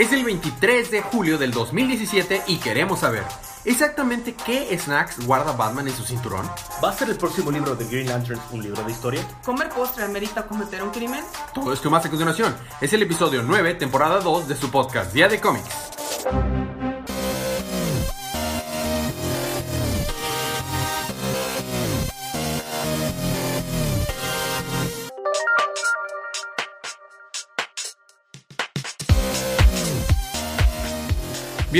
Es 0.00 0.14
el 0.14 0.24
23 0.24 0.90
de 0.90 1.02
julio 1.02 1.36
del 1.36 1.50
2017 1.50 2.44
y 2.46 2.56
queremos 2.56 3.00
saber 3.00 3.22
exactamente 3.66 4.34
qué 4.34 4.74
snacks 4.78 5.26
guarda 5.26 5.52
Batman 5.52 5.88
en 5.88 5.94
su 5.94 6.04
cinturón. 6.04 6.48
¿Va 6.82 6.88
a 6.88 6.92
ser 6.94 7.10
el 7.10 7.18
próximo 7.18 7.50
libro 7.50 7.76
de 7.76 7.84
Green 7.84 8.08
Lantern 8.08 8.40
un 8.52 8.62
libro 8.62 8.82
de 8.82 8.92
historia? 8.92 9.20
¿Comer 9.44 9.68
postre 9.68 10.04
amerita 10.04 10.46
cometer 10.46 10.82
un 10.82 10.88
crimen? 10.88 11.22
Todo 11.52 11.74
esto 11.74 11.90
más 11.90 12.06
a 12.06 12.08
continuación. 12.08 12.56
Es 12.80 12.94
el 12.94 13.02
episodio 13.02 13.42
9, 13.42 13.74
temporada 13.74 14.20
2 14.20 14.48
de 14.48 14.56
su 14.56 14.70
podcast 14.70 15.12
Día 15.12 15.28
de 15.28 15.38
Cómics. 15.38 15.89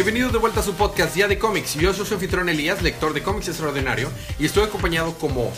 Bienvenidos 0.02 0.32
de 0.32 0.38
vuelta 0.38 0.60
a 0.60 0.62
su 0.62 0.72
podcast 0.76 1.14
Día 1.14 1.28
de 1.28 1.38
Cómics. 1.38 1.74
Yo 1.74 1.92
soy 1.92 2.06
su 2.06 2.14
anfitrión 2.14 2.48
Elías, 2.48 2.80
lector 2.80 3.12
de 3.12 3.22
cómics 3.22 3.48
extraordinario, 3.48 4.10
y 4.38 4.46
estoy 4.46 4.64
acompañado 4.64 5.12
como 5.18 5.52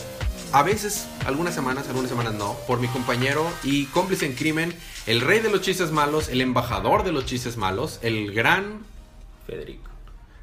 a 0.51 0.65
veces, 0.65 1.07
algunas 1.25 1.55
semanas, 1.55 1.87
algunas 1.87 2.11
semanas 2.11 2.35
no, 2.35 2.55
por 2.67 2.81
mi 2.81 2.89
compañero 2.89 3.49
y 3.63 3.85
cómplice 3.87 4.27
en 4.27 4.33
crimen, 4.35 4.77
el 5.07 5.21
rey 5.21 5.39
de 5.39 5.49
los 5.49 5.61
chistes 5.61 5.93
malos, 5.93 6.29
el 6.29 6.41
embajador 6.41 7.05
de 7.05 7.13
los 7.13 7.25
chistes 7.25 7.57
malos, 7.57 8.01
el 8.03 8.35
gran... 8.35 8.81
Federico. 9.47 9.89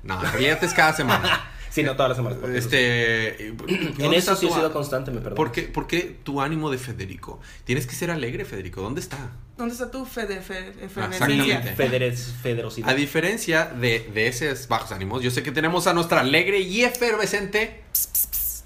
No, 0.03 0.17
es 0.23 0.73
cada 0.73 0.94
semana. 0.94 1.52
Sí, 1.70 1.84
no 1.84 1.96
todas 1.96 2.09
las 2.09 2.18
semanas. 2.18 2.40
porque 2.41 2.58
Este... 2.58 3.48
En 3.48 3.58
¿dónde 3.98 4.18
eso 4.18 4.36
sí 4.36 4.48
he 4.48 4.52
sido 4.52 4.73
constante, 4.73 5.12
me 5.12 5.18
perdono. 5.18 5.36
¿Por 5.36 5.52
qué, 5.52 5.64
por 5.64 5.88
qué 5.88 6.18
tu 6.23 6.42
ánimo 6.42 6.72
de 6.72 6.78
Federico? 6.78 7.40
Tienes 7.64 7.86
que 7.86 7.94
ser 7.95 8.09
alegre, 8.12 8.44
Federico. 8.45 8.82
¿Dónde 8.82 9.02
está? 9.02 9.18
¿Dónde 9.58 9.73
está 9.73 9.92
tu 9.92 10.05
fe 10.05 10.26
fe- 10.26 10.73
Exactamente. 10.82 10.86
efervescencia? 10.86 11.76
Federes, 11.76 12.34
federosidad. 12.42 12.90
A 12.90 12.94
diferencia 12.94 13.66
de, 13.66 14.09
de 14.14 14.28
esos 14.28 14.68
bajos 14.68 14.92
ánimos, 14.92 15.22
yo 15.22 15.31
sé 15.31 15.44
que 15.44 15.52
tenemos 15.52 15.86
a 15.88 15.94
nuestra 15.94 16.22
alegre 16.22 16.59
y 16.59 16.84
efervescente. 16.84 17.81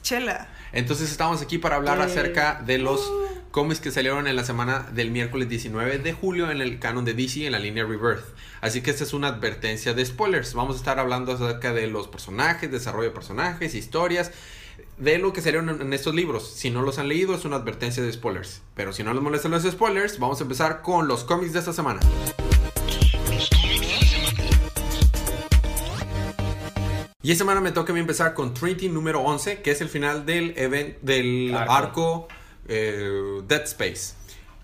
Chela. 0.02 0.48
Entonces 0.74 1.10
estamos 1.12 1.42
aquí 1.42 1.58
para 1.60 1.76
hablar 1.78 2.00
Eh. 2.00 2.04
acerca 2.04 2.62
de 2.66 2.78
los 2.80 3.00
cómics 3.52 3.80
que 3.80 3.92
salieron 3.92 4.28
en 4.28 4.36
la 4.36 4.44
semana 4.44 4.88
del 4.94 5.12
miércoles 5.12 5.48
19 5.48 6.00
de 6.00 6.14
julio 6.14 6.50
en 6.50 6.60
el 6.62 6.80
canon 6.80 7.06
de 7.06 7.14
DC 7.14 7.46
en 7.46 7.52
la 7.52 7.60
línea 7.60 7.84
Rebirth. 7.86 8.26
Así 8.62 8.82
que 8.82 8.90
esta 8.90 9.04
es 9.04 9.14
una 9.14 9.28
advertencia 9.28 9.94
de 9.94 10.04
spoilers. 10.06 10.56
Vamos 10.56 10.76
a 10.76 10.80
estar 10.80 11.00
hablando 11.00 11.32
acerca 11.34 11.72
de 11.74 11.86
los 11.88 12.08
personajes, 12.08 12.72
desarrollo 12.72 13.10
de 13.10 13.14
personajes, 13.14 13.76
historias, 13.76 14.32
de 14.98 15.20
lo 15.20 15.34
que 15.34 15.42
salieron 15.42 15.70
en, 15.70 15.82
en 15.82 15.94
estos 15.94 16.16
libros. 16.16 16.52
Si 16.56 16.72
no 16.72 16.82
los 16.82 16.98
han 16.98 17.08
leído 17.08 17.36
es 17.36 17.46
una 17.46 17.58
advertencia 17.58 18.02
de 18.02 18.12
spoilers. 18.12 18.62
Pero 18.76 18.92
si 18.94 19.04
no 19.04 19.14
les 19.14 19.22
molestan 19.22 19.52
los 19.52 19.64
spoilers, 19.64 20.18
vamos 20.18 20.40
a 20.40 20.44
empezar 20.44 20.82
con 20.82 21.08
los 21.08 21.24
cómics 21.24 21.54
de 21.54 21.60
esta 21.60 21.74
semana. 21.74 22.00
Y 27.24 27.32
esta 27.32 27.44
semana 27.44 27.62
me 27.62 27.72
toca 27.72 27.92
a 27.92 27.96
mí 27.96 28.02
empezar 28.02 28.34
con 28.34 28.54
Trinity 28.54 28.90
número 28.90 29.22
11, 29.22 29.62
que 29.62 29.72
es 29.72 29.80
el 29.82 29.88
final 29.90 30.26
del, 30.26 30.54
event, 30.58 30.98
del 31.02 31.56
Arco. 31.56 31.72
arco, 31.74 32.28
eh, 32.68 33.42
Dead 33.48 33.64
Space. 33.64 34.14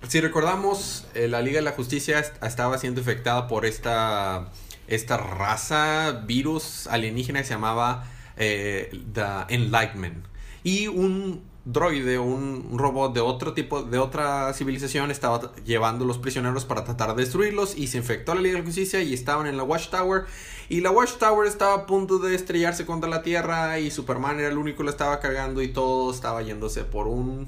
Si 0.08 0.20
recordamos, 0.22 1.08
eh, 1.16 1.28
la 1.30 1.42
Liga 1.42 1.58
de 1.60 1.62
la 1.64 1.72
Justicia 1.72 2.20
est- 2.20 2.42
estaba 2.44 2.78
siendo 2.78 3.00
infectada 3.02 3.48
por 3.48 3.66
esta, 3.66 4.50
esta 4.88 5.16
raza, 5.18 6.24
virus 6.26 6.88
alienígena 6.88 7.40
que 7.40 7.46
se 7.48 7.54
llamaba 7.54 8.06
eh, 8.38 8.92
The 9.14 9.54
Enlightenment. 9.56 10.26
Y 10.64 10.88
un 10.88 11.42
droide, 11.72 12.20
un, 12.20 12.68
un 12.72 12.80
robot 12.80 13.14
de 13.14 13.22
otro 13.22 13.54
tipo, 13.54 13.84
de 13.84 13.98
otra 13.98 14.54
civilización, 14.54 15.12
estaba 15.12 15.54
llevando 15.66 16.06
los 16.06 16.18
prisioneros 16.18 16.66
para 16.66 16.84
tratar 16.84 17.16
de 17.16 17.24
destruirlos 17.24 17.78
y 17.78 17.88
se 17.88 17.98
infectó 17.98 18.34
la 18.34 18.42
Liga 18.42 18.56
de 18.56 18.60
la 18.60 18.66
Justicia 18.66 19.02
y 19.02 19.14
estaban 19.14 19.48
en 19.48 19.58
la 19.58 19.64
Watchtower. 19.64 20.26
Y 20.70 20.82
la 20.82 20.92
Watchtower 20.92 21.48
estaba 21.48 21.74
a 21.74 21.86
punto 21.86 22.20
de 22.20 22.36
estrellarse 22.36 22.86
contra 22.86 23.10
la 23.10 23.22
Tierra 23.22 23.80
y 23.80 23.92
Superman 23.92 24.40
era 24.40 24.50
el 24.50 24.58
único 24.58 24.80
que 24.80 24.84
lo 24.86 24.90
estaba 24.90 25.20
cargando 25.20 25.62
y 25.62 25.70
todo 25.70 26.12
estaba 26.12 26.42
yéndose 26.42 26.84
por 26.84 27.08
un 27.08 27.48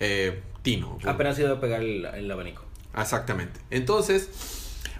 eh, 0.00 0.42
tino. 0.62 0.98
Apenas 1.04 1.38
iba 1.38 1.50
a 1.50 1.60
pegar 1.60 1.80
el, 1.80 2.04
el 2.04 2.30
abanico. 2.30 2.62
Exactamente. 2.96 3.60
Entonces, 3.70 4.28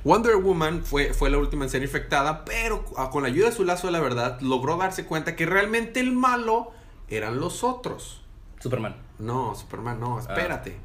Wonder 0.05 0.37
Woman 0.37 0.85
fue, 0.85 1.15
fue 1.15 1.31
la 1.31 1.39
última 1.39 1.65
en 1.65 1.71
ser 1.71 1.83
infectada, 1.83 2.45
pero 2.45 2.85
ah, 2.97 3.11
con 3.11 3.23
la 3.23 3.29
ayuda 3.29 3.49
de 3.49 3.56
su 3.56 3.65
lazo 3.65 3.87
de 3.87 3.93
la 3.93 4.01
verdad 4.01 4.39
logró 4.41 4.77
darse 4.77 5.06
cuenta 5.06 5.35
que 5.35 5.47
realmente 5.47 6.01
el 6.01 6.12
malo 6.12 6.73
eran 7.09 7.41
los 7.41 7.65
otros. 7.65 8.23
Superman. 8.61 8.97
No, 9.19 9.55
Superman, 9.55 10.01
no, 10.01 10.19
espérate. 10.19 10.77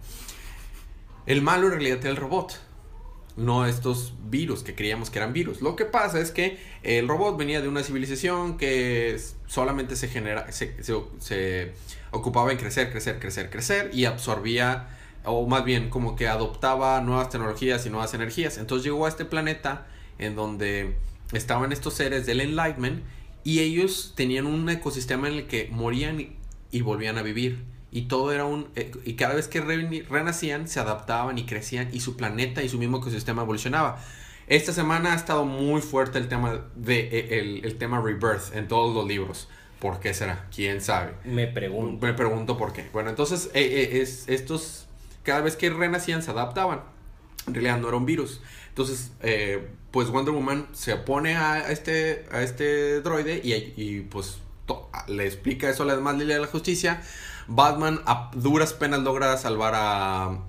El 1.25 1.41
malo 1.41 1.67
en 1.67 1.73
realidad 1.73 1.99
era 2.01 2.09
el 2.09 2.15
robot. 2.17 2.59
No 3.37 3.65
estos 3.65 4.13
virus 4.29 4.63
que 4.63 4.75
creíamos 4.75 5.09
que 5.09 5.19
eran 5.19 5.31
virus. 5.31 5.61
Lo 5.61 5.75
que 5.77 5.85
pasa 5.85 6.19
es 6.19 6.31
que 6.31 6.59
el 6.83 7.07
robot 7.07 7.37
venía 7.37 7.61
de 7.61 7.69
una 7.69 7.83
civilización 7.83 8.57
que 8.57 9.17
solamente 9.47 9.95
se 9.95 10.09
genera, 10.09 10.51
se, 10.51 10.83
se- 10.83 11.01
se 11.19 11.73
ocupaba 12.11 12.51
en 12.51 12.57
crecer, 12.57 12.91
crecer, 12.91 13.19
crecer, 13.19 13.49
crecer 13.49 13.91
y 13.93 14.05
absorbía, 14.05 14.89
o 15.23 15.47
más 15.47 15.63
bien 15.63 15.89
como 15.89 16.15
que 16.17 16.27
adoptaba 16.27 16.99
nuevas 17.01 17.29
tecnologías 17.29 17.85
y 17.85 17.89
nuevas 17.89 18.13
energías. 18.13 18.57
Entonces 18.57 18.83
llegó 18.83 19.05
a 19.05 19.09
este 19.09 19.23
planeta 19.23 19.87
en 20.17 20.35
donde 20.35 20.97
estaban 21.31 21.71
estos 21.71 21.93
seres 21.93 22.25
del 22.25 22.41
Enlightenment 22.41 23.03
y 23.49 23.59
ellos 23.61 24.13
tenían 24.15 24.45
un 24.45 24.69
ecosistema 24.69 25.27
en 25.27 25.33
el 25.35 25.47
que 25.47 25.69
morían 25.71 26.19
y, 26.19 26.35
y 26.71 26.81
volvían 26.81 27.17
a 27.17 27.23
vivir. 27.23 27.65
Y 27.91 28.03
todo 28.03 28.31
era 28.31 28.45
un... 28.45 28.67
eh, 28.75 28.91
y 29.03 29.13
cada 29.13 29.33
vez 29.33 29.47
que 29.47 29.61
re- 29.61 30.05
renacían, 30.07 30.67
se 30.67 30.79
adaptaban 30.79 31.39
y 31.39 31.45
crecían 31.45 31.89
y 31.91 32.01
su 32.01 32.15
planeta 32.15 32.61
y 32.61 32.69
su 32.69 32.77
mismo 32.77 32.97
ecosistema 32.97 33.41
evolucionaba. 33.41 33.99
Esta 34.45 34.71
semana 34.73 35.13
ha 35.13 35.15
estado 35.15 35.45
muy 35.45 35.81
fuerte 35.81 36.19
el 36.19 36.27
tema 36.27 36.65
de 36.75 36.99
eh, 36.99 37.39
el, 37.39 37.65
el 37.65 37.77
tema 37.77 37.99
Rebirth 37.99 38.55
en 38.55 38.67
todos 38.67 38.93
los 38.93 39.07
libros. 39.07 39.47
¿Por 39.79 39.99
qué 39.99 40.13
será? 40.13 40.47
¿Quién 40.53 40.81
sabe? 40.81 41.13
Me 41.23 41.47
pregunto. 41.47 42.05
Me 42.05 42.13
pregunto 42.13 42.55
por 42.57 42.73
qué. 42.73 42.87
Bueno, 42.93 43.09
entonces 43.09 43.49
eh, 43.55 43.63
eh, 43.63 44.01
es, 44.01 44.25
estos, 44.27 44.87
cada 45.23 45.41
vez 45.41 45.55
que 45.55 45.69
renacían 45.71 46.21
se 46.21 46.29
adaptaban. 46.29 46.81
En 47.47 47.53
realidad 47.55 47.79
no 47.79 47.87
era 47.87 47.97
un 47.97 48.05
virus. 48.05 48.41
Entonces, 48.79 49.11
eh, 49.19 49.67
pues 49.91 50.07
Wonder 50.07 50.33
Woman 50.33 50.65
se 50.71 50.93
opone 50.93 51.35
a 51.35 51.69
este, 51.69 52.25
a 52.31 52.41
este 52.43 53.01
droide 53.01 53.41
y, 53.43 53.99
pues 54.09 54.37
le 55.09 55.25
explica 55.25 55.69
eso 55.69 55.83
a 55.83 55.85
la 55.85 55.97
demás 55.97 56.15
Liga 56.15 56.35
de 56.35 56.39
la 56.39 56.47
Justicia. 56.47 57.01
Batman 57.47 57.99
a 58.05 58.31
duras 58.33 58.71
penas 58.71 59.01
logra 59.01 59.35
salvar 59.35 59.73
a, 59.75 60.39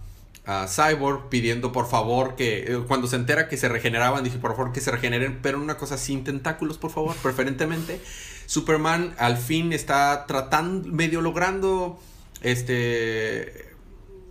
a 0.46 0.68
Cyborg 0.68 1.28
pidiendo 1.28 1.72
por 1.72 1.88
favor 1.88 2.36
que 2.36 2.72
eh, 2.72 2.84
cuando 2.86 3.08
se 3.08 3.16
entera 3.16 3.48
que 3.48 3.56
se 3.56 3.68
regeneraban, 3.68 4.22
dice 4.22 4.38
por 4.38 4.52
favor 4.52 4.72
que 4.72 4.80
se 4.80 4.92
regeneren, 4.92 5.40
pero 5.42 5.60
una 5.60 5.76
cosa 5.76 5.98
sin 5.98 6.22
tentáculos, 6.22 6.78
por 6.78 6.92
favor, 6.92 7.16
preferentemente. 7.16 8.00
Superman 8.46 9.12
al 9.18 9.38
fin 9.38 9.72
está 9.72 10.24
tratando, 10.28 10.88
medio 10.88 11.20
logrando 11.20 11.98
este 12.42 13.69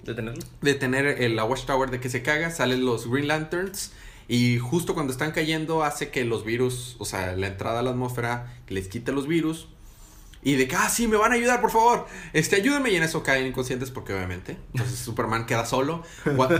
¿Detenerlo? 0.04 0.42
detener 0.62 1.06
el, 1.22 1.36
la 1.36 1.44
Watchtower 1.46 1.90
de 1.92 2.00
que 2.00 2.10
se 2.10 2.24
caga, 2.24 2.52
salen 2.52 2.86
los 2.86 3.10
Green 3.10 3.28
Lanterns 3.28 3.92
y 4.28 4.60
justo 4.60 4.94
cuando 4.94 5.12
están 5.12 5.32
cayendo 5.32 5.84
hace 5.84 6.10
que 6.10 6.24
los 6.26 6.46
virus, 6.46 6.96
o 7.00 7.06
sea, 7.06 7.36
la 7.36 7.48
entrada 7.48 7.80
a 7.80 7.84
la 7.84 7.92
atmósfera 7.92 8.54
les 8.68 8.88
quite 8.88 9.12
los 9.12 9.28
virus 9.28 9.68
y 10.42 10.56
de 10.56 10.70
que, 10.70 10.76
ah, 10.78 10.88
sí, 10.88 11.08
me 11.10 11.18
van 11.18 11.34
a 11.34 11.36
ayudar, 11.36 11.60
por 11.60 11.70
favor, 11.70 12.08
este, 12.32 12.56
ayúdenme 12.56 12.92
y 12.92 12.96
en 12.96 13.04
eso 13.04 13.24
caen 13.24 13.46
inconscientes 13.48 13.92
porque 13.92 14.14
obviamente, 14.14 14.58
entonces 14.74 14.98
Superman 14.98 15.46
queda 15.46 15.66
solo, 15.66 16.02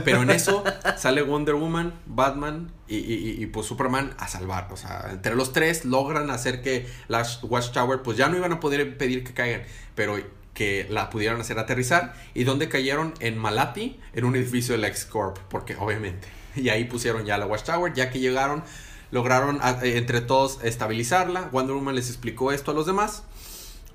pero 0.04 0.20
en 0.22 0.28
eso 0.30 0.62
sale 0.98 1.22
Wonder 1.22 1.54
Woman, 1.54 1.94
Batman 2.06 2.70
y, 2.88 2.96
y- 2.98 3.46
pues 3.46 3.66
Superman 3.66 4.14
a 4.18 4.28
salvar, 4.28 4.68
o 4.70 4.76
sea, 4.76 5.08
entre 5.10 5.34
los 5.34 5.54
tres 5.54 5.86
logran 5.86 6.28
hacer 6.30 6.60
que 6.60 6.86
la 7.08 7.26
Watchtower 7.42 8.02
pues 8.02 8.18
ya 8.18 8.28
no 8.28 8.36
iban 8.36 8.52
a 8.52 8.60
poder 8.60 8.98
pedir 8.98 9.24
que 9.24 9.32
caigan, 9.32 9.62
pero 9.94 10.18
que 10.54 10.86
la 10.90 11.10
pudieron 11.10 11.40
hacer 11.40 11.58
aterrizar 11.58 12.14
y 12.34 12.44
donde 12.44 12.68
cayeron 12.68 13.14
en 13.20 13.38
Malati, 13.38 13.98
en 14.12 14.24
un 14.24 14.36
edificio 14.36 14.74
de 14.74 14.78
la 14.80 14.88
X-Corp, 14.88 15.38
porque 15.48 15.76
obviamente, 15.76 16.28
y 16.56 16.68
ahí 16.68 16.84
pusieron 16.84 17.24
ya 17.24 17.38
la 17.38 17.46
Watchtower, 17.46 17.92
ya 17.94 18.10
que 18.10 18.18
llegaron, 18.20 18.62
lograron 19.10 19.58
a- 19.62 19.84
eh, 19.84 19.96
entre 19.96 20.20
todos 20.20 20.58
estabilizarla, 20.64 21.48
Wonder 21.52 21.74
Woman 21.76 21.94
les 21.94 22.08
explicó 22.08 22.52
esto 22.52 22.72
a 22.72 22.74
los 22.74 22.86
demás 22.86 23.24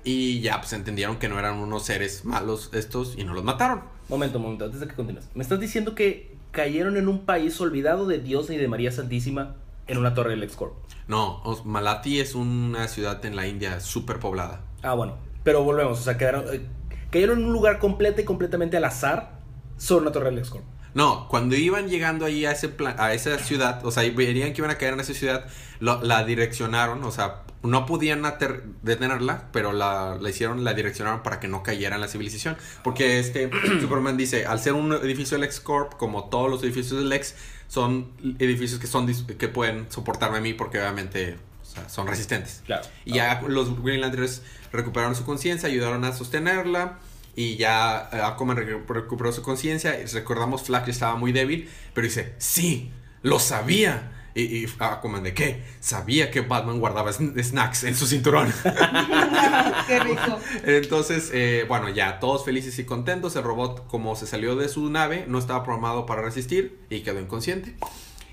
y 0.04 0.40
ya 0.40 0.60
pues 0.60 0.72
entendieron 0.72 1.18
que 1.18 1.28
no 1.28 1.38
eran 1.38 1.56
unos 1.58 1.84
seres 1.84 2.24
malos 2.24 2.70
estos 2.72 3.14
y 3.18 3.24
no 3.24 3.34
los 3.34 3.44
mataron. 3.44 3.82
Momento, 4.08 4.38
momento, 4.38 4.64
antes 4.66 4.80
de 4.80 4.86
que 4.88 4.94
continúes. 4.94 5.26
¿Me 5.34 5.42
estás 5.42 5.58
diciendo 5.60 5.94
que 5.94 6.36
cayeron 6.52 6.96
en 6.96 7.08
un 7.08 7.24
país 7.26 7.60
olvidado 7.60 8.06
de 8.06 8.18
Dios 8.18 8.50
y 8.50 8.56
de 8.56 8.68
María 8.68 8.92
Santísima 8.92 9.56
en 9.88 9.98
una 9.98 10.14
torre 10.14 10.30
del 10.30 10.42
Excorp? 10.44 10.74
No, 11.08 11.42
Malati 11.64 12.20
es 12.20 12.34
una 12.34 12.88
ciudad 12.88 13.24
en 13.24 13.36
la 13.36 13.46
India 13.46 13.80
súper 13.80 14.18
poblada. 14.18 14.62
Ah, 14.82 14.94
bueno. 14.94 15.16
Pero 15.46 15.62
volvemos, 15.62 16.00
o 16.00 16.02
sea, 16.02 16.18
quedaron, 16.18 16.44
eh, 16.52 16.60
cayeron 17.12 17.38
en 17.38 17.44
un 17.46 17.52
lugar 17.52 17.78
completo 17.78 18.20
y 18.20 18.24
completamente 18.24 18.76
al 18.76 18.84
azar 18.84 19.38
sobre 19.76 20.02
una 20.02 20.10
torre 20.10 20.30
del 20.30 20.40
Excorp. 20.40 20.64
No, 20.92 21.28
cuando 21.28 21.54
iban 21.54 21.88
llegando 21.88 22.24
ahí 22.24 22.44
a 22.46 22.50
ese 22.50 22.68
pla- 22.68 22.96
a 22.98 23.14
esa 23.14 23.38
ciudad, 23.38 23.84
o 23.86 23.92
sea, 23.92 24.02
y 24.04 24.10
verían 24.10 24.52
que 24.52 24.60
iban 24.60 24.72
a 24.72 24.76
caer 24.76 24.94
en 24.94 25.00
esa 25.00 25.14
ciudad, 25.14 25.46
lo- 25.78 26.02
la 26.02 26.24
direccionaron, 26.24 27.04
o 27.04 27.12
sea, 27.12 27.42
no 27.62 27.86
podían 27.86 28.22
detenerla, 28.82 29.44
pero 29.52 29.72
la, 29.72 30.18
la 30.20 30.30
hicieron, 30.30 30.64
la 30.64 30.74
direccionaron 30.74 31.22
para 31.22 31.38
que 31.38 31.46
no 31.46 31.62
cayera 31.62 31.94
en 31.94 32.00
la 32.00 32.08
civilización. 32.08 32.56
Porque 32.82 33.20
este 33.20 33.48
Superman 33.80 34.16
dice, 34.16 34.46
al 34.46 34.58
ser 34.58 34.72
un 34.72 34.92
edificio 34.94 35.38
del 35.38 35.48
Corp, 35.62 35.94
como 35.94 36.24
todos 36.28 36.50
los 36.50 36.60
edificios 36.64 36.98
del 36.98 37.08
Lex, 37.08 37.36
son 37.68 38.10
edificios 38.40 38.80
que 38.80 38.86
son 38.88 39.06
que 39.06 39.48
pueden 39.48 39.86
soportarme 39.90 40.38
a 40.38 40.40
mí 40.40 40.54
porque 40.54 40.78
obviamente 40.80 41.36
sea, 41.80 41.88
son 41.88 42.06
resistentes. 42.06 42.62
Claro. 42.66 42.86
Y 43.04 43.14
ya 43.14 43.42
los 43.46 43.82
Green 43.82 44.00
Lanterns 44.00 44.42
recuperaron 44.72 45.14
su 45.14 45.24
conciencia, 45.24 45.68
ayudaron 45.68 46.04
a 46.04 46.12
sostenerla. 46.12 46.98
Y 47.34 47.56
ya 47.56 48.08
eh, 48.12 48.20
Aquaman 48.22 48.56
recu- 48.56 48.86
recuperó 48.88 49.30
su 49.32 49.42
conciencia. 49.42 50.00
y 50.00 50.06
Recordamos, 50.06 50.62
Flash 50.62 50.88
estaba 50.88 51.16
muy 51.16 51.32
débil. 51.32 51.68
Pero 51.94 52.06
dice: 52.06 52.34
Sí, 52.38 52.90
lo 53.22 53.38
sabía. 53.38 54.12
Y, 54.34 54.42
y 54.64 54.66
Aquaman, 54.78 55.22
¿de 55.22 55.32
qué? 55.32 55.62
Sabía 55.80 56.30
que 56.30 56.42
Batman 56.42 56.78
guardaba 56.78 57.10
sn- 57.10 57.42
snacks 57.42 57.84
en 57.84 57.94
su 57.94 58.06
cinturón. 58.06 58.52
Qué 59.86 59.98
rico. 60.00 60.38
Entonces, 60.64 61.30
eh, 61.32 61.64
bueno, 61.68 61.88
ya 61.88 62.18
todos 62.20 62.44
felices 62.44 62.78
y 62.78 62.84
contentos. 62.84 63.36
El 63.36 63.42
robot, 63.44 63.86
como 63.86 64.16
se 64.16 64.26
salió 64.26 64.56
de 64.56 64.68
su 64.68 64.88
nave, 64.90 65.24
no 65.28 65.38
estaba 65.38 65.62
programado 65.64 66.06
para 66.06 66.22
resistir 66.22 66.78
y 66.90 67.00
quedó 67.00 67.20
inconsciente. 67.20 67.74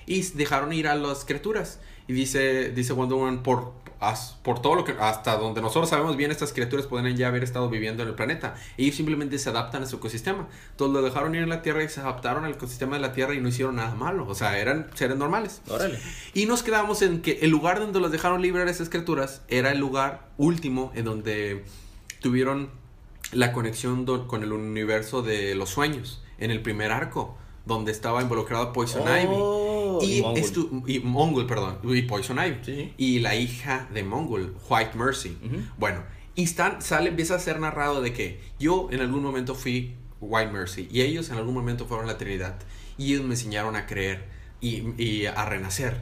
Y 0.05 0.21
dejaron 0.33 0.73
ir 0.73 0.87
a 0.87 0.95
las 0.95 1.23
criaturas. 1.25 1.79
Y 2.07 2.13
dice, 2.13 2.71
dice 2.71 2.93
Wonder 2.93 3.17
Woman, 3.17 3.43
por, 3.43 3.71
as- 3.99 4.37
por 4.43 4.61
todo 4.61 4.75
lo 4.75 4.83
que, 4.83 4.93
hasta 4.99 5.37
donde 5.37 5.61
nosotros 5.61 5.89
sabemos 5.89 6.17
bien, 6.17 6.31
estas 6.31 6.51
criaturas 6.51 6.85
pueden 6.85 7.15
ya 7.15 7.29
haber 7.29 7.43
estado 7.43 7.69
viviendo 7.69 8.03
en 8.03 8.09
el 8.09 8.15
planeta. 8.15 8.55
Ellos 8.77 8.95
simplemente 8.95 9.37
se 9.39 9.49
adaptan 9.49 9.83
a 9.83 9.85
su 9.85 9.95
ecosistema. 9.95 10.47
Entonces 10.71 10.93
lo 10.93 11.01
dejaron 11.01 11.33
ir 11.35 11.43
en 11.43 11.49
la 11.49 11.61
Tierra 11.61 11.81
y 11.83 11.87
se 11.89 12.01
adaptaron 12.01 12.43
al 12.43 12.51
ecosistema 12.53 12.95
de 12.97 13.01
la 13.01 13.13
Tierra 13.13 13.33
y 13.35 13.39
no 13.41 13.47
hicieron 13.47 13.77
nada 13.77 13.95
malo. 13.95 14.27
O 14.27 14.35
sea, 14.35 14.57
eran 14.59 14.87
seres 14.95 15.15
normales. 15.17 15.61
Órale. 15.69 15.97
Y 16.33 16.45
nos 16.45 16.61
quedamos 16.63 17.01
en 17.01 17.21
que 17.21 17.39
el 17.41 17.49
lugar 17.51 17.79
donde 17.79 17.99
los 18.01 18.11
dejaron 18.11 18.41
libres 18.41 18.67
a 18.67 18.71
esas 18.71 18.89
criaturas 18.89 19.41
era 19.47 19.71
el 19.71 19.79
lugar 19.79 20.27
último 20.37 20.91
en 20.95 21.05
donde 21.05 21.63
tuvieron 22.21 22.69
la 23.31 23.53
conexión 23.53 24.05
do- 24.05 24.27
con 24.27 24.43
el 24.43 24.51
universo 24.51 25.21
de 25.21 25.55
los 25.55 25.69
sueños, 25.69 26.21
en 26.37 26.51
el 26.51 26.61
primer 26.61 26.91
arco, 26.91 27.37
donde 27.65 27.91
estaba 27.93 28.21
involucrado 28.21 28.73
Poison 28.73 29.03
Oh, 29.07 29.17
Ivy. 29.17 29.35
Y 30.01 30.17
Y, 30.17 30.21
Mongul. 30.21 30.41
estu- 30.41 30.83
y 30.87 30.99
Mongul, 30.99 31.45
perdón, 31.45 31.77
y 31.83 32.01
Poison 32.03 32.37
Ivy. 32.37 32.57
Sí. 32.63 32.93
Y 32.97 33.19
la 33.19 33.35
hija 33.35 33.87
de 33.93 34.03
Mongul, 34.03 34.55
White 34.69 34.97
Mercy. 34.97 35.37
Bueno, 35.77 36.01
y 36.35 36.43
están, 36.43 36.81
sale, 36.81 37.09
empieza 37.09 37.35
a 37.35 37.39
ser 37.39 37.59
narrado 37.59 38.01
de 38.01 38.13
que 38.13 38.39
yo 38.59 38.87
en 38.91 39.01
algún 39.01 39.21
momento 39.21 39.53
fui 39.55 39.95
White 40.21 40.51
Mercy 40.51 40.87
y 40.91 41.01
ellos 41.01 41.29
en 41.29 41.37
algún 41.37 41.53
momento 41.53 41.85
fueron 41.85 42.07
la 42.07 42.17
Trinidad 42.17 42.55
y 42.97 43.13
ellos 43.13 43.25
me 43.25 43.33
enseñaron 43.35 43.75
a 43.75 43.85
creer 43.85 44.25
y, 44.61 44.83
y 45.01 45.25
a 45.25 45.45
renacer. 45.45 46.01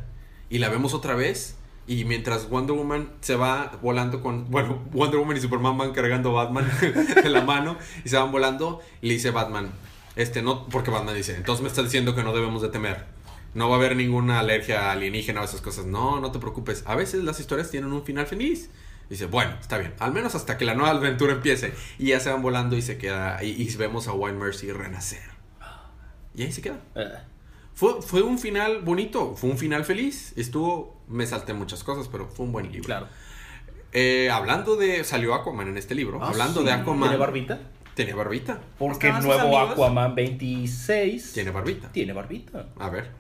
Y 0.50 0.60
la 0.60 0.70
vemos 0.70 0.94
otra 0.94 1.16
vez 1.16 1.56
y 1.88 2.06
mientras 2.06 2.48
Wonder 2.50 2.76
Woman 2.76 3.10
se 3.22 3.36
va 3.36 3.80
volando 3.82 4.22
con, 4.22 4.50
bueno, 4.52 4.80
Wonder 4.92 5.20
Woman 5.20 5.36
y 5.38 5.42
Superman 5.42 5.78
van 5.78 5.92
cargando 5.92 6.38
a 6.38 6.44
Batman 6.46 6.70
en 7.24 7.34
la 7.34 7.42
mano 7.42 7.78
y 8.06 8.10
se 8.10 8.18
van 8.18 8.32
volando 8.32 8.80
y 9.02 9.08
le 9.08 9.14
dice 9.16 9.32
Batman, 9.32 9.72
este 10.16 10.42
no, 10.42 10.68
porque 10.68 10.92
Batman 10.92 11.16
dice, 11.16 11.36
entonces 11.36 11.64
me 11.64 11.70
estás 11.70 11.86
diciendo 11.86 12.14
que 12.16 12.24
no 12.24 12.34
debemos 12.34 12.62
de 12.62 12.70
temer. 12.70 13.06
No 13.54 13.70
va 13.70 13.76
a 13.76 13.80
haber 13.80 13.96
ninguna 13.96 14.40
alergia 14.40 14.92
alienígena 14.92 15.42
o 15.42 15.44
esas 15.44 15.62
cosas. 15.62 15.86
No, 15.86 16.20
no 16.20 16.32
te 16.32 16.40
preocupes. 16.40 16.84
A 16.86 16.96
veces 16.96 17.24
las 17.24 17.40
historias 17.40 17.70
tienen 17.70 17.92
un 17.92 18.04
final 18.04 18.26
feliz. 18.28 18.70
Dice, 19.10 19.26
bueno, 19.26 19.54
está 19.60 19.78
bien. 19.78 19.94
Al 20.00 20.14
menos 20.14 20.36
hasta 20.36 20.58
que 20.58 20.64
la 20.64 20.74
nueva 20.74 20.92
aventura 20.92 21.34
empiece. 21.34 21.74
Y 22.00 22.08
ya 22.08 22.20
se 22.22 22.30
van 22.32 22.42
volando 22.42 22.78
y 22.78 22.82
se 22.82 22.98
queda. 22.98 23.44
Y, 23.44 23.62
y 23.62 23.76
vemos 23.76 24.08
a 24.08 24.14
White 24.14 24.38
Mercy 24.38 24.72
renacer. 24.72 25.20
Y 26.34 26.44
ahí 26.44 26.52
se 26.54 26.62
queda. 26.62 26.80
Eh, 26.96 27.10
Fue, 27.74 28.02
fue 28.02 28.22
un 28.22 28.40
final 28.40 28.82
bonito. 28.84 29.36
Fue 29.36 29.50
un 29.50 29.58
final 29.58 29.84
feliz. 29.84 30.32
Estuvo. 30.38 31.02
Me 31.10 31.28
salté 31.28 31.54
muchas 31.54 31.84
cosas, 31.84 32.08
pero 32.08 32.30
fue 32.30 32.46
un 32.46 32.54
buen 32.54 32.72
libro. 32.72 32.86
claro. 32.86 33.08
Eh, 33.92 34.30
hablando 34.32 34.78
de. 34.78 35.04
Salió 35.04 35.34
Aquaman 35.36 35.68
en 35.68 35.78
este 35.78 35.94
libro. 35.94 36.20
Ah, 36.22 36.30
hablando 36.30 36.62
sí. 36.62 36.68
de 36.68 36.72
Aquaman. 36.72 37.10
¿Tiene 37.10 37.18
barbita? 37.18 37.60
Tiene 37.94 38.14
barbita. 38.14 38.62
Porque 38.80 39.08
el 39.10 39.16
¿Estaban 39.16 39.22
sus 39.24 39.28
nuevo 39.42 39.58
amigos? 39.58 39.74
Aquaman 39.74 40.16
26 40.16 41.34
Tiene 41.34 41.52
barbita. 41.52 41.92
tiene 41.92 42.14
barbita. 42.14 42.70
A 42.80 42.90
ver. 42.90 43.12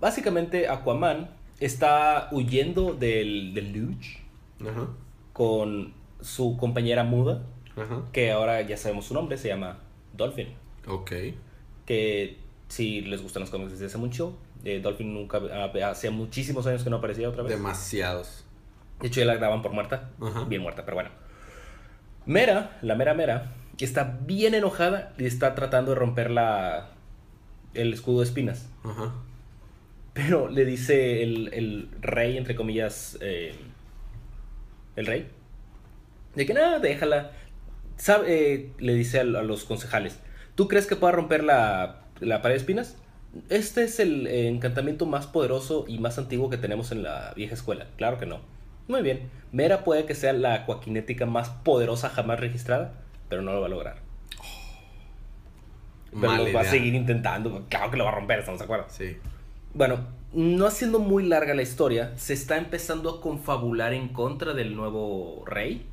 Básicamente, 0.00 0.68
Aquaman 0.68 1.30
está 1.60 2.28
huyendo 2.30 2.94
del, 2.94 3.52
del 3.54 3.72
luge 3.72 4.20
Ajá. 4.60 4.88
con 5.32 5.92
su 6.20 6.56
compañera 6.56 7.04
muda, 7.04 7.42
Ajá. 7.76 8.02
que 8.12 8.30
ahora 8.30 8.60
ya 8.62 8.76
sabemos 8.76 9.06
su 9.06 9.14
nombre, 9.14 9.36
se 9.38 9.48
llama 9.48 9.78
Dolphin. 10.16 10.54
Ok. 10.86 11.12
Que 11.84 12.38
si 12.68 13.00
les 13.02 13.22
gustan 13.22 13.40
los 13.40 13.50
cómics 13.50 13.72
desde 13.72 13.86
hace 13.86 13.98
mucho, 13.98 14.36
eh, 14.64 14.80
Dolphin 14.80 15.14
nunca, 15.14 15.40
ah, 15.52 15.70
hacía 15.90 16.10
muchísimos 16.10 16.66
años 16.66 16.84
que 16.84 16.90
no 16.90 16.96
aparecía 16.96 17.28
otra 17.28 17.42
vez. 17.42 17.52
Demasiados. 17.52 18.44
De 19.00 19.08
hecho, 19.08 19.20
ya 19.20 19.26
la 19.26 19.36
graban 19.36 19.62
por 19.62 19.72
muerta. 19.72 20.10
Ajá. 20.20 20.44
Bien 20.44 20.60
muerta, 20.62 20.84
pero 20.84 20.96
bueno. 20.96 21.10
Mera, 22.26 22.78
la 22.82 22.94
mera 22.94 23.14
mera, 23.14 23.52
está 23.78 24.18
bien 24.26 24.54
enojada 24.54 25.14
y 25.18 25.24
está 25.24 25.54
tratando 25.54 25.92
de 25.92 25.98
romper 25.98 26.30
la, 26.30 26.90
el 27.74 27.92
escudo 27.94 28.18
de 28.18 28.24
espinas. 28.26 28.68
Ajá. 28.84 29.14
Pero 30.18 30.48
le 30.48 30.64
dice 30.64 31.22
el, 31.22 31.54
el 31.54 31.88
rey, 32.00 32.36
entre 32.36 32.56
comillas, 32.56 33.16
eh, 33.20 33.54
el 34.96 35.06
rey, 35.06 35.28
de 36.34 36.44
que 36.44 36.54
nada, 36.54 36.80
déjala. 36.80 37.30
Sabe- 37.96 38.26
eh, 38.54 38.72
le 38.80 38.94
dice 38.94 39.18
a, 39.20 39.22
a 39.22 39.24
los 39.44 39.62
concejales, 39.62 40.18
¿tú 40.56 40.66
crees 40.66 40.86
que 40.88 40.96
pueda 40.96 41.12
romper 41.12 41.44
la, 41.44 42.00
la 42.18 42.42
pared 42.42 42.54
de 42.54 42.58
espinas? 42.58 42.96
Este 43.48 43.84
es 43.84 44.00
el 44.00 44.26
eh, 44.26 44.48
encantamiento 44.48 45.06
más 45.06 45.28
poderoso 45.28 45.84
y 45.86 46.00
más 46.00 46.18
antiguo 46.18 46.50
que 46.50 46.56
tenemos 46.56 46.90
en 46.90 47.04
la 47.04 47.32
vieja 47.36 47.54
escuela. 47.54 47.86
Claro 47.96 48.18
que 48.18 48.26
no. 48.26 48.40
Muy 48.88 49.02
bien. 49.02 49.30
Mera 49.52 49.84
puede 49.84 50.04
que 50.04 50.16
sea 50.16 50.32
la 50.32 50.54
acuaquinética 50.54 51.26
más 51.26 51.50
poderosa 51.50 52.08
jamás 52.08 52.40
registrada, 52.40 52.94
pero 53.28 53.42
no 53.42 53.52
lo 53.52 53.60
va 53.60 53.66
a 53.66 53.70
lograr. 53.70 53.96
Pero 56.10 56.22
Mala 56.26 56.42
lo 56.42 56.52
va 56.52 56.62
a 56.62 56.64
seguir 56.64 56.94
intentando. 56.96 57.66
Claro 57.68 57.92
que 57.92 57.96
lo 57.98 58.04
va 58.04 58.10
a 58.10 58.14
romper, 58.16 58.40
¿estamos 58.40 58.58
de 58.58 58.64
acuerdo? 58.64 58.86
Sí. 58.88 59.16
Bueno, 59.74 59.98
no 60.32 60.66
haciendo 60.66 60.98
muy 60.98 61.24
larga 61.26 61.54
la 61.54 61.62
historia, 61.62 62.12
se 62.16 62.34
está 62.34 62.58
empezando 62.58 63.10
a 63.10 63.20
confabular 63.20 63.92
en 63.92 64.08
contra 64.08 64.52
del 64.54 64.74
nuevo 64.76 65.44
rey. 65.46 65.86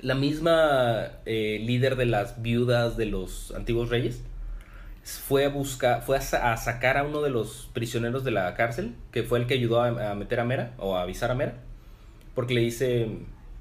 La 0.00 0.14
misma 0.14 1.06
eh, 1.24 1.58
líder 1.64 1.96
de 1.96 2.04
las 2.06 2.42
viudas 2.42 2.96
de 2.96 3.06
los 3.06 3.52
antiguos 3.56 3.88
reyes 3.88 4.22
fue 5.04 5.44
a 5.46 5.48
buscar, 5.48 6.02
fue 6.02 6.16
a, 6.18 6.20
sa- 6.20 6.52
a 6.52 6.56
sacar 6.56 6.98
a 6.98 7.04
uno 7.04 7.22
de 7.22 7.30
los 7.30 7.70
prisioneros 7.72 8.24
de 8.24 8.32
la 8.32 8.54
cárcel, 8.54 8.94
que 9.12 9.22
fue 9.22 9.38
el 9.38 9.46
que 9.46 9.54
ayudó 9.54 9.80
a, 9.82 10.10
a 10.10 10.14
meter 10.14 10.40
a 10.40 10.44
Mera 10.44 10.72
o 10.78 10.96
a 10.96 11.02
avisar 11.02 11.30
a 11.30 11.34
Mera, 11.34 11.54
porque 12.34 12.54
le 12.54 12.60
dice 12.62 13.08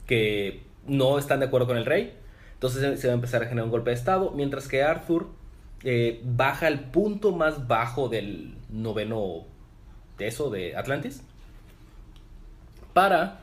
que 0.08 0.64
no 0.88 1.18
están 1.20 1.40
de 1.40 1.46
acuerdo 1.48 1.68
con 1.68 1.78
el 1.78 1.86
rey. 1.86 2.14
Entonces 2.54 3.00
se 3.00 3.08
va 3.08 3.14
a 3.14 3.16
empezar 3.16 3.44
a 3.44 3.46
generar 3.48 3.66
un 3.66 3.72
golpe 3.72 3.92
de 3.92 3.96
estado, 3.96 4.31
mientras 4.31 4.68
que 4.68 4.84
Arthur 4.84 5.28
eh, 5.88 6.20
baja 6.24 6.66
al 6.66 6.90
punto 6.90 7.32
más 7.32 7.68
bajo 7.68 8.10
del 8.10 8.58
noveno 8.70 9.44
de 10.18 10.28
eso 10.28 10.50
de 10.50 10.76
Atlantis 10.76 11.21
para 12.94 13.42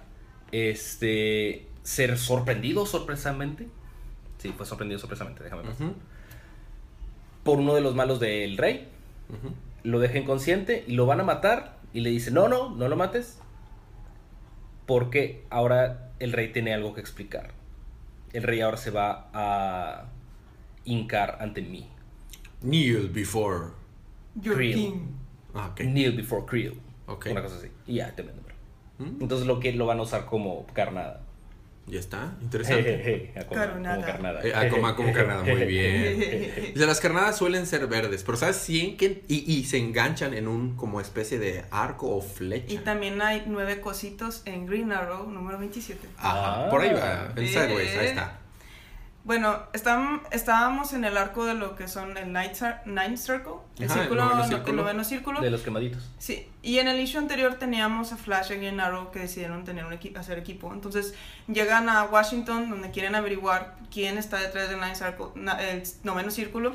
este 0.51 1.69
ser 1.85 2.19
sorprendido 2.19 2.85
sorpresamente. 2.85 3.69
Sí, 4.39 4.53
fue 4.57 4.67
sorprendido 4.67 4.99
sorpresamente, 4.99 5.45
déjame 5.45 5.63
ver. 5.63 5.75
Por 7.45 7.61
uno 7.61 7.77
de 7.77 7.81
los 7.81 7.95
malos 7.95 8.19
del 8.19 8.57
rey, 8.57 8.89
lo 9.85 10.01
deja 10.01 10.19
inconsciente 10.19 10.85
y 10.89 10.95
lo 10.95 11.07
van 11.07 11.21
a 11.21 11.25
matar 11.25 11.77
y 11.93 12.01
le 12.01 12.11
dice, 12.11 12.33
"No, 12.33 12.49
no, 12.49 12.71
no 12.71 12.89
lo 12.89 12.97
mates." 12.97 13.39
Porque 14.87 15.45
ahora 15.49 16.11
el 16.19 16.33
rey 16.33 16.51
tiene 16.51 16.75
algo 16.75 16.93
que 16.93 17.01
explicar. 17.01 17.51
El 18.33 18.43
rey 18.43 18.63
ahora 18.63 18.79
se 18.79 18.91
va 18.91 19.29
a 19.33 20.07
hincar 20.85 21.39
ante 21.41 21.63
mí. 21.63 21.89
Kneel 22.63 23.09
before. 23.09 23.67
Your 24.41 24.55
Creel. 24.57 24.75
king. 24.75 24.93
Ah, 25.55 25.69
ok. 25.73 25.81
Kneel 25.83 26.13
before 26.17 26.45
Creel. 26.47 26.75
Ok. 27.07 27.27
Una 27.31 27.43
cosa 27.43 27.57
así. 27.57 27.69
Y 27.87 27.97
ya, 27.97 28.15
te 28.15 28.23
nombre. 28.25 28.55
Mm, 28.99 29.21
Entonces 29.23 29.47
lo 29.47 29.61
que 29.61 29.73
lo 29.73 29.87
van 29.87 29.99
a 29.99 30.03
usar 30.03 30.27
como 30.27 30.67
carnada. 30.69 31.21
Ya 31.89 31.99
está. 31.99 32.37
Interesante. 32.41 32.83
Jejeje, 33.03 33.39
a 33.39 33.45
como- 33.45 33.61
Carnada. 33.61 33.97
Como 33.97 34.07
carnada. 34.07 34.41
Eh, 34.45 34.69
como- 34.71 34.95
como 34.95 35.13
carnada, 35.13 35.43
muy 35.43 35.65
bien. 35.65 36.21
Dice, 36.75 36.87
las 36.87 37.01
carnadas 37.01 37.37
suelen 37.37 37.67
ser 37.67 37.87
verdes, 37.89 38.23
pero 38.23 38.39
¿sabes? 38.39 38.57
Sí, 38.57 38.97
que, 38.97 39.25
y, 39.27 39.53
y 39.53 39.65
se 39.65 39.79
enganchan 39.79 40.33
en 40.33 40.47
un 40.47 40.77
como 40.77 41.01
especie 41.01 41.41
de 41.41 41.65
arco 41.73 42.09
o 42.17 42.21
flecha. 42.23 42.73
Y 42.73 42.79
también 42.79 43.21
hay 43.21 43.43
nueve 43.47 43.81
cositos 43.81 44.43
en 44.45 44.67
Green 44.67 44.93
Arrow, 44.93 45.29
número 45.29 45.59
27. 45.59 46.07
Ajá, 46.19 46.67
Ah. 46.67 46.71
por 46.71 46.83
ahí 46.83 46.95
va. 46.95 47.33
El 47.37 47.45
Eh. 47.45 47.49
sideways, 47.49 47.97
ahí 47.97 48.07
está. 48.07 48.39
Bueno, 49.25 49.57
estábamos 49.73 50.93
en 50.95 51.05
el 51.05 51.17
arco 51.17 51.45
de 51.45 51.55
lo 51.55 51.77
que 51.77 51.87
son 51.87 52.17
el 52.17 52.33
Ninth, 52.33 52.63
Ninth 52.87 53.19
Circle, 53.19 53.53
el, 53.79 53.85
Ajá, 53.85 53.95
el 53.95 54.01
círculo, 54.01 54.25
noveno 54.25 54.37
no- 54.43 54.49
círculo. 54.49 54.71
el 54.71 54.77
noveno 54.77 55.05
círculo. 55.05 55.41
De 55.41 55.51
los 55.51 55.63
quemaditos. 55.63 56.11
Sí, 56.19 56.49
y 56.61 56.79
en 56.81 56.89
el 56.89 56.99
issue 56.99 57.19
anterior 57.19 57.55
teníamos 57.55 58.13
a 58.13 58.17
Flash 58.17 58.51
y 58.51 58.57
Green 58.57 58.81
Arrow 58.81 59.13
que 59.13 59.21
decidieron 59.21 59.65
tener 59.65 59.85
un 59.85 59.93
equi- 59.93 60.17
hacer 60.19 60.39
equipo. 60.39 60.73
Entonces 60.73 61.15
llegan 61.47 61.89
a 61.89 62.03
Washington 62.05 62.69
donde 62.69 62.91
quieren 62.91 63.15
averiguar 63.15 63.77
quién 63.93 64.19
está 64.19 64.39
detrás 64.39 64.69
del 64.69 64.81
Ninth 64.81 64.97
Circle, 64.97 65.27
el 65.61 65.83
noveno 66.03 66.31
círculo. 66.33 66.75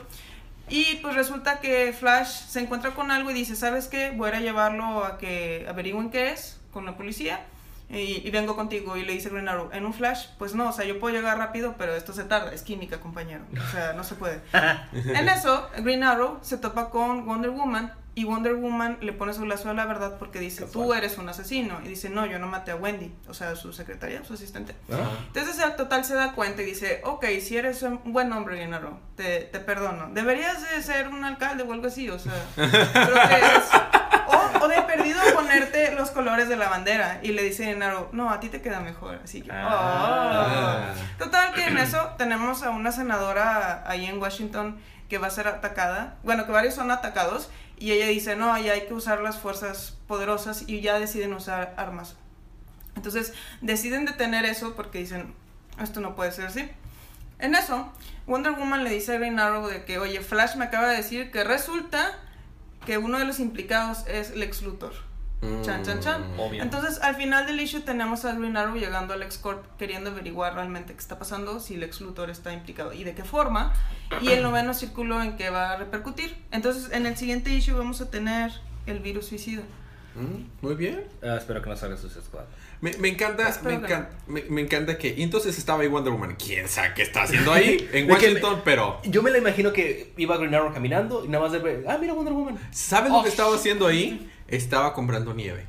Y 0.70 0.96
pues 1.02 1.16
resulta 1.16 1.60
que 1.60 1.92
Flash 1.92 2.28
se 2.48 2.62
encuentra 2.62 2.92
con 2.94 3.12
algo 3.12 3.30
y 3.32 3.34
dice, 3.34 3.56
¿sabes 3.58 3.88
qué? 3.90 4.12
Voy 4.12 4.30
a 4.32 4.38
a 4.38 4.40
llevarlo 4.40 5.04
a 5.04 5.18
que 5.18 5.66
averigüen 5.70 6.10
qué 6.12 6.32
es 6.32 6.60
con 6.72 6.86
la 6.86 6.96
policía 6.96 7.42
y, 7.90 8.28
y 8.28 8.32
vengo 8.32 8.56
contigo. 8.56 8.98
Y 8.98 9.04
le 9.04 9.14
dice 9.14 9.30
Green 9.30 9.48
Arrow, 9.48 9.70
¿en 9.72 9.86
un 9.86 9.94
Flash? 9.94 10.28
Pues 10.38 10.56
no, 10.56 10.70
o 10.70 10.72
sea, 10.72 10.86
yo 10.86 11.00
puedo 11.00 11.16
llegar 11.16 11.38
rápido, 11.38 11.76
pero 11.78 11.96
esto 11.96 12.14
se 12.14 12.24
tarda, 12.24 12.54
es 12.54 12.64
química, 12.64 13.00
compañero. 13.00 13.44
O 13.54 13.72
sea, 13.72 13.94
no 13.94 14.04
se 14.04 14.16
puede. 14.16 14.42
en 14.94 15.30
eso, 15.30 15.70
Green 15.78 16.04
Arrow 16.04 16.40
se 16.42 16.58
topa 16.58 16.90
con 16.90 17.26
Wonder 17.26 17.52
Woman 17.52 17.94
y 18.18 18.24
Wonder 18.24 18.56
Woman 18.56 18.98
le 19.02 19.14
pone 19.14 19.32
su 19.32 19.46
lazo 19.46 19.70
de 19.70 19.76
la 19.76 19.86
verdad 19.86 20.18
porque 20.18 20.40
dice, 20.40 20.66
tú 20.66 20.92
eres 20.96 21.20
un 21.20 21.30
asesino. 21.30 21.80
Y 21.86 21.90
dice, 21.90 22.10
no, 22.10 22.26
yo 22.26 22.40
no 22.40 22.48
maté 22.48 22.72
a 22.72 22.76
Wendy, 22.76 23.14
o 23.28 23.34
sea, 23.36 23.56
su 23.56 23.72
secretaria, 23.74 24.24
su 24.24 24.34
asistente. 24.34 24.76
Ah. 24.92 25.08
Entonces 25.28 25.64
el 25.64 25.76
total 25.76 26.04
se 26.04 26.16
da 26.16 26.34
cuenta 26.34 26.64
y 26.64 26.66
dice, 26.66 27.02
ok, 27.06 27.26
si 27.40 27.58
eres 27.58 27.84
un 27.84 28.02
buen 28.12 28.34
hombre, 28.34 28.56
Green 28.56 28.74
Arrow, 28.74 28.98
te, 29.16 29.42
te 29.42 29.60
perdono. 29.60 30.10
Deberías 30.14 30.68
de 30.68 30.82
ser 30.82 31.10
un 31.10 31.24
alcalde 31.24 31.62
o 31.62 31.72
algo 31.72 31.86
así, 31.86 32.10
o 32.10 32.18
sea, 32.18 32.34
creo 32.56 32.70
que 32.72 33.36
es... 33.36 34.17
O, 34.68 34.70
de 34.70 34.82
perdido 34.84 35.20
ponerte 35.34 35.94
los 35.94 36.12
colores 36.12 36.50
de 36.50 36.56
la 36.56 36.70
bandera. 36.70 37.20
Y 37.24 37.32
le 37.32 37.44
dice 37.44 37.66
Green 37.66 37.82
Arrow, 37.84 38.10
no, 38.12 38.30
a 38.30 38.40
ti 38.40 38.50
te 38.50 38.62
queda 38.62 38.80
mejor. 38.80 39.20
Así 39.24 39.42
que... 39.42 39.52
Ah. 39.52 40.94
"Oh". 40.96 41.24
Total 41.24 41.54
que 41.54 41.66
en 41.66 41.78
eso 41.78 42.12
tenemos 42.18 42.64
a 42.64 42.70
una 42.70 42.92
senadora 42.92 43.84
ahí 43.88 44.06
en 44.06 44.22
Washington 44.22 44.80
que 45.10 45.18
va 45.18 45.28
a 45.28 45.32
ser 45.32 45.48
atacada. 45.48 46.16
Bueno, 46.24 46.46
que 46.46 46.52
varios 46.52 46.74
son 46.76 46.92
atacados. 46.92 47.50
Y 47.80 47.92
ella 47.92 48.08
dice, 48.08 48.36
no, 48.36 48.54
ahí 48.54 48.70
hay 48.70 48.88
que 48.88 48.94
usar 48.94 49.22
las 49.22 49.38
fuerzas 49.38 49.98
poderosas 50.08 50.64
y 50.68 50.82
ya 50.82 51.00
deciden 51.00 51.34
usar 51.34 51.74
armas. 51.78 52.16
Entonces 52.96 53.34
deciden 53.62 54.06
detener 54.06 54.46
eso 54.46 54.76
porque 54.76 54.98
dicen, 55.00 55.36
esto 55.80 56.00
no 56.02 56.16
puede 56.16 56.32
ser 56.32 56.48
así. 56.48 56.70
En 57.40 57.54
eso, 57.54 57.92
Wonder 58.26 58.54
Woman 58.54 58.84
le 58.84 58.90
dice 58.90 59.14
a 59.14 59.20
Green 59.20 59.40
Arrow 59.40 59.68
de 59.68 59.86
que, 59.86 60.00
oye, 60.00 60.22
Flash 60.22 60.56
me 60.56 60.66
acaba 60.66 60.88
de 60.88 60.98
decir 60.98 61.30
que 61.30 61.44
resulta 61.44 62.18
que 62.88 62.98
uno 62.98 63.20
de 63.20 63.26
los 63.26 63.42
implicados 63.42 64.08
es 64.08 64.34
Lex 64.34 64.62
Luthor. 64.62 64.94
Chan, 65.62 65.84
chan, 65.84 66.00
chan. 66.00 66.24
Obvio. 66.40 66.64
Entonces, 66.64 67.02
al 67.02 67.16
final 67.16 67.46
del 67.46 67.60
issue 67.60 67.82
tenemos 67.82 68.24
a 68.24 68.34
Green 68.34 68.56
Arrow 68.56 68.78
llegando 68.78 69.14
a 69.14 69.18
LexCorp 69.18 69.76
queriendo 69.78 70.10
averiguar 70.12 70.54
realmente 70.54 70.94
qué 70.94 71.00
está 71.00 71.20
pasando, 71.20 71.60
si 71.60 71.76
Lex 71.76 72.00
Luthor 72.00 72.30
está 72.30 72.54
implicado 72.54 72.94
y 72.94 73.04
de 73.04 73.14
qué 73.14 73.26
forma, 73.26 73.74
y 74.22 74.30
el 74.30 74.42
noveno 74.42 74.74
círculo 74.74 75.22
en 75.22 75.36
qué 75.36 75.50
va 75.50 75.74
a 75.74 75.76
repercutir. 75.76 76.42
Entonces, 76.52 76.90
en 76.94 77.06
el 77.06 77.18
siguiente 77.18 77.54
issue 77.54 77.78
vamos 77.78 78.00
a 78.00 78.10
tener 78.10 78.54
el 78.86 79.00
virus 79.00 79.26
suicida. 79.26 79.64
Mm, 80.18 80.66
Muy 80.66 80.76
bien. 80.76 81.04
Ah, 81.22 81.36
espero 81.38 81.62
que 81.62 81.70
no 81.70 81.76
salga 81.76 81.96
Suicide 81.98 82.22
Squad. 82.24 82.44
Me, 82.82 82.92
me 82.98 83.08
encanta, 83.10 83.56
me 83.64 83.74
encanta, 83.76 84.10
me, 84.28 84.42
me 84.50 84.62
encanta 84.62 84.98
que. 84.98 85.14
y 85.18 85.22
entonces 85.24 85.58
estaba 85.58 85.82
ahí 85.84 85.88
Wonder 85.88 86.12
Woman. 86.14 86.36
¿Quién 86.36 86.68
sabe 86.68 86.94
qué 86.96 87.04
está 87.04 87.24
haciendo 87.24 87.52
ahí? 87.54 87.88
En 87.94 88.10
Washington, 88.10 88.62
pero. 88.66 89.00
Yo 89.04 89.22
me 89.24 89.32
la 89.32 89.38
imagino 89.38 89.72
que 89.74 90.14
iba 90.18 90.38
Green 90.38 90.54
Arrow 90.56 90.74
caminando 90.74 91.24
y 91.24 91.28
nada 91.28 91.44
más 91.44 91.52
de 91.54 91.60
ver, 91.60 91.86
ah, 91.88 91.98
mira 92.00 92.14
Wonder 92.14 92.34
Woman. 92.34 92.58
¿Sabes 92.72 93.12
lo 93.12 93.20
Oh, 93.20 93.24
que 93.24 93.30
estaba 93.30 93.56
haciendo 93.56 93.86
ahí? 93.88 94.32
Estaba 94.48 94.94
comprando 94.94 95.34
nieve. 95.34 95.66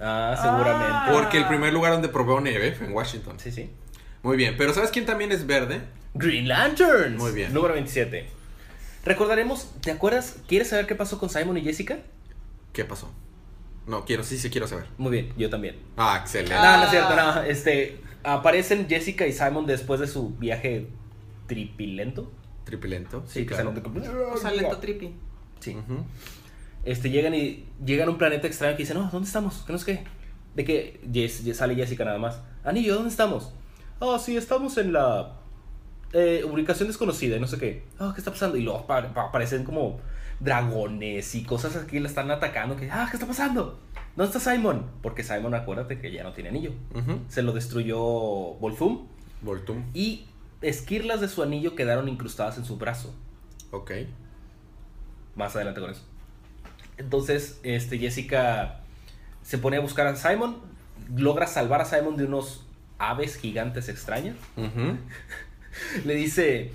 Ah, 0.00 0.36
seguramente. 0.40 0.92
Ah. 0.92 1.08
Porque 1.12 1.38
el 1.38 1.46
primer 1.46 1.72
lugar 1.72 1.92
donde 1.92 2.08
probó 2.08 2.40
nieve 2.40 2.72
fue 2.72 2.86
en 2.86 2.92
Washington. 2.92 3.38
Sí, 3.38 3.52
sí. 3.52 3.70
Muy 4.22 4.36
bien. 4.36 4.54
Pero 4.56 4.72
¿sabes 4.74 4.90
quién 4.90 5.06
también 5.06 5.32
es 5.32 5.46
verde? 5.46 5.80
Green 6.14 6.46
Lanterns. 6.48 7.16
Muy 7.18 7.32
bien. 7.32 7.52
Número 7.54 7.74
27. 7.74 8.26
Recordaremos, 9.04 9.70
¿te 9.80 9.90
acuerdas? 9.90 10.36
¿Quieres 10.46 10.68
saber 10.68 10.86
qué 10.86 10.94
pasó 10.94 11.18
con 11.18 11.28
Simon 11.30 11.56
y 11.56 11.62
Jessica? 11.62 11.98
¿Qué 12.72 12.84
pasó? 12.84 13.10
No, 13.86 14.04
quiero, 14.04 14.22
sí, 14.22 14.38
sí 14.38 14.48
quiero 14.50 14.66
saber. 14.68 14.86
Muy 14.98 15.10
bien, 15.10 15.32
yo 15.36 15.50
también. 15.50 15.76
Ah, 15.96 16.18
excelente. 16.20 16.54
No, 16.54 16.76
no 16.78 16.84
es 16.84 16.90
cierto, 16.90 17.16
no. 17.16 17.42
Este, 17.42 18.00
aparecen 18.22 18.88
Jessica 18.88 19.26
y 19.26 19.32
Simon 19.32 19.66
después 19.66 19.98
de 20.00 20.06
su 20.06 20.30
viaje 20.36 20.86
tripilento. 21.46 22.30
Tripilento. 22.64 23.24
Sí, 23.26 23.44
que 23.46 23.54
salen 23.54 23.74
de- 23.74 23.82
O 24.32 24.36
sea, 24.36 24.50
lento 24.52 24.78
trippy. 24.78 25.14
Sí. 25.60 25.76
Este, 26.84 27.10
llegan 27.10 27.34
y 27.34 27.66
llegan 27.84 28.08
a 28.08 28.10
un 28.12 28.18
planeta 28.18 28.46
extraño 28.46 28.76
que 28.76 28.82
dicen, 28.82 28.96
no, 28.98 29.08
¿dónde 29.12 29.26
estamos? 29.26 29.62
¿Qué 29.66 29.72
no 29.72 29.78
sé 29.78 29.84
qué? 29.86 30.04
De 30.54 30.64
que 30.64 31.00
Jess- 31.12 31.52
sale 31.54 31.74
Jessica 31.74 32.04
nada 32.04 32.18
más. 32.18 32.40
Anillo, 32.64 32.94
¿dónde 32.94 33.10
estamos? 33.10 33.52
Ah, 34.00 34.18
sí, 34.20 34.36
estamos 34.36 34.76
en 34.78 34.92
la 34.92 35.34
eh, 36.12 36.44
ubicación 36.44 36.88
desconocida 36.88 37.36
y 37.36 37.40
no 37.40 37.46
sé 37.46 37.58
qué. 37.58 37.84
Ah, 37.98 38.12
¿qué 38.14 38.20
está 38.20 38.30
pasando? 38.32 38.56
Y 38.56 38.62
luego 38.62 38.80
apa- 38.80 38.98
apa- 38.98 39.22
aparecen 39.28 39.64
como 39.64 40.00
dragones 40.42 41.34
y 41.34 41.44
cosas 41.44 41.76
aquí 41.76 42.00
la 42.00 42.08
están 42.08 42.30
atacando. 42.30 42.76
Que, 42.76 42.90
ah, 42.90 43.06
¿qué 43.10 43.16
está 43.16 43.26
pasando? 43.26 43.78
¿Dónde 44.16 44.36
está 44.36 44.52
Simon? 44.52 44.90
Porque 45.02 45.22
Simon, 45.24 45.54
acuérdate 45.54 45.98
que 45.98 46.12
ya 46.12 46.22
no 46.22 46.32
tiene 46.32 46.50
anillo. 46.50 46.72
Se 47.28 47.42
lo 47.42 47.52
destruyó 47.52 47.98
Volfum 47.98 49.06
Voltum. 49.40 49.84
y 49.94 50.26
esquirlas 50.60 51.20
de 51.20 51.28
su 51.28 51.42
anillo 51.42 51.74
quedaron 51.74 52.08
incrustadas 52.08 52.58
en 52.58 52.64
su 52.64 52.76
brazo. 52.76 53.14
Ok. 53.70 53.92
Más 55.34 55.56
adelante 55.56 55.80
con 55.80 55.90
eso. 55.90 56.02
Entonces, 56.98 57.58
este, 57.62 57.98
Jessica 57.98 58.80
se 59.42 59.58
pone 59.58 59.78
a 59.78 59.80
buscar 59.80 60.06
a 60.06 60.16
Simon, 60.16 60.58
logra 61.16 61.46
salvar 61.46 61.80
a 61.80 61.84
Simon 61.84 62.16
de 62.16 62.24
unos 62.26 62.66
aves 62.98 63.36
gigantes 63.36 63.88
extrañas. 63.88 64.36
Le 66.04 66.14
dice, 66.14 66.70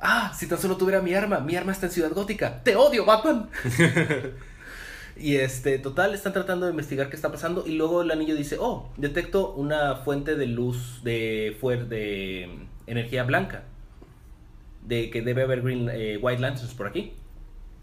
ah, 0.00 0.32
si 0.36 0.46
tan 0.46 0.58
solo 0.58 0.76
tuviera 0.76 1.00
mi 1.00 1.14
arma, 1.14 1.40
mi 1.40 1.56
arma 1.56 1.72
está 1.72 1.86
en 1.86 1.92
Ciudad 1.92 2.12
Gótica, 2.12 2.62
te 2.62 2.76
odio, 2.76 3.04
Batman. 3.04 3.48
y 5.16 5.36
este, 5.36 5.78
total, 5.78 6.14
están 6.14 6.32
tratando 6.32 6.66
de 6.66 6.72
investigar 6.72 7.10
qué 7.10 7.16
está 7.16 7.30
pasando 7.30 7.64
y 7.66 7.76
luego 7.76 8.02
el 8.02 8.10
anillo 8.10 8.34
dice, 8.34 8.56
oh, 8.60 8.90
detecto 8.96 9.52
una 9.54 9.96
fuente 9.96 10.36
de 10.36 10.46
luz 10.46 11.00
de, 11.02 11.56
de 11.88 12.68
energía 12.86 13.24
blanca. 13.24 13.64
De 14.86 15.10
que 15.10 15.20
debe 15.20 15.42
haber 15.42 15.60
green, 15.60 15.90
eh, 15.92 16.18
White 16.20 16.40
Lanterns 16.40 16.72
por 16.72 16.86
aquí. 16.86 17.12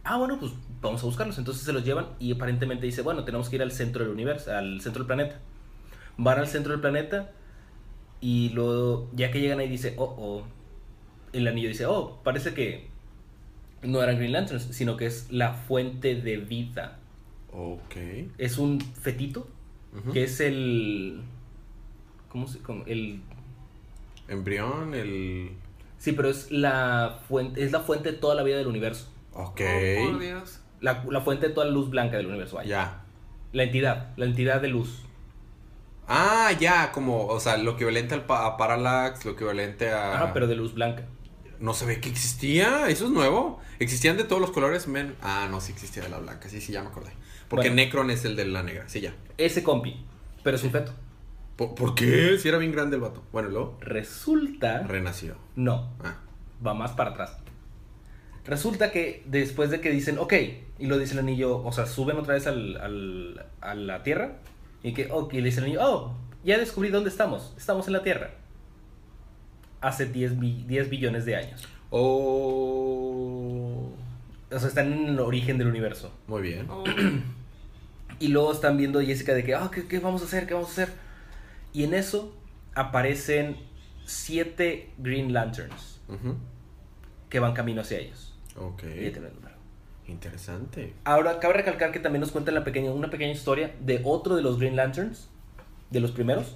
Ah, 0.03 0.17
bueno, 0.17 0.39
pues 0.39 0.51
vamos 0.81 1.01
a 1.03 1.05
buscarlos. 1.05 1.38
Entonces 1.38 1.63
se 1.63 1.74
los 1.74 1.84
llevan 1.84 2.07
y 2.19 2.34
aparentemente 2.34 2.86
dice, 2.86 3.01
bueno, 3.01 3.24
tenemos 3.25 3.50
que 3.50 3.57
ir 3.57 3.62
al 3.62 3.72
centro 3.72 4.03
del 4.03 4.13
universo, 4.13 4.55
al 4.55 4.81
centro 4.81 5.03
del 5.03 5.07
planeta. 5.07 5.39
Van 6.17 6.39
al 6.39 6.48
centro 6.48 6.72
del 6.72 6.81
planeta 6.81 7.31
y 8.22 8.50
luego, 8.50 9.10
ya 9.13 9.31
que 9.31 9.39
llegan 9.39 9.60
ahí, 9.60 9.67
dice, 9.67 9.93
oh, 9.98 10.15
oh. 10.17 10.43
El 11.34 11.48
anillo 11.48 11.67
dice, 11.70 11.86
oh, 11.86 12.20
parece 12.24 12.53
que 12.53 12.88
no 13.82 14.01
eran 14.01 14.17
Green 14.17 14.32
Lanterns, 14.32 14.63
sino 14.63 14.98
que 14.98 15.05
es 15.05 15.32
la 15.32 15.53
fuente 15.53 16.15
de 16.15 16.38
vida. 16.38 17.00
Ok. 17.51 17.96
Es 18.38 18.58
un 18.58 18.79
fetito, 18.82 19.48
que 20.13 20.24
es 20.24 20.39
el... 20.39 21.22
¿Cómo 22.29 22.48
se...? 22.48 22.60
cómo- 22.60 22.84
el... 22.86 23.22
Embrión, 24.27 24.94
el. 24.96 25.51
Sí, 26.00 26.13
pero 26.13 26.29
es 26.29 26.51
la 26.51 27.20
fuente, 27.27 27.63
es 27.63 27.72
la 27.72 27.79
fuente 27.82 28.12
de 28.12 28.17
toda 28.17 28.34
la 28.36 28.41
vida 28.44 28.58
del 28.58 28.67
universo. 28.67 29.08
Ok. 29.34 29.62
Oh, 29.62 30.12
por 30.12 30.20
Dios. 30.20 30.62
La, 30.82 31.03
la 31.10 31.22
fuente 31.22 31.48
de 31.48 31.53
toda 31.53 31.67
la 31.67 31.72
luz 31.74 31.89
blanca 31.89 32.17
del 32.17 32.25
universo. 32.27 32.62
ya. 32.63 33.03
La 33.53 33.63
entidad, 33.63 34.13
la 34.17 34.25
entidad 34.25 34.62
de 34.62 34.67
luz. 34.67 35.03
Ah, 36.08 36.51
ya, 36.60 36.91
como, 36.91 37.27
o 37.27 37.39
sea, 37.39 37.55
lo 37.58 37.72
equivalente 37.72 38.13
al 38.15 38.25
pa- 38.25 38.46
a 38.46 38.58
Parallax, 38.58 39.24
lo 39.25 39.32
equivalente 39.32 39.89
a... 39.91 40.22
Ah, 40.24 40.34
pero 40.34 40.46
de 40.48 40.55
luz 40.55 40.74
blanca. 40.74 41.05
No 41.59 41.74
sabía 41.74 42.00
que 42.01 42.09
existía, 42.09 42.88
eso 42.89 43.05
es 43.05 43.12
nuevo. 43.12 43.59
¿Existían 43.79 44.17
de 44.17 44.24
todos 44.24 44.41
los 44.41 44.51
colores, 44.51 44.88
men? 44.88 45.15
Ah, 45.21 45.47
no, 45.50 45.62
sí 45.62 45.71
existía 45.71 46.03
de 46.03 46.09
la 46.09 46.19
blanca, 46.19 46.50
sí, 46.50 46.62
sí, 46.62 46.71
ya 46.71 46.81
me 46.81 46.89
acordé. 46.89 47.12
Porque 47.50 47.69
Bueno. 47.69 47.75
Necron 47.83 48.09
es 48.12 48.25
el 48.25 48.35
de 48.35 48.45
la 48.45 48.63
negra, 48.63 48.85
sí, 48.88 49.01
ya. 49.01 49.13
Ese 49.38 49.63
compi, 49.63 50.05
pero 50.43 50.57
es 50.57 50.63
un 50.63 50.71
feto. 50.71 50.91
¿Por, 51.55 51.74
por 51.75 51.95
qué? 51.95 52.38
Si 52.38 52.47
era 52.50 52.57
bien 52.57 52.71
grande 52.71 52.95
el 52.97 53.01
vato. 53.01 53.24
Bueno, 53.31 53.50
luego 53.50 53.77
Resulta... 53.81 54.79
renació. 54.83 55.35
No, 55.55 55.89
Ah, 56.03 56.17
va 56.65 56.74
más 56.74 56.91
para 56.91 57.12
atrás. 57.12 57.38
Resulta 58.45 58.91
que 58.91 59.24
después 59.25 59.71
de 59.71 59.81
que 59.81 59.89
dicen, 59.89 60.17
ok, 60.19 60.33
y 60.77 60.85
lo 60.85 60.97
dice 61.00 61.13
el 61.13 61.19
anillo, 61.19 61.63
o 61.63 61.71
sea, 61.71 61.85
suben 61.88 62.17
otra 62.17 62.35
vez 62.35 62.45
al, 62.45 62.77
al- 62.77 63.45
a 63.62 63.74
la 63.74 64.03
Tierra, 64.03 64.38
y 64.83 64.93
que, 64.93 65.09
ok, 65.12 65.33
y 65.33 65.38
le 65.38 65.45
dice 65.45 65.59
el 65.59 65.65
anillo, 65.65 65.79
oh, 65.83 66.15
ya 66.43 66.57
descubrí 66.59 66.89
dónde 66.89 67.09
estamos, 67.09 67.53
estamos 67.57 67.88
en 67.88 67.93
la 67.93 68.03
Tierra. 68.03 68.31
Hace 69.82 70.05
10, 70.08 70.39
bi- 70.39 70.63
10 70.67 70.89
billones 70.89 71.25
de 71.25 71.36
años. 71.36 71.67
Oh. 72.86 73.89
O 74.51 74.60
sea, 74.60 74.67
están 74.70 74.91
en 74.94 75.08
el 75.10 75.20
origen 75.20 75.58
del 75.58 75.67
universo. 75.67 76.12
Muy 76.27 76.41
bien. 76.41 76.67
Oh, 76.70 76.84
Y 78.20 78.29
luego 78.29 78.53
están 78.53 78.77
viendo 78.77 79.00
a 79.00 79.03
Jessica 79.03 79.34
de 79.34 79.44
que, 79.44 79.55
ah, 79.55 79.70
¿qué, 79.74 79.88
qué 79.88 80.00
vamos 80.00 80.22
a 80.22 80.25
hacer? 80.25 80.48
¿Qué 80.48 80.53
vamos 80.53 80.70
a 80.70 80.72
hacer? 80.84 80.89
Y 81.74 81.84
en 81.84 81.94
eso 81.94 82.34
aparecen 82.74 83.58
siete 84.05 84.91
Green 84.98 85.34
Lanterns 85.34 86.00
que 87.29 87.39
van 87.41 87.53
camino 87.53 87.82
hacia 87.82 87.98
ellos. 88.00 88.34
Ok. 88.55 88.84
Y 88.84 88.88
ahí 88.88 89.12
tienen 89.12 89.25
el 89.25 89.36
número. 89.36 89.55
Interesante. 90.08 90.94
Ahora, 91.03 91.39
cabe 91.39 91.55
recalcar 91.55 91.91
que 91.91 92.00
también 92.00 92.22
nos 92.22 92.32
cuentan 92.32 92.53
la 92.55 92.63
pequeña, 92.63 92.91
una 92.91 93.10
pequeña 93.10 93.34
historia 93.34 93.75
de 93.82 94.00
otro 94.05 94.36
de 94.38 94.41
los 94.44 94.58
Green 94.60 94.77
Lanterns, 94.77 95.27
de 95.89 96.00
los 96.00 96.12
primeros, 96.12 96.55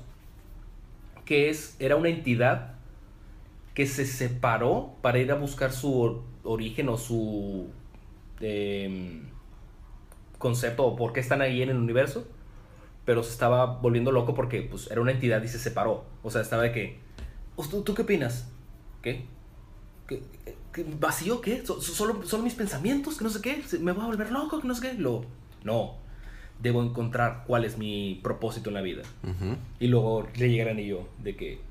que 1.25 1.49
es, 1.49 1.75
era 1.79 1.97
una 1.97 2.07
entidad 2.09 2.75
que 3.73 3.85
se 3.85 4.05
separó 4.05 4.95
para 5.01 5.19
ir 5.19 5.31
a 5.31 5.35
buscar 5.35 5.71
su 5.71 5.99
or- 5.99 6.21
origen 6.43 6.89
o 6.89 6.97
su 6.97 7.67
em, 8.41 9.23
concepto 10.38 10.85
o 10.85 10.95
por 10.95 11.13
qué 11.13 11.19
están 11.19 11.41
ahí 11.41 11.61
en 11.61 11.69
el 11.69 11.77
universo, 11.77 12.27
pero 13.05 13.23
se 13.23 13.31
estaba 13.31 13.65
volviendo 13.79 14.11
loco 14.11 14.33
porque 14.33 14.61
pues, 14.61 14.89
era 14.91 15.01
una 15.01 15.11
entidad 15.11 15.41
y 15.43 15.47
se 15.47 15.59
separó. 15.59 16.05
O 16.23 16.31
sea, 16.31 16.41
estaba 16.41 16.63
de 16.63 16.71
que, 16.71 16.99
"¿Tú, 17.69 17.81
¿tú 17.83 17.93
qué 17.93 18.03
opinas? 18.03 18.49
¿Qué? 19.01 19.25
¿Qué? 20.07 20.23
¿qué, 20.73 20.85
¿Vacío 20.99 21.41
qué? 21.41 21.65
So- 21.65 21.81
so- 21.81 21.93
solo, 21.93 22.23
solo 22.25 22.43
mis 22.43 22.53
pensamientos, 22.55 23.17
que 23.17 23.23
no 23.23 23.29
sé 23.29 23.41
qué. 23.41 23.61
Me 23.79 23.91
voy 23.91 24.03
a 24.03 24.07
volver 24.07 24.31
loco, 24.31 24.61
que 24.61 24.67
no 24.67 24.75
sé 24.75 24.89
qué. 24.91 24.93
Lo, 24.95 25.23
no. 25.63 25.95
Debo 26.61 26.83
encontrar 26.83 27.43
cuál 27.47 27.63
es 27.65 27.77
mi 27.77 28.19
propósito 28.21 28.69
en 28.69 28.73
la 28.75 28.81
vida. 28.81 29.03
Y 29.79 29.88
luego 29.88 30.27
le 30.38 30.49
llega 30.49 30.63
el 30.63 30.69
anillo 30.69 31.07
de 31.23 31.35
que. 31.35 31.61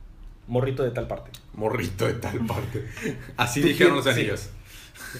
Morrito 0.48 0.82
de 0.82 0.90
tal 0.90 1.06
parte. 1.06 1.30
Morrito 1.54 2.06
de 2.06 2.14
tal 2.14 2.44
parte. 2.46 2.88
Así 3.36 3.60
¿Tú 3.60 3.68
dijeron 3.68 3.94
los 3.94 4.04
sí. 4.04 4.10
anillos. 4.10 4.50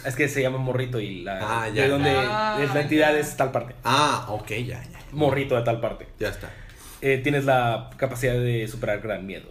Es 0.05 0.17
que 0.17 0.29
se 0.29 0.43
llama 0.43 0.59
Morrito 0.59 0.99
y 1.01 1.23
la. 1.23 1.39
Ah, 1.63 1.69
ya. 1.69 1.85
De 1.85 1.89
donde 1.89 2.11
Ah, 2.11 2.59
es 2.61 2.75
la 2.75 2.81
entidad 2.81 3.13
ya. 3.13 3.21
es 3.21 3.37
tal 3.37 3.53
parte. 3.53 3.75
Ah, 3.85 4.27
ok, 4.31 4.49
ya, 4.49 4.83
ya. 4.83 4.99
Morrito 5.13 5.55
de 5.55 5.63
tal 5.63 5.81
parte. 5.81 6.09
Ya 6.19 6.29
está. 6.31 6.51
Eh, 7.01 7.19
tienes 7.23 7.45
la 7.45 7.91
capacidad 7.97 8.35
de 8.35 8.67
superar 8.67 9.01
gran 9.01 9.25
miedo. 9.27 9.49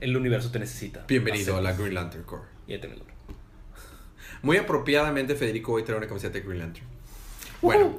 El 0.00 0.16
universo 0.16 0.50
te 0.50 0.58
necesita. 0.58 1.04
Bienvenido 1.06 1.56
a 1.56 1.60
la 1.60 1.72
Green 1.72 1.94
Lantern 1.94 2.24
Corps. 2.24 2.44
Ya 2.66 2.80
tengo 2.80 2.94
el 2.94 2.98
nombre. 3.00 3.14
Muy 4.42 4.56
apropiadamente, 4.56 5.34
Federico 5.36 5.72
hoy 5.74 5.82
trae 5.84 5.98
una 5.98 6.06
camiseta 6.08 6.34
de 6.34 6.40
Green 6.40 6.58
Lantern. 6.58 6.86
Bueno, 7.60 7.98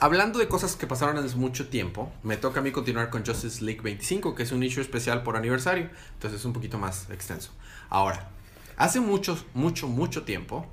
hablando 0.00 0.38
de 0.38 0.48
cosas 0.48 0.76
que 0.76 0.86
pasaron 0.86 1.16
hace 1.18 1.36
mucho 1.36 1.68
tiempo, 1.68 2.12
me 2.22 2.36
toca 2.36 2.60
a 2.60 2.62
mí 2.62 2.72
continuar 2.72 3.10
con 3.10 3.24
Justice 3.24 3.64
League 3.64 3.80
25, 3.82 4.34
que 4.34 4.42
es 4.42 4.52
un 4.52 4.62
issue 4.62 4.80
especial 4.80 5.22
por 5.22 5.36
aniversario. 5.36 5.90
Entonces 6.14 6.40
es 6.40 6.44
un 6.44 6.52
poquito 6.52 6.78
más 6.78 7.10
extenso. 7.10 7.52
Ahora, 7.88 8.30
hace 8.76 9.00
mucho, 9.00 9.38
mucho, 9.54 9.88
mucho 9.88 10.24
tiempo, 10.24 10.66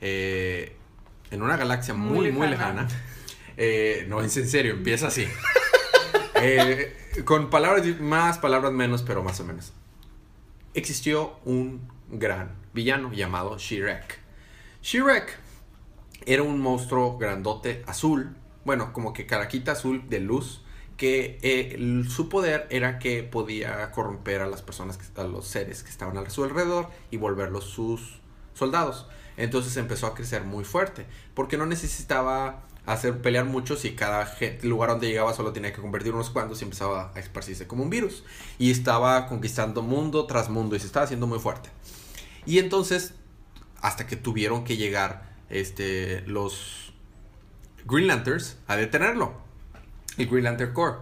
eh, 0.00 0.76
en 1.30 1.42
una 1.42 1.56
galaxia 1.56 1.94
muy, 1.94 2.18
Muy 2.18 2.32
muy 2.32 2.48
lejana. 2.48 2.88
eh, 3.56 4.06
no, 4.08 4.20
es 4.22 4.36
en 4.36 4.48
serio, 4.48 4.72
empieza 4.72 5.08
así. 5.08 5.26
Eh, 6.40 6.94
con 7.24 7.50
palabras 7.50 7.84
más, 8.00 8.38
palabras 8.38 8.72
menos, 8.72 9.02
pero 9.02 9.24
más 9.24 9.40
o 9.40 9.44
menos. 9.44 9.72
Existió 10.72 11.40
un 11.44 11.80
gran 12.10 12.54
villano 12.72 13.12
llamado 13.12 13.58
Shirek. 13.58 14.20
Shirek 14.80 15.36
era 16.26 16.44
un 16.44 16.60
monstruo 16.60 17.18
grandote 17.18 17.82
azul, 17.88 18.36
bueno, 18.68 18.92
como 18.92 19.14
que 19.14 19.24
caraquita 19.24 19.72
azul 19.72 20.10
de 20.10 20.20
luz, 20.20 20.60
que 20.98 21.38
eh, 21.40 22.04
su 22.06 22.28
poder 22.28 22.66
era 22.68 22.98
que 22.98 23.22
podía 23.22 23.90
corromper 23.92 24.42
a 24.42 24.46
las 24.46 24.60
personas, 24.60 24.98
a 25.16 25.22
los 25.22 25.46
seres 25.46 25.82
que 25.82 25.88
estaban 25.88 26.18
a 26.18 26.28
su 26.28 26.44
alrededor 26.44 26.90
y 27.10 27.16
volverlos 27.16 27.64
sus 27.64 28.20
soldados. 28.52 29.06
Entonces 29.38 29.74
empezó 29.78 30.06
a 30.06 30.14
crecer 30.14 30.44
muy 30.44 30.64
fuerte, 30.64 31.06
porque 31.32 31.56
no 31.56 31.64
necesitaba 31.64 32.66
hacer 32.84 33.22
pelear 33.22 33.46
muchos 33.46 33.86
y 33.86 33.92
cada 33.92 34.36
lugar 34.60 34.90
donde 34.90 35.08
llegaba 35.08 35.32
solo 35.32 35.54
tenía 35.54 35.72
que 35.72 35.80
convertir 35.80 36.12
unos 36.12 36.28
cuantos 36.28 36.60
y 36.60 36.64
empezaba 36.64 37.10
a 37.14 37.20
esparcirse 37.20 37.66
como 37.66 37.84
un 37.84 37.88
virus. 37.88 38.22
Y 38.58 38.70
estaba 38.70 39.28
conquistando 39.28 39.80
mundo 39.80 40.26
tras 40.26 40.50
mundo 40.50 40.76
y 40.76 40.80
se 40.80 40.88
estaba 40.88 41.04
haciendo 41.04 41.26
muy 41.26 41.38
fuerte. 41.38 41.70
Y 42.44 42.58
entonces, 42.58 43.14
hasta 43.80 44.06
que 44.06 44.16
tuvieron 44.16 44.64
que 44.64 44.76
llegar 44.76 45.38
este, 45.48 46.20
los 46.26 46.87
Green 47.88 48.06
Lanterns 48.06 48.56
a 48.66 48.76
detenerlo. 48.76 49.32
El 50.16 50.26
Green 50.28 50.44
Lantern 50.44 50.72
Corps. 50.72 50.98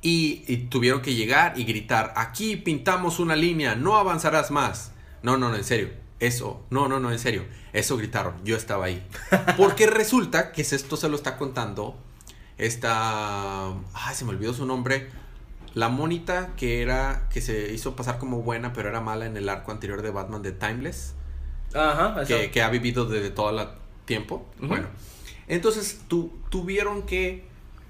Y, 0.00 0.42
y 0.48 0.56
tuvieron 0.68 1.00
que 1.02 1.14
llegar 1.14 1.56
y 1.56 1.64
gritar, 1.64 2.12
aquí 2.16 2.56
pintamos 2.56 3.20
una 3.20 3.36
línea, 3.36 3.76
no 3.76 3.96
avanzarás 3.96 4.50
más. 4.50 4.92
No, 5.22 5.36
no, 5.36 5.48
no, 5.48 5.56
en 5.56 5.64
serio. 5.64 5.90
Eso, 6.18 6.64
no, 6.70 6.88
no, 6.88 6.98
no, 6.98 7.12
en 7.12 7.18
serio. 7.18 7.44
Eso 7.72 7.96
gritaron, 7.96 8.34
yo 8.44 8.56
estaba 8.56 8.86
ahí. 8.86 9.06
Porque 9.56 9.86
resulta 9.86 10.52
que 10.52 10.62
esto 10.62 10.96
se 10.96 11.08
lo 11.08 11.16
está 11.16 11.36
contando 11.36 11.96
esta... 12.58 13.68
Ay, 13.92 14.14
se 14.14 14.24
me 14.24 14.30
olvidó 14.30 14.54
su 14.54 14.66
nombre. 14.66 15.10
La 15.74 15.88
monita 15.88 16.50
que 16.56 16.82
era, 16.82 17.28
que 17.32 17.40
se 17.40 17.72
hizo 17.72 17.96
pasar 17.96 18.18
como 18.18 18.42
buena, 18.42 18.72
pero 18.72 18.88
era 18.88 19.00
mala 19.00 19.26
en 19.26 19.36
el 19.36 19.48
arco 19.48 19.72
anterior 19.72 20.02
de 20.02 20.10
Batman 20.10 20.42
de 20.42 20.52
Timeless 20.52 21.14
Ajá, 21.74 22.22
eso. 22.22 22.28
que, 22.28 22.50
que 22.50 22.62
ha 22.62 22.68
vivido 22.68 23.06
desde 23.06 23.30
todo 23.30 23.50
el 23.58 23.68
tiempo. 24.04 24.46
Bueno, 24.60 24.88
entonces 25.48 26.00
tu- 26.08 26.32
tuvieron 26.50 27.02
que 27.02 27.44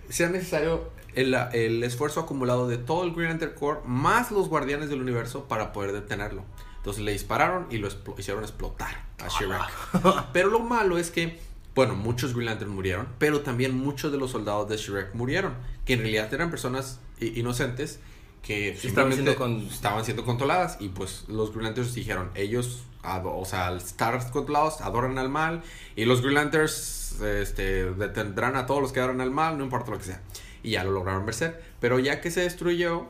ser 0.08 0.30
necesario 0.30 0.90
el, 1.14 1.34
el 1.52 1.82
esfuerzo 1.84 2.20
acumulado 2.20 2.68
de 2.68 2.78
todo 2.78 3.04
el 3.04 3.12
Green 3.12 3.28
Lantern 3.30 3.52
Corps 3.54 3.82
más 3.86 4.30
los 4.30 4.48
guardianes 4.48 4.88
del 4.88 5.00
universo 5.00 5.44
para 5.48 5.72
poder 5.72 5.92
detenerlo. 5.92 6.44
Entonces 6.78 7.02
le 7.04 7.12
dispararon 7.12 7.66
y 7.70 7.78
lo 7.78 7.88
hicieron 8.18 8.42
explotar 8.42 9.04
a 9.22 9.28
Shirek. 9.28 10.26
pero 10.32 10.48
lo 10.50 10.58
malo 10.60 10.98
es 10.98 11.10
que, 11.10 11.38
bueno, 11.74 11.94
muchos 11.94 12.32
Green 12.34 12.46
Lantern 12.46 12.70
murieron, 12.70 13.06
pero 13.18 13.40
también 13.42 13.76
muchos 13.76 14.10
de 14.10 14.18
los 14.18 14.30
soldados 14.32 14.68
de 14.68 14.76
Shirek 14.76 15.14
murieron, 15.14 15.54
que 15.84 15.92
en 15.92 16.00
realidad 16.00 16.32
eran 16.34 16.50
personas 16.50 16.98
inocentes 17.20 18.00
que 18.42 18.70
Estaban 18.70 19.12
siendo 19.12 19.36
con- 19.36 19.58
estaban 19.68 20.04
siendo 20.04 20.24
controladas 20.24 20.78
y 20.80 20.88
pues 20.88 21.24
los 21.28 21.50
Green 21.52 21.66
Lanterns 21.66 21.94
dijeron, 21.94 22.30
ellos, 22.34 22.82
o 23.04 23.44
sea, 23.44 23.66
al 23.68 23.78
estar 23.78 24.30
controlados, 24.30 24.80
adoran 24.80 25.18
al 25.18 25.28
mal 25.28 25.62
y 25.96 26.04
los 26.04 26.20
Green 26.22 26.34
Lanterns 26.34 27.20
este, 27.20 27.92
detendrán 27.92 28.56
a 28.56 28.66
todos 28.66 28.80
los 28.80 28.92
que 28.92 29.00
adoran 29.00 29.20
al 29.20 29.30
mal, 29.30 29.58
no 29.58 29.64
importa 29.64 29.90
lo 29.90 29.98
que 29.98 30.04
sea. 30.04 30.20
Y 30.62 30.70
ya 30.72 30.84
lo 30.84 30.92
lograron 30.92 31.26
vencer. 31.26 31.62
Pero 31.80 31.98
ya 31.98 32.20
que 32.20 32.30
se 32.30 32.40
destruyó, 32.42 33.06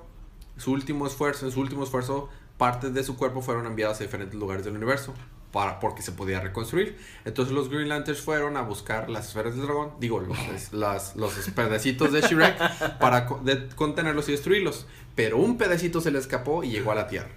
su 0.57 0.73
último 0.73 1.07
esfuerzo, 1.07 1.45
en 1.47 1.53
su 1.53 1.61
último 1.61 1.85
esfuerzo, 1.85 2.29
partes 2.57 2.95
de 2.95 3.05
su 3.05 3.17
cuerpo 3.17 3.43
fueron 3.43 3.67
enviadas 3.67 4.01
a 4.01 4.05
diferentes 4.05 4.39
lugares 4.39 4.65
del 4.65 4.75
universo. 4.77 5.13
Para, 5.53 5.81
porque 5.81 6.01
se 6.01 6.13
podía 6.13 6.41
reconstruir. 6.41 6.97
Entonces 7.27 7.53
los 7.55 7.69
Green 7.69 7.91
Lanterns 7.91 8.23
fueron 8.23 8.57
a 8.57 8.63
buscar 8.63 9.11
las 9.11 9.29
esferas 9.29 9.55
del 9.55 9.67
dragón, 9.67 9.91
digo, 10.01 10.19
los, 10.21 10.73
las- 10.73 11.15
los 11.15 11.35
pedacitos 11.55 12.11
de 12.11 12.23
Shrek 12.23 12.57
para 12.99 13.29
de- 13.43 13.69
contenerlos 13.77 14.31
y 14.31 14.33
destruirlos. 14.33 14.87
Pero 15.15 15.37
un 15.37 15.59
pedacito 15.59 16.01
se 16.01 16.11
le 16.11 16.19
escapó 16.21 16.65
y 16.65 16.71
llegó 16.71 16.91
a 16.93 16.95
la 16.95 17.07
Tierra. 17.07 17.29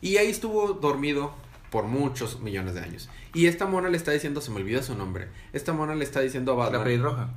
Y 0.00 0.16
ahí 0.16 0.28
estuvo 0.28 0.68
dormido 0.72 1.32
por 1.70 1.84
muchos 1.84 2.40
millones 2.40 2.74
de 2.74 2.80
años. 2.80 3.08
Y 3.34 3.46
esta 3.46 3.66
mona 3.66 3.88
le 3.88 3.96
está 3.96 4.10
diciendo, 4.12 4.40
se 4.40 4.50
me 4.50 4.56
olvida 4.56 4.82
su 4.82 4.94
nombre. 4.96 5.28
Esta 5.52 5.72
mona 5.72 5.94
le 5.94 6.04
está 6.04 6.20
diciendo 6.20 6.52
a 6.52 6.56
La 6.56 6.62
Batman. 6.64 6.84
pelirroja. 6.84 7.34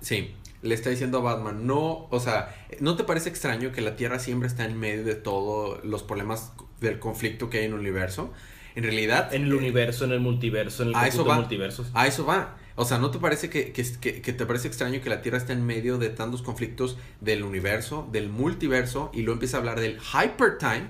Sí, 0.00 0.34
le 0.62 0.74
está 0.74 0.90
diciendo 0.90 1.18
a 1.18 1.20
Batman, 1.22 1.66
no, 1.66 2.06
o 2.10 2.20
sea, 2.20 2.54
¿no 2.80 2.96
te 2.96 3.04
parece 3.04 3.28
extraño 3.28 3.72
que 3.72 3.80
la 3.82 3.96
Tierra 3.96 4.18
siempre 4.18 4.48
está 4.48 4.64
en 4.64 4.78
medio 4.78 5.04
de 5.04 5.14
todos 5.14 5.84
los 5.84 6.02
problemas 6.02 6.52
del 6.80 6.98
conflicto 6.98 7.50
que 7.50 7.58
hay 7.58 7.64
en 7.66 7.72
el 7.72 7.78
universo? 7.78 8.32
En 8.74 8.82
realidad, 8.84 9.32
En 9.32 9.44
el 9.44 9.54
universo, 9.54 10.04
en 10.04 10.12
el 10.12 10.20
multiverso, 10.20 10.82
en 10.82 10.88
el 10.90 10.94
A 10.96 11.06
eso 11.06 11.24
va. 11.24 11.34
de 11.34 11.40
multiversos. 11.42 11.90
a 11.94 12.06
eso 12.06 12.26
va. 12.26 12.56
O 12.76 12.84
sea, 12.84 12.98
¿no 12.98 13.12
te 13.12 13.18
parece 13.20 13.48
que, 13.50 13.70
que, 13.72 13.84
que- 14.00 14.20
que 14.20 14.32
te 14.32 14.46
parece 14.46 14.66
extraño 14.66 15.00
que 15.00 15.08
la 15.08 15.22
Tierra 15.22 15.38
esté 15.38 15.52
en 15.52 15.64
medio 15.64 15.96
de 15.98 16.08
tantos 16.10 16.42
conflictos 16.42 16.96
del 17.20 17.44
universo, 17.44 18.08
del 18.10 18.28
multiverso, 18.30 19.10
y 19.14 19.18
luego 19.22 19.34
empieza 19.34 19.58
a 19.58 19.60
hablar 19.60 19.78
del 19.78 19.98
hypertime 20.00 20.88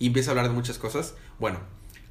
y 0.00 0.08
empieza 0.08 0.30
a 0.30 0.32
hablar 0.32 0.48
de 0.48 0.54
muchas 0.54 0.78
cosas? 0.78 1.14
Bueno, 1.38 1.60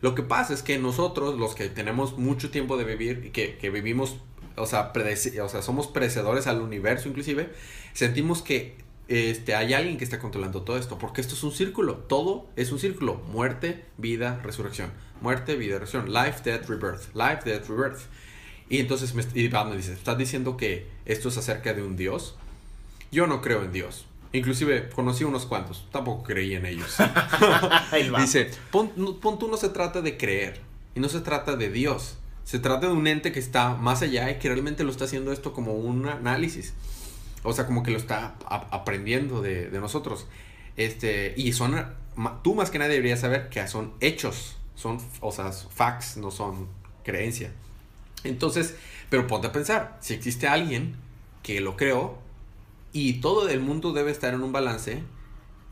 lo 0.02 0.16
que 0.16 0.24
pasa 0.24 0.54
es 0.54 0.64
que 0.64 0.78
nosotros, 0.80 1.38
los 1.38 1.56
que 1.56 1.70
tenemos 1.70 2.18
mucho 2.18 2.50
tiempo 2.50 2.78
de 2.78 2.84
vivir 2.84 3.24
y 3.26 3.30
que, 3.30 3.58
que 3.58 3.70
vivimos, 3.70 4.18
o 4.56 4.66
sea, 4.66 4.92
o 4.94 5.50
sea, 5.50 5.62
somos 5.62 5.88
predecedores 5.88 6.48
al 6.48 6.62
universo 6.62 7.08
inclusive, 7.08 7.50
sentimos 7.94 8.42
que 8.42 8.76
este, 9.08 9.56
hay 9.56 9.74
alguien 9.74 9.98
que 9.98 10.04
está 10.04 10.20
controlando 10.20 10.64
todo 10.64 10.78
esto, 10.78 10.98
porque 10.98 11.22
esto 11.22 11.36
es 11.36 11.44
un 11.44 11.52
círculo, 11.52 11.98
todo 11.98 12.48
es 12.56 12.72
un 12.72 12.80
círculo, 12.80 13.16
muerte, 13.32 13.84
vida, 13.98 14.40
resurrección, 14.44 14.92
muerte, 15.22 15.56
vida, 15.56 15.80
resurrección, 15.80 16.14
life, 16.14 16.42
death, 16.44 16.68
rebirth, 16.68 17.14
life, 17.14 17.42
death, 17.44 17.68
rebirth. 17.68 18.00
Y 18.70 18.80
entonces 18.80 19.14
me, 19.14 19.24
Batman 19.50 19.76
dice, 19.76 19.94
¿estás 19.94 20.18
diciendo 20.18 20.56
que 20.56 20.88
esto 21.06 21.28
es 21.28 21.38
acerca 21.38 21.74
de 21.74 21.84
un 21.84 21.98
Dios? 21.98 22.36
Yo 23.12 23.28
no 23.28 23.42
creo 23.42 23.64
en 23.64 23.74
Dios. 23.74 24.06
Inclusive 24.34 24.89
conocí 24.89 25.24
unos 25.24 25.46
cuantos, 25.46 25.88
tampoco 25.91 26.24
creí 26.24 26.56
en 26.56 26.65
ellos. 26.65 26.96
Dice, 28.20 28.50
pon, 28.72 28.91
tú 28.96 29.48
no 29.50 29.58
se 29.58 29.70
trata 29.70 30.02
de 30.02 30.17
creer 30.17 30.62
y 30.96 31.00
no 31.00 31.10
se 31.10 31.20
trata 31.20 31.56
de 31.56 31.70
Dios. 31.70 32.17
Se 32.44 32.60
trata 32.60 32.88
de 32.88 32.94
un 32.94 33.08
ente 33.08 33.32
que 33.32 33.39
está 33.39 33.76
más 33.76 34.02
allá 34.02 34.32
y 34.32 34.39
que 34.39 34.48
realmente 34.48 34.84
lo 34.84 34.91
está 34.91 35.06
haciendo 35.06 35.32
esto 35.32 35.54
como 35.54 35.74
un 35.74 36.08
análisis. 36.08 36.74
O 37.44 37.54
sea, 37.54 37.65
como 37.65 37.84
que 37.84 37.91
lo 37.91 37.98
está 37.98 38.36
aprendiendo 38.46 39.41
de, 39.41 39.70
de 39.70 39.80
nosotros. 39.80 40.28
Este, 40.78 41.34
y 41.36 41.54
son, 41.54 41.86
tú 42.44 42.56
más 42.56 42.72
que 42.72 42.80
nadie 42.80 42.94
deberías 42.94 43.20
saber 43.20 43.50
que 43.50 43.67
son 43.67 43.94
hechos, 44.00 44.58
son, 44.76 45.00
o 45.20 45.32
sea, 45.32 45.52
facts, 45.52 46.17
no 46.17 46.32
son 46.32 46.67
creencia. 47.04 47.52
Entonces, 48.24 48.76
pero 49.10 49.28
ponte 49.28 49.48
a 49.48 49.52
pensar, 49.52 49.98
si 50.02 50.13
existe 50.13 50.48
alguien 50.48 50.96
que 51.44 51.60
lo 51.60 51.76
creó 51.76 52.17
y 52.94 53.22
todo 53.22 53.48
el 53.50 53.60
mundo 53.60 53.94
debe 53.94 54.12
estar 54.12 54.34
en 54.34 54.42
un 54.42 54.52
balance, 54.52 55.04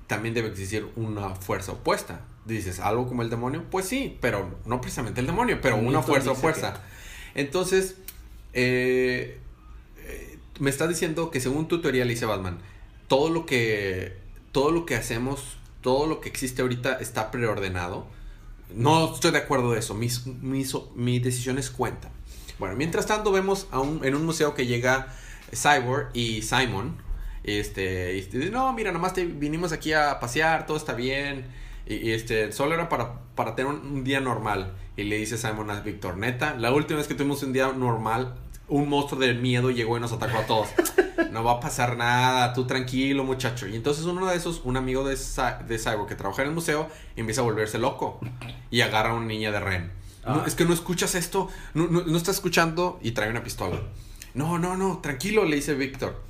también 0.07 0.33
debe 0.33 0.47
existir 0.49 0.87
una 0.95 1.35
fuerza 1.35 1.73
opuesta. 1.73 2.21
Dices, 2.45 2.79
algo 2.79 3.07
como 3.07 3.21
el 3.21 3.29
demonio, 3.29 3.63
pues 3.69 3.85
sí, 3.85 4.17
pero 4.21 4.57
no 4.65 4.81
precisamente 4.81 5.19
el 5.21 5.27
demonio, 5.27 5.59
pero 5.61 5.75
una 5.77 6.01
fuerza 6.01 6.31
opuesta. 6.31 6.81
Entonces, 7.35 7.95
eh, 8.53 9.39
eh, 9.97 10.39
me 10.59 10.69
está 10.69 10.87
diciendo 10.87 11.29
que 11.29 11.39
según 11.39 11.67
tu 11.67 11.81
teoría, 11.81 12.05
le 12.05 12.11
dice 12.11 12.25
Batman, 12.25 12.59
todo 13.07 13.29
lo 13.29 13.45
que, 13.45 14.17
todo 14.51 14.71
lo 14.71 14.85
que 14.85 14.95
hacemos, 14.95 15.57
todo 15.81 16.07
lo 16.07 16.21
que 16.21 16.29
existe 16.29 16.61
ahorita 16.61 16.93
está 16.99 17.29
preordenado. 17.29 18.07
No 18.73 19.13
estoy 19.13 19.31
de 19.31 19.39
acuerdo 19.39 19.71
de 19.71 19.79
eso, 19.79 19.93
mis, 19.93 20.25
mis, 20.25 20.75
mis 20.95 21.23
decisiones 21.23 21.69
cuentan. 21.69 22.11
Bueno, 22.57 22.75
mientras 22.75 23.05
tanto 23.05 23.31
vemos 23.31 23.67
a 23.71 23.79
un, 23.79 24.03
en 24.03 24.15
un 24.15 24.25
museo 24.25 24.53
que 24.53 24.65
llega 24.65 25.13
Cyborg 25.53 26.09
y 26.13 26.41
Simon. 26.41 27.08
Este, 27.57 28.13
y 28.17 28.21
dice, 28.21 28.49
no, 28.51 28.71
mira, 28.73 28.91
nomás 28.91 29.13
te 29.13 29.25
vinimos 29.25 29.71
aquí 29.71 29.93
a 29.93 30.19
pasear, 30.19 30.65
todo 30.67 30.77
está 30.77 30.93
bien. 30.93 31.47
Y, 31.87 31.95
y, 31.95 32.11
este, 32.11 32.51
solo 32.51 32.75
era 32.75 32.87
para, 32.89 33.19
para 33.35 33.55
tener 33.55 33.71
un, 33.71 33.79
un 33.79 34.03
día 34.03 34.19
normal. 34.19 34.73
Y 34.97 35.03
le 35.03 35.17
dice 35.17 35.37
Simon 35.37 35.71
a 35.71 35.79
Víctor, 35.79 36.17
neta, 36.17 36.55
la 36.55 36.71
última 36.71 36.97
vez 36.99 37.07
que 37.07 37.15
tuvimos 37.15 37.41
un 37.43 37.53
día 37.53 37.71
normal, 37.71 38.35
un 38.67 38.89
monstruo 38.89 39.19
del 39.21 39.39
miedo 39.39 39.71
llegó 39.71 39.97
y 39.97 39.99
nos 40.01 40.11
atacó 40.11 40.37
a 40.39 40.45
todos. 40.45 40.67
No 41.31 41.43
va 41.43 41.53
a 41.53 41.59
pasar 41.59 41.95
nada, 41.97 42.53
tú 42.53 42.65
tranquilo, 42.67 43.23
muchacho. 43.23 43.67
Y 43.67 43.75
entonces 43.75 44.05
uno 44.05 44.25
de 44.27 44.35
esos, 44.35 44.61
un 44.65 44.77
amigo 44.77 45.03
de, 45.07 45.15
Cy- 45.15 45.65
de 45.65 45.77
Cyborg 45.79 46.07
que 46.07 46.15
trabaja 46.15 46.41
en 46.43 46.49
el 46.49 46.53
museo, 46.53 46.87
empieza 47.15 47.41
a 47.41 47.43
volverse 47.45 47.77
loco 47.77 48.19
y 48.71 48.81
agarra 48.81 49.11
a 49.11 49.13
una 49.13 49.25
niña 49.25 49.51
de 49.51 49.59
Ren. 49.59 49.91
No, 50.25 50.33
Ah. 50.41 50.43
es 50.45 50.53
que 50.55 50.65
no 50.65 50.73
escuchas 50.73 51.15
esto, 51.15 51.47
no, 51.73 51.87
no, 51.87 52.01
no 52.01 52.17
estás 52.17 52.35
escuchando 52.35 52.99
y 53.01 53.11
trae 53.11 53.29
una 53.29 53.43
pistola. 53.43 53.79
No, 54.33 54.59
no, 54.59 54.75
no, 54.77 54.99
tranquilo, 54.99 55.45
le 55.45 55.55
dice 55.55 55.73
Víctor. 55.75 56.21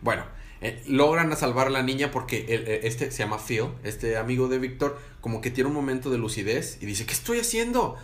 Bueno, 0.00 0.24
eh, 0.60 0.82
logran 0.88 1.32
a 1.32 1.36
salvar 1.36 1.68
a 1.68 1.70
la 1.70 1.82
niña 1.82 2.10
porque 2.10 2.46
el- 2.48 2.66
eh, 2.68 2.80
este 2.84 3.10
se 3.10 3.18
llama 3.18 3.38
Phil, 3.38 3.68
este 3.84 4.16
amigo 4.16 4.48
de 4.48 4.58
Víctor, 4.58 4.98
como 5.20 5.40
que 5.40 5.50
tiene 5.50 5.68
un 5.68 5.74
momento 5.74 6.10
de 6.10 6.18
lucidez 6.18 6.78
y 6.80 6.86
dice, 6.86 7.06
¿qué 7.06 7.12
estoy 7.12 7.40
haciendo? 7.40 7.96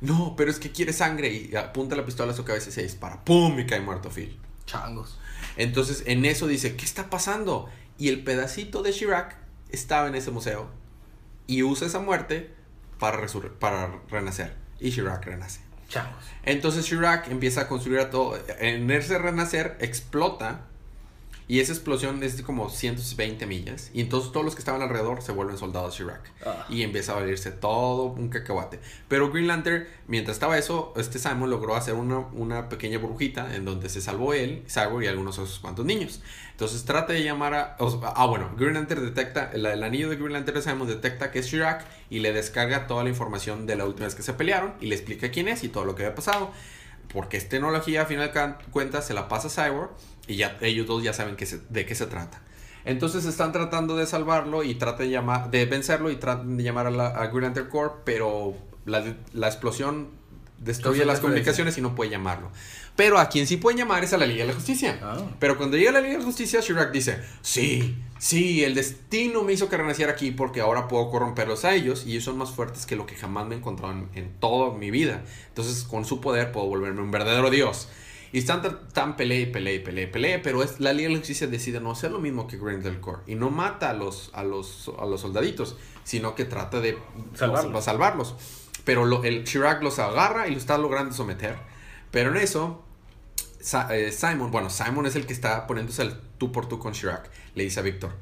No, 0.00 0.34
pero 0.36 0.50
es 0.50 0.58
que 0.58 0.70
quiere 0.72 0.92
sangre 0.92 1.28
y 1.32 1.54
apunta 1.56 1.94
la 1.94 2.06
pistola 2.06 2.32
a 2.32 2.36
su 2.36 2.44
cabeza 2.44 2.70
y 2.70 2.72
se 2.72 2.82
dispara. 2.82 3.22
¡Pum! 3.24 3.58
Y 3.58 3.66
cae 3.66 3.80
muerto 3.80 4.10
Phil. 4.10 4.38
Changos. 4.66 5.18
Entonces 5.56 6.04
en 6.06 6.24
eso 6.24 6.46
dice, 6.46 6.76
¿qué 6.76 6.84
está 6.84 7.10
pasando? 7.10 7.68
Y 7.98 8.08
el 8.08 8.24
pedacito 8.24 8.82
de 8.82 8.92
Chirac 8.92 9.36
estaba 9.70 10.08
en 10.08 10.14
ese 10.14 10.30
museo 10.30 10.70
y 11.46 11.62
usa 11.62 11.86
esa 11.86 11.98
muerte 11.98 12.54
para, 12.98 13.20
para 13.58 14.00
renacer. 14.08 14.54
Y 14.78 14.90
Chirac 14.90 15.24
renace. 15.26 15.60
Changos. 15.88 16.24
Entonces 16.44 16.86
Chirac 16.86 17.28
empieza 17.28 17.62
a 17.62 17.68
construir 17.68 18.00
a 18.00 18.10
todo. 18.10 18.38
En 18.58 18.90
ese 18.90 19.18
renacer 19.18 19.76
explota. 19.80 20.66
Y 21.50 21.58
esa 21.58 21.72
explosión 21.72 22.22
es 22.22 22.36
de 22.36 22.44
como 22.44 22.70
120 22.70 23.44
millas. 23.44 23.90
Y 23.92 24.02
entonces 24.02 24.30
todos 24.30 24.46
los 24.46 24.54
que 24.54 24.60
estaban 24.60 24.82
alrededor 24.82 25.20
se 25.20 25.32
vuelven 25.32 25.58
soldados 25.58 25.96
Chirac. 25.96 26.30
Ah. 26.46 26.64
Y 26.68 26.84
empieza 26.84 27.10
a 27.10 27.16
valirse 27.16 27.50
todo 27.50 28.04
un 28.04 28.28
cacahuate. 28.28 28.78
Pero 29.08 29.32
Green 29.32 29.48
Lantern, 29.48 29.84
mientras 30.06 30.36
estaba 30.36 30.56
eso, 30.58 30.94
este 30.96 31.18
Simon 31.18 31.50
logró 31.50 31.74
hacer 31.74 31.94
una, 31.94 32.18
una 32.18 32.68
pequeña 32.68 32.98
burbujita 32.98 33.52
en 33.56 33.64
donde 33.64 33.88
se 33.88 34.00
salvó 34.00 34.32
él, 34.32 34.62
Cyborg 34.68 35.02
y 35.02 35.06
algunos 35.08 35.40
otros 35.40 35.58
cuantos 35.58 35.84
niños. 35.84 36.22
Entonces 36.52 36.84
trata 36.84 37.14
de 37.14 37.24
llamar 37.24 37.54
a... 37.54 37.76
o 37.80 38.00
ah, 38.04 38.26
bueno, 38.26 38.52
Green 38.56 38.74
Lantern 38.74 39.04
detecta, 39.04 39.50
el, 39.52 39.66
el 39.66 39.82
anillo 39.82 40.08
de 40.08 40.14
Green 40.14 40.34
Lantern 40.34 40.56
de 40.56 40.62
Simon 40.62 40.86
detecta 40.86 41.32
que 41.32 41.40
es 41.40 41.48
Chirac 41.48 41.84
y 42.10 42.20
le 42.20 42.32
descarga 42.32 42.86
toda 42.86 43.02
la 43.02 43.08
información 43.08 43.66
de 43.66 43.74
la 43.74 43.86
última 43.86 44.06
vez 44.06 44.14
que 44.14 44.22
se 44.22 44.34
pelearon 44.34 44.74
y 44.80 44.86
le 44.86 44.94
explica 44.94 45.32
quién 45.32 45.48
es 45.48 45.64
y 45.64 45.68
todo 45.68 45.84
lo 45.84 45.96
que 45.96 46.04
había 46.04 46.14
pasado. 46.14 46.52
Porque 47.12 47.38
es 47.38 47.48
tecnología, 47.48 48.02
a 48.02 48.06
final 48.06 48.32
de 48.32 48.70
cuentas, 48.70 49.04
se 49.04 49.14
la 49.14 49.26
pasa 49.26 49.48
a 49.48 49.66
Cyborg 49.66 49.90
y 50.30 50.36
ya 50.36 50.56
ellos 50.60 50.86
dos 50.86 51.02
ya 51.02 51.12
saben 51.12 51.36
que 51.36 51.46
se- 51.46 51.60
de 51.68 51.84
qué 51.86 51.94
se 51.94 52.06
trata. 52.06 52.40
Entonces 52.84 53.26
están 53.26 53.52
tratando 53.52 53.96
de 53.96 54.06
salvarlo 54.06 54.62
y 54.64 54.74
tratan 54.74 55.06
de 55.06 55.10
llamar, 55.10 55.50
de 55.50 55.66
vencerlo 55.66 56.10
y 56.10 56.16
tratan 56.16 56.56
de 56.56 56.62
llamar 56.62 56.86
a, 56.86 56.90
la, 56.90 57.08
a 57.08 57.26
Green 57.26 57.52
Corps, 57.68 57.92
pero 58.04 58.54
la, 58.86 59.04
la 59.34 59.48
explosión 59.48 60.08
destruye 60.58 61.04
las 61.06 61.20
comunicaciones 61.20 61.76
y 61.78 61.80
no 61.82 61.94
puede 61.94 62.10
llamarlo. 62.10 62.50
Pero 62.96 63.18
a 63.18 63.28
quien 63.28 63.46
sí 63.46 63.56
puede 63.56 63.78
llamar 63.78 64.04
es 64.04 64.12
a 64.12 64.18
la 64.18 64.26
Liga 64.26 64.42
de 64.44 64.48
la 64.48 64.54
Justicia. 64.54 64.98
Ah. 65.02 65.16
Pero 65.38 65.56
cuando 65.56 65.76
llega 65.76 65.90
la 65.92 66.00
Liga 66.00 66.14
de 66.14 66.18
la 66.20 66.24
Justicia, 66.24 66.60
Chirac 66.60 66.90
dice, 66.92 67.18
sí, 67.40 67.96
sí, 68.18 68.62
el 68.64 68.74
destino 68.74 69.42
me 69.42 69.52
hizo 69.54 69.68
que 69.70 69.76
renaciera 69.78 70.12
aquí 70.12 70.30
porque 70.32 70.60
ahora 70.60 70.86
puedo 70.88 71.10
corromperlos 71.10 71.64
a 71.64 71.74
ellos 71.74 72.04
y 72.06 72.10
ellos 72.12 72.24
son 72.24 72.36
más 72.36 72.50
fuertes 72.50 72.84
que 72.84 72.96
lo 72.96 73.06
que 73.06 73.14
jamás 73.14 73.46
me 73.46 73.54
he 73.54 73.58
encontrado 73.58 73.92
en, 73.94 74.08
en 74.14 74.32
toda 74.38 74.76
mi 74.76 74.90
vida. 74.90 75.22
Entonces, 75.48 75.84
con 75.84 76.04
su 76.04 76.20
poder 76.20 76.52
puedo 76.52 76.66
volverme 76.66 77.00
un 77.00 77.10
verdadero 77.10 77.48
dios. 77.50 77.88
Y 78.32 78.38
están 78.38 78.62
tan, 78.92 79.16
pelea 79.16 79.40
y 79.40 79.46
pelea 79.46 79.74
y 79.74 79.78
pelea 79.80 80.04
y 80.04 80.06
pelea, 80.06 80.40
pero 80.42 80.62
es, 80.62 80.78
la 80.78 80.92
Liga 80.92 81.08
de 81.08 81.14
la 81.14 81.18
Justicia 81.20 81.46
decide 81.48 81.80
no 81.80 81.90
hacer 81.90 82.12
lo 82.12 82.20
mismo 82.20 82.46
que 82.46 82.58
Grendel 82.58 83.00
Core 83.00 83.22
y 83.26 83.34
no 83.34 83.50
mata 83.50 83.90
a 83.90 83.92
los, 83.92 84.30
a 84.34 84.44
los, 84.44 84.90
a 85.00 85.04
los 85.06 85.20
soldaditos, 85.22 85.76
sino 86.04 86.34
que 86.36 86.44
trata 86.44 86.80
de 86.80 86.96
Salvarlos. 87.34 87.84
salvarlos. 87.84 88.34
Pero 88.84 89.04
lo- 89.04 89.24
el 89.24 89.44
Chirac 89.44 89.82
los 89.82 89.98
agarra 89.98 90.46
y 90.46 90.52
lo 90.52 90.58
está 90.58 90.78
logrando 90.78 91.12
someter. 91.14 91.56
Pero 92.12 92.30
en 92.30 92.36
eso, 92.36 92.84
eh, 93.90 94.12
Simon, 94.12 94.50
bueno, 94.50 94.70
Simon 94.70 95.06
es 95.06 95.16
el 95.16 95.26
que 95.26 95.32
está 95.32 95.66
poniéndose 95.66 96.02
el 96.02 96.14
tú 96.38 96.52
por 96.52 96.66
tú 96.68 96.78
con 96.78 96.92
Chirac. 96.92 97.30
Le 97.54 97.64
dice 97.64 97.80
a 97.80 97.82
Víctor. 97.82 98.12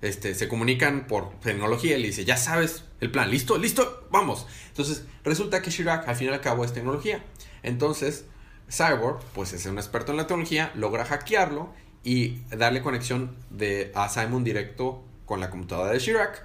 Este, 0.00 0.34
se 0.34 0.48
comunican 0.48 1.06
por 1.06 1.38
tecnología 1.40 1.96
y 1.96 2.00
le 2.00 2.08
dice, 2.08 2.24
ya 2.24 2.36
sabes 2.36 2.84
el 3.00 3.10
plan, 3.12 3.30
listo, 3.30 3.56
listo, 3.58 4.08
vamos. 4.10 4.46
Entonces, 4.68 5.04
resulta 5.24 5.62
que 5.62 5.70
Chirac 5.70 6.08
al 6.08 6.16
fin 6.16 6.28
y 6.28 6.30
al 6.30 6.40
cabo 6.40 6.64
es 6.64 6.72
tecnología. 6.72 7.24
Entonces, 7.62 8.24
Cyborg, 8.70 9.20
pues 9.34 9.52
es 9.52 9.66
un 9.66 9.78
experto 9.78 10.12
en 10.12 10.18
la 10.18 10.26
tecnología, 10.26 10.72
logra 10.74 11.04
hackearlo 11.04 11.72
y 12.04 12.40
darle 12.50 12.82
conexión 12.82 13.36
de, 13.50 13.92
a 13.94 14.08
Simon 14.08 14.44
directo 14.44 15.04
con 15.26 15.40
la 15.40 15.50
computadora 15.50 15.92
de 15.92 15.98
Chirac 15.98 16.44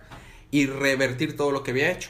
y 0.52 0.66
revertir 0.66 1.36
todo 1.36 1.52
lo 1.52 1.64
que 1.64 1.72
había 1.72 1.92
hecho 1.92 2.10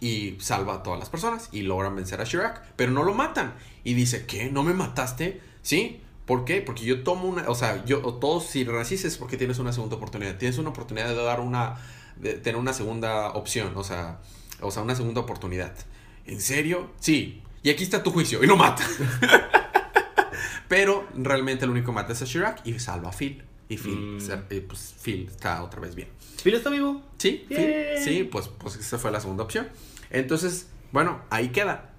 y 0.00 0.36
salva 0.40 0.74
a 0.74 0.82
todas 0.82 0.98
las 0.98 1.08
personas 1.08 1.48
y 1.52 1.62
logran 1.62 1.96
vencer 1.96 2.20
a 2.20 2.24
Chirac, 2.24 2.62
pero 2.76 2.92
no 2.92 3.02
lo 3.02 3.14
matan. 3.14 3.54
Y 3.82 3.94
dice, 3.94 4.26
¿qué? 4.26 4.50
¿No 4.50 4.62
me 4.62 4.74
mataste? 4.74 5.40
¿Sí? 5.62 6.02
¿Por 6.26 6.44
qué? 6.44 6.60
Porque 6.60 6.84
yo 6.84 7.02
tomo 7.02 7.28
una, 7.28 7.48
o 7.48 7.54
sea, 7.54 7.84
yo, 7.84 8.00
todos, 8.14 8.46
si 8.46 8.64
renacís 8.64 9.04
es 9.04 9.16
porque 9.16 9.36
tienes 9.36 9.58
una 9.58 9.72
segunda 9.72 9.96
oportunidad. 9.96 10.36
Tienes 10.36 10.58
una 10.58 10.70
oportunidad 10.70 11.08
de 11.08 11.14
dar 11.14 11.40
una, 11.40 11.76
de 12.16 12.34
tener 12.34 12.60
una 12.60 12.72
segunda 12.72 13.30
opción, 13.30 13.72
o 13.76 13.84
sea, 13.84 14.20
o 14.60 14.70
sea, 14.70 14.82
una 14.82 14.96
segunda 14.96 15.20
oportunidad. 15.20 15.72
¿En 16.26 16.40
serio? 16.40 16.90
Sí. 16.98 17.42
Y 17.66 17.70
aquí 17.70 17.82
está 17.82 18.00
tu 18.00 18.12
juicio 18.12 18.44
y 18.44 18.46
lo 18.46 18.56
mata. 18.56 18.84
pero 20.68 21.04
realmente 21.16 21.64
el 21.64 21.72
único 21.72 21.86
que 21.86 21.92
mata 21.96 22.12
es 22.12 22.22
a 22.22 22.24
Chirac 22.24 22.64
y 22.64 22.78
salva 22.78 23.08
a 23.08 23.12
Phil. 23.12 23.42
Y 23.68 23.76
Phil, 23.76 24.18
Mm. 24.20 24.66
pues 24.68 24.94
Phil 25.02 25.26
está 25.28 25.64
otra 25.64 25.80
vez 25.80 25.96
bien. 25.96 26.08
¿Phil 26.44 26.54
está 26.54 26.70
vivo? 26.70 27.02
Sí, 27.18 27.44
Phil, 27.48 27.74
sí, 28.04 28.22
pues, 28.22 28.46
pues 28.46 28.76
esa 28.76 28.98
fue 28.98 29.10
la 29.10 29.18
segunda 29.20 29.42
opción. 29.42 29.66
Entonces, 30.10 30.68
bueno, 30.92 31.22
ahí 31.28 31.48
queda. 31.48 31.90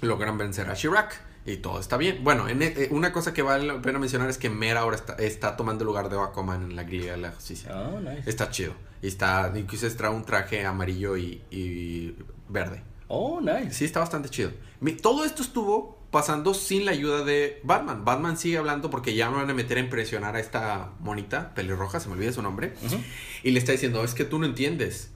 Logran 0.00 0.38
vencer 0.38 0.70
a 0.70 0.74
Chirac 0.76 1.20
y 1.44 1.58
todo 1.58 1.78
está 1.78 1.98
bien. 1.98 2.24
Bueno, 2.24 2.48
en, 2.48 2.62
eh, 2.62 2.88
una 2.90 3.12
cosa 3.12 3.34
que 3.34 3.42
vale 3.42 3.66
la 3.66 3.82
pena 3.82 3.98
mencionar 3.98 4.30
es 4.30 4.38
que 4.38 4.48
Mera 4.48 4.80
ahora 4.80 4.96
está, 4.96 5.12
está 5.16 5.58
tomando 5.58 5.82
el 5.84 5.88
lugar 5.88 6.08
de 6.08 6.18
Aquaman 6.18 6.62
en 6.70 6.74
la 6.74 6.84
Liga 6.84 7.12
de 7.12 7.18
la 7.18 7.32
Justicia. 7.32 7.70
Oh, 7.76 8.00
nice. 8.00 8.22
Está 8.30 8.48
chido. 8.48 8.72
Y 9.02 9.08
está, 9.08 9.52
incluso 9.54 9.86
trae 9.94 10.10
un 10.10 10.24
traje 10.24 10.64
amarillo 10.64 11.18
y, 11.18 11.42
y 11.50 12.16
verde. 12.48 12.82
Oh, 13.14 13.40
nice. 13.42 13.72
Sí, 13.74 13.84
está 13.84 14.00
bastante 14.00 14.30
chido. 14.30 14.52
Mi- 14.80 14.92
Todo 14.94 15.26
esto 15.26 15.42
estuvo 15.42 15.98
pasando 16.10 16.54
sin 16.54 16.86
la 16.86 16.92
ayuda 16.92 17.24
de 17.24 17.60
Batman. 17.62 18.06
Batman 18.06 18.38
sigue 18.38 18.56
hablando 18.56 18.88
porque 18.88 19.14
ya 19.14 19.30
me 19.30 19.36
van 19.36 19.50
a 19.50 19.54
meter 19.54 19.76
a 19.76 19.80
impresionar 19.80 20.34
a 20.34 20.40
esta 20.40 20.92
monita 21.00 21.52
pelirroja, 21.54 22.00
se 22.00 22.08
me 22.08 22.14
olvida 22.14 22.32
su 22.32 22.40
nombre. 22.42 22.72
Ujú. 22.86 22.96
Y 23.42 23.50
le 23.50 23.58
está 23.58 23.72
diciendo, 23.72 24.02
es 24.02 24.14
que 24.14 24.24
tú 24.24 24.38
no 24.38 24.46
entiendes. 24.46 25.10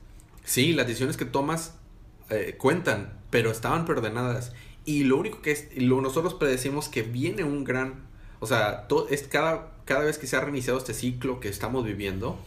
Sí, 0.45 0.75
las 0.75 0.87
decisiones 0.87 1.17
que 1.17 1.25
tomas 1.25 1.75
eh, 2.29 2.55
cuentan, 2.59 3.19
pero 3.31 3.51
estaban 3.51 3.87
preordenadas. 3.87 4.53
Y 4.85 5.05
lo 5.05 5.17
único 5.17 5.41
que 5.41 5.53
es, 5.53 5.69
lo, 5.77 6.03
nosotros 6.03 6.35
predecimos 6.35 6.91
que 6.91 7.01
viene 7.03 7.45
un 7.45 7.65
gran, 7.65 8.07
o 8.41 8.47
sea, 8.47 8.89
to- 8.89 9.09
es 9.09 9.23
cada, 9.23 9.73
cada 9.87 10.01
vez 10.05 10.19
que 10.19 10.27
se 10.27 10.37
ha 10.37 10.41
reiniciado 10.43 10.79
este 10.79 10.93
ciclo 10.93 11.41
que 11.41 11.49
estamos 11.49 11.83
viviendo, 11.85 12.39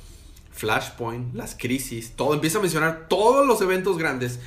Flashpoint, 0.51 1.33
las 1.35 1.55
crisis, 1.55 2.11
todo, 2.15 2.33
empieza 2.35 2.59
a 2.59 2.61
mencionar 2.61 3.07
todos 3.09 3.47
los 3.47 3.61
eventos 3.61 3.97
grandes. 3.97 4.39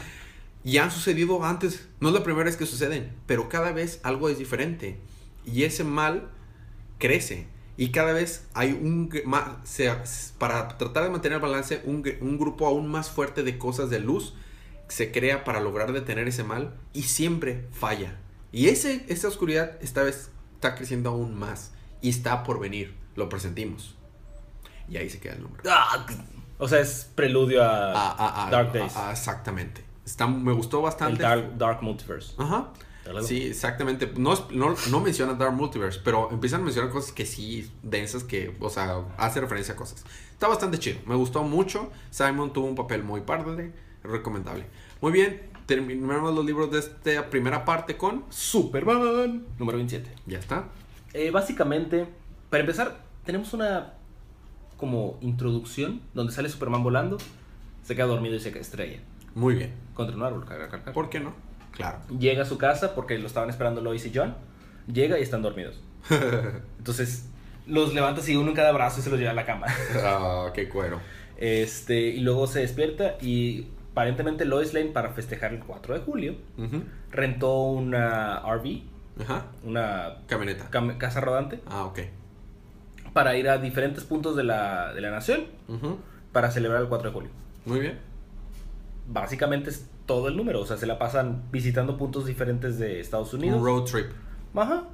Y 0.64 0.78
han 0.78 0.90
sucedido 0.90 1.44
antes, 1.44 1.88
no 2.00 2.08
es 2.08 2.14
la 2.14 2.22
primera 2.22 2.44
vez 2.44 2.56
que 2.56 2.66
suceden, 2.66 3.12
pero 3.26 3.48
cada 3.48 3.72
vez 3.72 4.00
algo 4.04 4.28
es 4.28 4.38
diferente. 4.38 5.00
Y 5.44 5.64
ese 5.64 5.82
mal 5.84 6.30
crece. 6.98 7.48
Y 7.76 7.90
cada 7.90 8.12
vez 8.12 8.46
hay 8.54 8.72
un 8.72 9.10
se- 9.64 9.92
para 10.38 10.68
tratar 10.78 11.04
de 11.04 11.10
mantener 11.10 11.36
el 11.36 11.42
balance, 11.42 11.82
un, 11.84 12.04
un 12.20 12.38
grupo 12.38 12.66
aún 12.66 12.88
más 12.88 13.10
fuerte 13.10 13.42
de 13.42 13.58
cosas 13.58 13.90
de 13.90 13.98
luz 13.98 14.34
se 14.88 15.10
crea 15.10 15.42
para 15.42 15.58
lograr 15.60 15.92
detener 15.92 16.28
ese 16.28 16.44
mal 16.44 16.74
y 16.92 17.04
siempre 17.04 17.66
falla. 17.72 18.18
Y 18.52 18.68
ese, 18.68 19.06
esa 19.08 19.26
oscuridad 19.28 19.78
esta 19.80 20.02
vez 20.02 20.30
está 20.54 20.74
creciendo 20.74 21.08
aún 21.10 21.34
más 21.34 21.72
y 22.02 22.10
está 22.10 22.44
por 22.44 22.60
venir, 22.60 22.94
lo 23.16 23.30
presentimos. 23.30 23.96
Y 24.90 24.98
ahí 24.98 25.08
se 25.08 25.18
queda 25.18 25.32
el 25.32 25.42
nombre. 25.42 25.62
Ah, 25.66 26.06
o 26.58 26.68
sea, 26.68 26.80
es 26.80 27.08
preludio 27.14 27.64
a, 27.64 28.48
Dark 28.50 28.72
Days. 28.74 28.92
exactamente. 29.10 29.82
Está, 30.04 30.26
me 30.26 30.52
gustó 30.52 30.82
bastante. 30.82 31.14
el 31.14 31.18
Dark, 31.20 31.58
Dark 31.58 31.82
Multiverse. 31.82 32.34
Ajá. 32.38 32.72
Sí, 33.22 33.42
exactamente. 33.42 34.12
No, 34.16 34.34
no, 34.50 34.74
no 34.90 35.00
menciona 35.00 35.34
Dark 35.34 35.54
Multiverse, 35.54 36.00
pero 36.04 36.30
empiezan 36.30 36.60
a 36.60 36.64
mencionar 36.64 36.90
cosas 36.90 37.12
que 37.12 37.26
sí, 37.26 37.70
densas, 37.82 38.24
que, 38.24 38.56
o 38.60 38.70
sea, 38.70 39.04
hace 39.16 39.40
referencia 39.40 39.74
a 39.74 39.76
cosas. 39.76 40.04
Está 40.30 40.48
bastante 40.48 40.78
chido. 40.78 40.98
Me 41.06 41.14
gustó 41.14 41.42
mucho. 41.42 41.90
Simon 42.10 42.52
tuvo 42.52 42.66
un 42.66 42.74
papel 42.74 43.02
muy 43.02 43.22
padre, 43.22 43.72
recomendable. 44.04 44.66
Muy 45.00 45.12
bien, 45.12 45.42
terminamos 45.66 46.34
los 46.34 46.44
libros 46.44 46.70
de 46.70 46.78
esta 46.78 47.28
primera 47.28 47.64
parte 47.64 47.96
con 47.96 48.24
Superman. 48.30 49.46
Número 49.58 49.78
27. 49.78 50.10
Ya 50.26 50.38
está. 50.38 50.68
Eh, 51.12 51.30
básicamente, 51.30 52.06
para 52.50 52.60
empezar, 52.60 53.04
tenemos 53.24 53.52
una 53.52 53.94
como 54.76 55.18
introducción 55.20 56.00
donde 56.14 56.32
sale 56.32 56.48
Superman 56.48 56.82
volando, 56.82 57.18
se 57.84 57.94
queda 57.94 58.06
dormido 58.06 58.34
y 58.34 58.40
se 58.40 58.56
estrella 58.58 59.00
Muy 59.34 59.54
bien. 59.54 59.72
contra 59.94 60.16
un 60.16 60.22
árbol. 60.22 60.44
¿Por 60.94 61.10
qué 61.10 61.20
no? 61.20 61.32
Claro. 61.72 61.98
Llega 62.18 62.42
a 62.42 62.46
su 62.46 62.58
casa 62.58 62.94
porque 62.94 63.18
lo 63.18 63.26
estaban 63.26 63.48
esperando 63.50 63.80
Lois 63.80 64.04
y 64.06 64.12
John. 64.14 64.34
Llega 64.92 65.18
y 65.18 65.22
están 65.22 65.42
dormidos. 65.42 65.80
Entonces, 66.78 67.28
los 67.66 67.94
levanta 67.94 68.20
así 68.20 68.36
uno 68.36 68.50
en 68.50 68.54
cada 68.56 68.72
brazo 68.72 69.00
y 69.00 69.02
se 69.02 69.10
los 69.10 69.18
lleva 69.18 69.30
a 69.30 69.34
la 69.34 69.46
cama. 69.46 69.66
Ah, 70.02 70.50
qué 70.54 70.68
cuero. 70.68 71.00
Este, 71.36 72.00
y 72.00 72.20
luego 72.20 72.46
se 72.46 72.60
despierta 72.60 73.16
y 73.20 73.68
aparentemente 73.92 74.44
Lois 74.44 74.74
Lane 74.74 74.90
para 74.90 75.10
festejar 75.10 75.52
el 75.52 75.60
4 75.60 75.94
de 75.94 76.00
julio 76.00 76.36
rentó 77.10 77.62
una 77.64 78.40
RV, 78.46 78.82
Ajá. 79.20 79.46
una 79.64 80.18
Camioneta. 80.26 80.70
cam- 80.70 80.96
casa 80.98 81.20
rodante, 81.20 81.60
Ah, 81.66 81.84
ok. 81.84 81.98
para 83.12 83.36
ir 83.36 83.48
a 83.48 83.58
diferentes 83.58 84.04
puntos 84.04 84.34
de 84.36 84.44
la, 84.44 84.92
de 84.94 85.00
la 85.00 85.10
nación 85.10 85.44
para 86.32 86.50
celebrar 86.50 86.80
el 86.82 86.88
4 86.88 87.08
de 87.10 87.14
julio. 87.14 87.30
Muy 87.66 87.80
bien. 87.80 87.98
Básicamente 89.12 89.70
es 89.70 89.90
todo 90.06 90.28
el 90.28 90.36
número, 90.36 90.60
o 90.60 90.66
sea, 90.66 90.76
se 90.76 90.86
la 90.86 90.98
pasan 90.98 91.42
visitando 91.52 91.96
puntos 91.98 92.26
diferentes 92.26 92.78
de 92.78 93.00
Estados 93.00 93.34
Unidos. 93.34 93.58
Un 93.60 93.64
road 93.66 93.84
trip. 93.84 94.06
Ajá. 94.54 94.84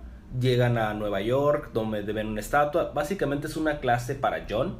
Llegan 0.41 0.77
a 0.77 0.93
Nueva 0.95 1.21
York, 1.21 1.71
donde 1.73 2.03
ven 2.03 2.27
una 2.27 2.41
estatua. 2.41 2.93
Básicamente 2.95 3.47
es 3.47 3.57
una 3.57 3.79
clase 3.79 4.15
para 4.15 4.45
John, 4.49 4.79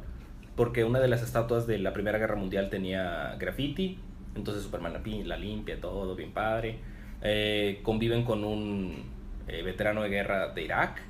porque 0.55 0.83
una 0.83 0.99
de 0.99 1.07
las 1.07 1.21
estatuas 1.23 1.65
de 1.67 1.79
la 1.79 1.93
Primera 1.93 2.17
Guerra 2.17 2.35
Mundial 2.35 2.69
tenía 2.69 3.35
graffiti. 3.39 3.97
Entonces 4.35 4.63
Superman 4.63 4.93
la, 4.93 5.01
pi- 5.03 5.23
la 5.23 5.37
limpia, 5.37 5.79
todo 5.79 6.15
bien 6.15 6.31
padre. 6.33 6.79
Eh, 7.21 7.79
conviven 7.83 8.23
con 8.25 8.43
un 8.43 9.05
eh, 9.47 9.63
veterano 9.63 10.03
de 10.03 10.09
guerra 10.09 10.49
de 10.53 10.63
Irak, 10.63 11.01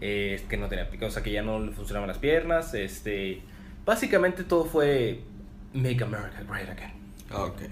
eh, 0.00 0.42
que 0.48 0.56
no 0.56 0.68
tenía, 0.68 0.88
o 1.06 1.10
sea, 1.10 1.22
que 1.22 1.30
ya 1.32 1.42
no 1.42 1.60
le 1.60 1.72
funcionaban 1.72 2.08
las 2.08 2.18
piernas. 2.18 2.74
Este, 2.74 3.42
básicamente 3.86 4.44
todo 4.44 4.64
fue 4.64 5.20
Make 5.74 6.02
America 6.02 6.42
Great 6.48 6.68
Again. 6.70 6.97
Ah, 7.30 7.44
ok. 7.44 7.62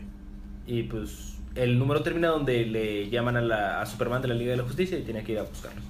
Y 0.66 0.82
pues 0.84 1.36
el 1.54 1.78
número 1.78 2.02
termina 2.02 2.28
donde 2.28 2.66
le 2.66 3.08
llaman 3.08 3.36
a, 3.36 3.40
la, 3.40 3.80
a 3.80 3.86
Superman 3.86 4.22
de 4.22 4.28
la 4.28 4.34
Liga 4.34 4.50
de 4.50 4.58
la 4.58 4.64
Justicia 4.64 4.98
y 4.98 5.02
tiene 5.02 5.22
que 5.24 5.32
ir 5.32 5.38
a 5.38 5.42
buscarlos. 5.42 5.84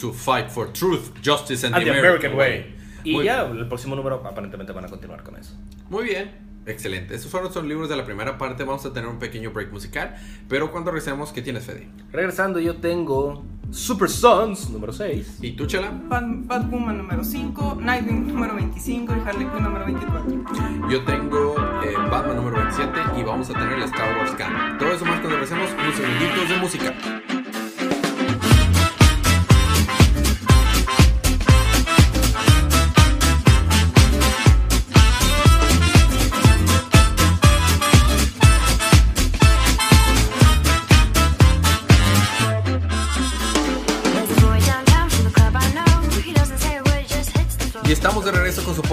To 0.00 0.12
fight 0.12 0.48
for 0.48 0.72
truth, 0.72 1.10
justice 1.24 1.64
and, 1.66 1.74
And 1.74 1.84
the, 1.84 1.90
American, 1.90 2.34
way. 2.34 2.74
Y 3.04 3.12
Muy 3.12 3.24
ya, 3.26 3.44
bien. 3.44 3.58
el 3.58 3.68
próximo 3.68 3.94
número 3.94 4.16
aparentemente 4.26 4.72
van 4.72 4.84
a 4.84 4.88
continuar 4.88 5.22
con 5.22 5.36
eso. 5.36 5.54
Muy 5.88 6.04
bien. 6.04 6.30
Excelente. 6.66 7.14
Esos 7.14 7.30
fueron 7.30 7.52
los 7.54 7.64
libros 7.64 7.88
de 7.90 7.96
la 7.96 8.06
primera 8.06 8.38
parte. 8.38 8.64
Vamos 8.64 8.84
a 8.86 8.92
tener 8.92 9.08
un 9.08 9.18
pequeño 9.18 9.50
break 9.50 9.70
musical. 9.70 10.14
Pero 10.48 10.72
cuando 10.72 10.90
regresemos, 10.90 11.30
¿qué 11.30 11.42
tienes, 11.42 11.64
Fede? 11.64 11.88
Regresando, 12.10 12.58
yo 12.58 12.76
tengo 12.76 13.44
Super 13.74 14.08
Sons 14.08 14.70
número 14.70 14.92
6. 14.92 15.38
¿Y 15.42 15.52
tú, 15.52 15.66
Chela? 15.66 15.90
Bat- 16.08 16.46
Batwoman 16.46 16.96
número 16.98 17.24
5, 17.24 17.78
Nightwing 17.80 18.28
número 18.28 18.54
25 18.54 19.12
y 19.16 19.28
Harley 19.28 19.46
Quinn 19.48 19.64
número 19.64 19.84
24. 19.84 20.88
Yo 20.90 21.04
tengo 21.04 21.56
eh, 21.82 21.94
Batman 22.10 22.36
número 22.36 22.56
27 22.58 23.00
y 23.18 23.22
vamos 23.24 23.50
a 23.50 23.54
tener 23.54 23.78
la 23.78 23.84
Star 23.86 24.16
Wars 24.16 24.30
Canon. 24.32 24.78
Todo 24.78 24.92
eso 24.92 25.04
más 25.04 25.18
cuando 25.20 25.30
regresemos, 25.30 25.70
unos 25.72 25.94
segunditos 25.96 26.48
de 26.48 26.56
música. 26.58 26.94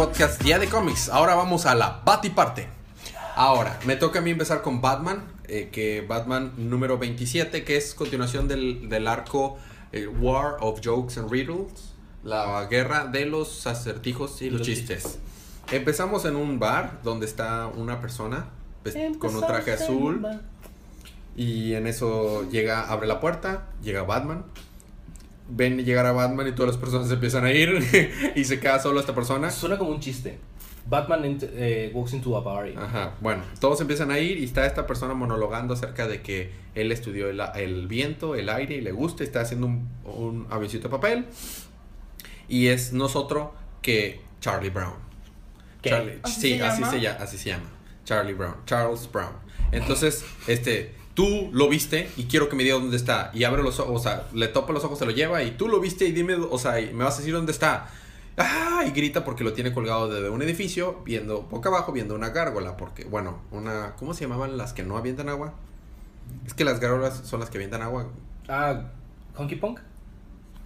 Podcast 0.01 0.41
Día 0.41 0.57
de 0.57 0.67
Cómics. 0.67 1.09
Ahora 1.09 1.35
vamos 1.35 1.67
a 1.67 1.75
la 1.75 2.01
Batiparte. 2.03 2.67
Ahora, 3.35 3.77
me 3.85 3.95
toca 3.95 4.17
a 4.17 4.21
mí 4.23 4.31
empezar 4.31 4.63
con 4.63 4.81
Batman, 4.81 5.23
eh, 5.47 5.69
que 5.71 6.01
Batman 6.01 6.53
número 6.57 6.97
27, 6.97 7.63
que 7.63 7.77
es 7.77 7.93
continuación 7.93 8.47
del, 8.47 8.89
del 8.89 9.07
arco 9.07 9.59
eh, 9.91 10.07
War 10.07 10.57
of 10.61 10.79
Jokes 10.83 11.19
and 11.19 11.29
Riddles, 11.31 11.93
la 12.23 12.65
guerra 12.65 13.05
de 13.05 13.27
los 13.27 13.67
acertijos 13.67 14.41
y 14.41 14.49
los 14.49 14.61
Los 14.61 14.67
chistes. 14.67 15.19
Empezamos 15.71 16.25
en 16.25 16.35
un 16.35 16.57
bar 16.57 17.01
donde 17.03 17.27
está 17.27 17.67
una 17.67 18.01
persona 18.01 18.47
vest- 18.83 19.19
con 19.19 19.35
un 19.35 19.41
traje 19.45 19.71
azul 19.73 20.25
y 21.35 21.73
en 21.75 21.85
eso 21.85 22.49
llega, 22.49 22.89
abre 22.89 23.05
la 23.07 23.19
puerta, 23.19 23.67
llega 23.83 24.01
Batman. 24.01 24.45
Ven 25.53 25.83
llegar 25.83 26.05
a 26.05 26.11
Batman 26.13 26.47
y 26.47 26.51
todas 26.53 26.71
las 26.71 26.77
personas 26.77 27.07
se 27.09 27.15
empiezan 27.15 27.43
a 27.45 27.51
ir 27.51 28.31
y 28.35 28.43
se 28.45 28.59
queda 28.59 28.79
solo 28.79 28.99
esta 28.99 29.13
persona. 29.13 29.49
Suena 29.51 29.77
como 29.77 29.91
un 29.91 29.99
chiste. 29.99 30.37
Batman 30.87 31.23
ent- 31.23 31.49
eh, 31.53 31.91
walks 31.93 32.13
into 32.13 32.35
a 32.37 32.41
bar. 32.41 32.67
y- 32.69 32.75
Ajá, 32.75 33.15
bueno, 33.21 33.43
todos 33.59 33.79
empiezan 33.81 34.09
a 34.11 34.19
ir 34.19 34.37
y 34.39 34.45
está 34.45 34.65
esta 34.65 34.87
persona 34.87 35.13
monologando 35.13 35.73
acerca 35.73 36.07
de 36.07 36.21
que 36.21 36.51
él 36.73 36.91
estudió 36.91 37.29
el, 37.29 37.39
el 37.55 37.87
viento, 37.87 38.35
el 38.35 38.49
aire 38.49 38.75
y 38.75 38.81
le 38.81 38.91
gusta 38.91 39.23
y 39.23 39.27
está 39.27 39.41
haciendo 39.41 39.67
un, 39.67 39.89
un 40.05 40.47
avioncito 40.49 40.83
de 40.87 40.89
papel. 40.89 41.25
Y 42.47 42.67
es 42.67 42.93
nosotros 42.93 43.49
que 43.81 44.21
Charlie 44.39 44.69
Brown. 44.69 44.93
¿Qué? 45.81 45.89
Charlie- 45.91 46.19
¿Así 46.23 46.41
sí, 46.41 46.57
se 46.57 46.63
así, 46.63 46.81
llama? 46.81 46.91
se 46.91 47.01
llama, 47.01 47.17
así 47.23 47.37
se 47.37 47.49
llama. 47.49 47.69
Charlie 48.05 48.33
Brown, 48.33 48.55
Charles 48.65 49.09
Brown. 49.11 49.33
Entonces, 49.71 50.25
este, 50.47 50.93
tú 51.13 51.49
lo 51.51 51.67
viste 51.69 52.09
y 52.17 52.25
quiero 52.25 52.49
que 52.49 52.55
me 52.55 52.63
digas 52.63 52.79
dónde 52.81 52.97
está. 52.97 53.31
Y 53.33 53.43
abre 53.43 53.63
los 53.63 53.79
ojos, 53.79 53.99
o 53.99 54.03
sea, 54.03 54.27
le 54.33 54.47
topa 54.47 54.73
los 54.73 54.83
ojos, 54.83 54.99
se 54.99 55.05
lo 55.05 55.11
lleva 55.11 55.43
y 55.43 55.51
tú 55.51 55.67
lo 55.67 55.79
viste 55.79 56.05
y 56.05 56.11
dime, 56.11 56.35
o 56.35 56.57
sea, 56.57 56.79
y 56.79 56.93
me 56.93 57.03
vas 57.03 57.15
a 57.15 57.17
decir 57.19 57.33
dónde 57.33 57.51
está. 57.51 57.89
¡Ah! 58.37 58.83
Y 58.87 58.91
grita 58.91 59.23
porque 59.25 59.43
lo 59.43 59.53
tiene 59.53 59.73
colgado 59.73 60.07
desde 60.09 60.29
un 60.29 60.41
edificio, 60.41 61.01
viendo 61.05 61.41
boca 61.43 61.69
abajo, 61.69 61.91
viendo 61.91 62.15
una 62.15 62.29
gárgola. 62.29 62.77
Porque, 62.77 63.03
bueno, 63.03 63.39
una. 63.51 63.93
¿Cómo 63.97 64.13
se 64.13 64.21
llamaban 64.21 64.57
las 64.57 64.73
que 64.73 64.83
no 64.83 64.97
avientan 64.97 65.27
agua? 65.29 65.53
Es 66.47 66.53
que 66.53 66.63
las 66.63 66.79
gárgolas 66.79 67.21
son 67.25 67.41
las 67.41 67.49
que 67.49 67.57
avientan 67.57 67.81
agua. 67.81 68.07
Ah, 68.47 68.83
Honky 69.37 69.55
Punk. 69.57 69.79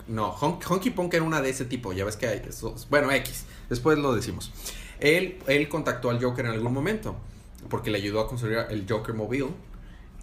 No, 0.07 0.31
Hon- 0.39 0.59
Honky 0.67 0.91
Punk 0.91 1.15
era 1.15 1.23
una 1.23 1.41
de 1.41 1.49
ese 1.49 1.65
tipo, 1.65 1.91
ya 1.91 2.05
ves 2.05 2.15
que 2.17 2.27
hay 2.27 2.41
esos- 2.47 2.87
Bueno, 2.89 3.11
X, 3.11 3.45
después 3.69 3.97
lo 3.97 4.13
decimos. 4.13 4.51
Él, 4.99 5.39
él 5.47 5.67
contactó 5.67 6.11
al 6.11 6.23
Joker 6.23 6.45
en 6.45 6.51
algún 6.51 6.71
momento, 6.71 7.15
porque 7.69 7.89
le 7.89 7.97
ayudó 7.97 8.19
a 8.21 8.27
construir 8.27 8.59
el 8.69 8.85
Joker 8.87 9.15
Mobile, 9.15 9.49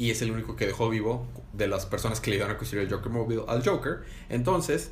y 0.02 0.10
es 0.10 0.20
el 0.20 0.32
único 0.32 0.56
que 0.56 0.66
dejó 0.66 0.88
vivo 0.90 1.26
de 1.52 1.68
las 1.68 1.86
personas 1.86 2.20
que 2.20 2.30
le 2.30 2.36
ayudaron 2.36 2.56
a 2.56 2.58
construir 2.58 2.84
el 2.86 2.92
Joker 2.92 3.12
Mobile 3.12 3.42
al 3.46 3.64
Joker. 3.64 4.00
Entonces, 4.30 4.90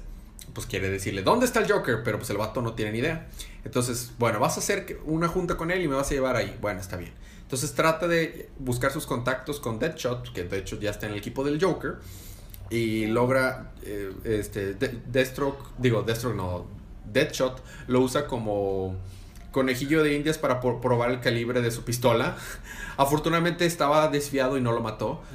pues 0.55 0.67
quiere 0.67 0.89
decirle, 0.89 1.23
¿dónde 1.23 1.47
está 1.47 1.59
el 1.61 1.71
Joker? 1.71 2.03
Pero 2.05 2.19
pues 2.19 2.31
el 2.31 2.37
vato 2.37 2.63
no 2.63 2.75
tiene 2.75 2.93
ni 2.93 2.99
idea. 2.99 3.29
Entonces, 3.65 4.13
bueno, 4.19 4.39
vas 4.39 4.57
a 4.57 4.61
hacer 4.61 5.01
una 5.05 5.27
junta 5.27 5.57
con 5.57 5.73
él 5.73 5.83
y 5.83 5.89
me 5.89 5.97
vas 5.97 6.11
a 6.11 6.15
llevar 6.15 6.37
ahí. 6.37 6.57
Bueno, 6.61 6.81
está 6.81 6.97
bien. 6.97 7.13
Entonces 7.43 7.73
trata 7.75 8.07
de 8.07 8.51
buscar 8.61 8.93
sus 8.93 9.07
contactos 9.07 9.59
con 9.59 9.81
Deadshot, 9.81 10.33
que 10.33 10.45
de 10.45 10.59
hecho 10.59 10.79
ya 10.79 10.91
está 10.91 11.07
en 11.07 11.13
el 11.13 11.19
equipo 11.19 11.43
del 11.43 11.61
Joker 11.61 11.97
y 12.71 13.07
logra 13.07 13.73
eh, 13.83 14.13
este 14.25 14.75
De- 14.75 15.01
Deathstroke, 15.09 15.59
digo 15.77 16.03
Deathstroke 16.05 16.37
no, 16.37 16.67
Deadshot 17.13 17.61
lo 17.89 18.01
usa 18.03 18.29
como 18.29 18.95
conejillo 19.53 20.03
de 20.03 20.15
indias 20.15 20.39
para 20.39 20.61
por- 20.61 20.81
probar 20.81 21.11
el 21.11 21.21
calibre 21.21 21.61
de 21.61 21.71
su 21.71 21.85
pistola. 21.85 22.37
Afortunadamente 22.97 23.67
estaba 23.67 24.09
desviado 24.09 24.57
y 24.59 24.61
no 24.61 24.73
lo 24.73 24.81
mató. 24.81 25.23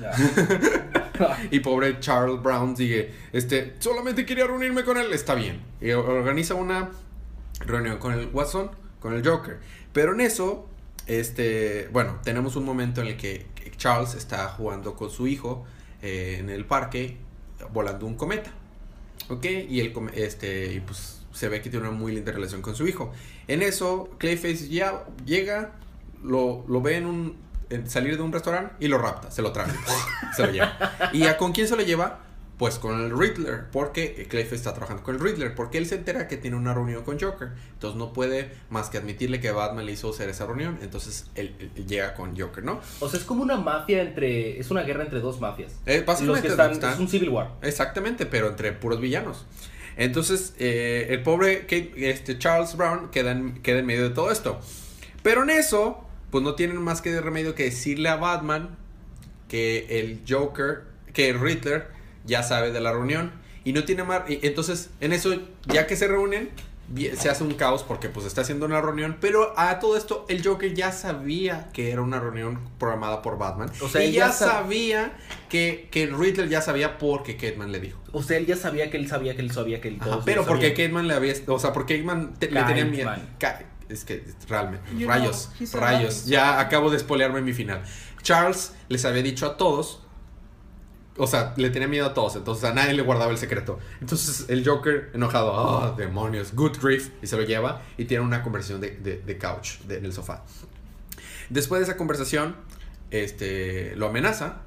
Y 1.49 1.61
pobre 1.61 1.99
Charles 2.01 2.41
Brown 2.41 2.75
sigue, 2.75 3.13
este, 3.31 3.75
solamente 3.79 4.25
quería 4.25 4.47
reunirme 4.47 4.83
con 4.83 4.97
él, 4.97 5.13
está 5.13 5.33
bien. 5.33 5.61
Y 5.79 5.91
organiza 5.91 6.55
una 6.55 6.89
reunión 7.61 7.99
con 7.99 8.11
el 8.13 8.27
Watson, 8.33 8.69
con 8.99 9.13
el 9.13 9.25
Joker. 9.25 9.59
Pero 9.93 10.13
en 10.13 10.19
eso, 10.19 10.67
este, 11.07 11.87
bueno, 11.93 12.19
tenemos 12.23 12.57
un 12.57 12.65
momento 12.65 12.99
en 12.99 13.07
el 13.07 13.15
que 13.17 13.45
Charles 13.77 14.13
está 14.15 14.49
jugando 14.49 14.95
con 14.95 15.09
su 15.09 15.25
hijo 15.27 15.63
eh, 16.01 16.35
en 16.39 16.49
el 16.49 16.65
parque, 16.65 17.17
volando 17.71 18.05
un 18.05 18.15
cometa. 18.15 18.51
¿Ok? 19.29 19.45
Y 19.69 19.79
el 19.79 19.93
este, 20.15 20.73
y 20.73 20.79
pues 20.81 21.21
se 21.31 21.47
ve 21.47 21.61
que 21.61 21.69
tiene 21.69 21.87
una 21.87 21.97
muy 21.97 22.13
linda 22.13 22.33
relación 22.33 22.61
con 22.61 22.75
su 22.75 22.85
hijo. 22.87 23.13
En 23.47 23.61
eso, 23.61 24.09
Clayface 24.17 24.69
ya 24.69 25.03
llega, 25.25 25.71
lo, 26.23 26.63
lo 26.67 26.81
ve 26.81 26.97
en 26.97 27.05
un, 27.05 27.35
en 27.69 27.89
salir 27.89 28.17
de 28.17 28.23
un 28.23 28.31
restaurante 28.33 28.73
y 28.79 28.87
lo 28.87 28.97
rapta, 28.97 29.31
se 29.31 29.41
lo 29.41 29.51
trae, 29.51 29.67
se 30.35 30.45
lo 30.45 30.51
lleva. 30.51 30.77
¿Y 31.13 31.23
a 31.23 31.37
con 31.37 31.51
quién 31.51 31.67
se 31.67 31.75
lo 31.75 31.83
lleva? 31.83 32.19
Pues 32.57 32.79
con 32.79 33.01
el 33.01 33.11
Riddler, 33.17 33.65
porque 33.69 34.27
Clayface 34.29 34.55
está 34.55 34.71
trabajando 34.71 35.03
con 35.03 35.15
el 35.15 35.19
Riddler, 35.21 35.53
porque 35.55 35.77
él 35.77 35.85
se 35.87 35.95
entera 35.95 36.29
que 36.29 36.37
tiene 36.37 36.55
una 36.55 36.73
reunión 36.73 37.03
con 37.03 37.19
Joker, 37.19 37.49
entonces 37.73 37.97
no 37.97 38.13
puede 38.13 38.49
más 38.69 38.89
que 38.89 38.97
admitirle 38.97 39.41
que 39.41 39.51
Batman 39.51 39.85
le 39.85 39.91
hizo 39.91 40.09
hacer 40.09 40.29
esa 40.29 40.45
reunión, 40.45 40.79
entonces 40.81 41.29
él, 41.35 41.53
él 41.75 41.85
llega 41.85 42.13
con 42.13 42.39
Joker, 42.39 42.63
¿no? 42.63 42.79
O 43.01 43.09
sea, 43.09 43.19
es 43.19 43.25
como 43.25 43.43
una 43.43 43.57
mafia 43.57 44.01
entre. 44.01 44.57
Es 44.57 44.71
una 44.71 44.83
guerra 44.83 45.03
entre 45.03 45.19
dos 45.19 45.41
mafias. 45.41 45.73
Eh, 45.85 45.97
Los 45.97 46.05
básicamente 46.05 46.43
que 46.43 46.47
están, 46.47 46.71
están- 46.71 46.93
Es 46.93 46.99
un 46.99 47.09
Civil 47.09 47.27
War. 47.29 47.51
Exactamente, 47.61 48.25
pero 48.25 48.47
entre 48.47 48.71
puros 48.71 49.01
villanos. 49.01 49.45
Entonces, 49.97 50.53
eh, 50.59 51.07
el 51.09 51.23
pobre 51.23 51.65
este, 51.69 52.37
Charles 52.37 52.75
Brown 52.75 53.09
queda 53.11 53.31
en, 53.31 53.61
queda 53.61 53.79
en 53.79 53.85
medio 53.85 54.09
de 54.09 54.15
todo 54.15 54.31
esto. 54.31 54.59
Pero 55.23 55.43
en 55.43 55.49
eso, 55.49 56.05
pues 56.31 56.43
no 56.43 56.55
tienen 56.55 56.77
más 56.77 57.01
que 57.01 57.11
de 57.11 57.21
remedio 57.21 57.55
que 57.55 57.63
decirle 57.63 58.09
a 58.09 58.17
Batman 58.17 58.77
que 59.47 59.99
el 59.99 60.21
Joker, 60.27 60.83
que 61.13 61.29
el 61.29 61.39
Riddler 61.39 61.87
ya 62.25 62.43
sabe 62.43 62.71
de 62.71 62.81
la 62.81 62.91
reunión. 62.91 63.31
Y 63.63 63.73
no 63.73 63.83
tiene 63.83 64.03
más. 64.03 64.23
Entonces, 64.27 64.91
en 64.99 65.13
eso, 65.13 65.33
ya 65.67 65.87
que 65.87 65.95
se 65.95 66.07
reúnen, 66.07 66.49
se 67.17 67.29
hace 67.29 67.43
un 67.43 67.53
caos 67.55 67.83
porque 67.83 68.09
pues 68.09 68.25
está 68.25 68.41
haciendo 68.41 68.65
una 68.65 68.79
reunión. 68.81 69.17
Pero 69.19 69.53
a 69.57 69.79
todo 69.79 69.97
esto, 69.97 70.25
el 70.29 70.45
Joker 70.45 70.73
ya 70.73 70.91
sabía 70.91 71.69
que 71.73 71.91
era 71.91 72.01
una 72.01 72.19
reunión 72.19 72.59
programada 72.77 73.21
por 73.21 73.37
Batman. 73.37 73.71
O 73.81 73.89
sea, 73.89 74.03
y 74.03 74.07
él 74.07 74.13
ya 74.13 74.27
ya 74.27 74.33
sab- 74.33 74.51
sabía 74.51 75.13
que, 75.49 75.87
que 75.91 76.03
el 76.03 76.17
Riddler 76.17 76.47
ya 76.49 76.61
sabía 76.61 76.97
porque 76.97 77.37
Catman 77.37 77.71
le 77.71 77.79
dijo. 77.79 77.99
O 78.11 78.21
sea, 78.23 78.37
él 78.37 78.45
ya 78.45 78.55
sabía 78.55 78.89
que 78.89 78.97
él 78.97 79.07
sabía 79.07 79.35
que 79.35 79.41
él 79.41 79.51
sabía 79.51 79.81
que 79.81 79.87
él. 79.89 79.97
Ajá, 79.99 80.21
pero 80.25 80.45
porque. 80.45 80.73
Catman 80.73 81.07
le 81.07 81.13
había, 81.15 81.33
o 81.47 81.59
sea, 81.59 81.73
porque 81.73 81.97
Catman 81.97 82.33
te- 82.35 82.51
le 82.51 82.63
tenía 82.63 82.85
miedo. 82.85 83.11
Es 83.89 84.03
que 84.03 84.23
realmente, 84.47 84.89
You 84.97 85.07
rayos, 85.07 85.51
know, 85.59 85.81
rayos. 85.81 86.25
Ya 86.25 86.59
acabo 86.59 86.89
de 86.89 86.97
spoilearme 86.97 87.41
mi 87.41 87.53
final. 87.53 87.83
Charles 88.23 88.73
les 88.89 89.05
había 89.05 89.21
dicho 89.21 89.45
a 89.45 89.57
todos, 89.57 90.01
o 91.17 91.27
sea, 91.27 91.53
le 91.57 91.69
tenía 91.69 91.87
miedo 91.87 92.05
a 92.07 92.13
todos, 92.13 92.35
entonces 92.35 92.63
a 92.65 92.73
nadie 92.73 92.93
le 92.93 93.01
guardaba 93.01 93.31
el 93.31 93.37
secreto. 93.37 93.79
Entonces 94.01 94.45
el 94.49 94.67
Joker, 94.67 95.11
enojado, 95.13 95.51
oh, 95.53 95.95
demonios, 95.95 96.53
good 96.53 96.77
grief, 96.81 97.09
y 97.21 97.27
se 97.27 97.37
lo 97.37 97.43
lleva 97.43 97.81
y 97.97 98.05
tiene 98.05 98.23
una 98.23 98.43
conversación 98.43 98.81
de, 98.81 98.91
de- 98.91 99.17
de 99.21 99.37
couch, 99.37 99.79
en 99.89 100.03
el 100.05 100.13
sofá. 100.13 100.43
Después 101.49 101.79
de 101.79 101.83
esa 101.85 101.97
conversación, 101.97 102.55
este, 103.11 103.95
lo 103.95 104.07
amenaza. 104.07 104.61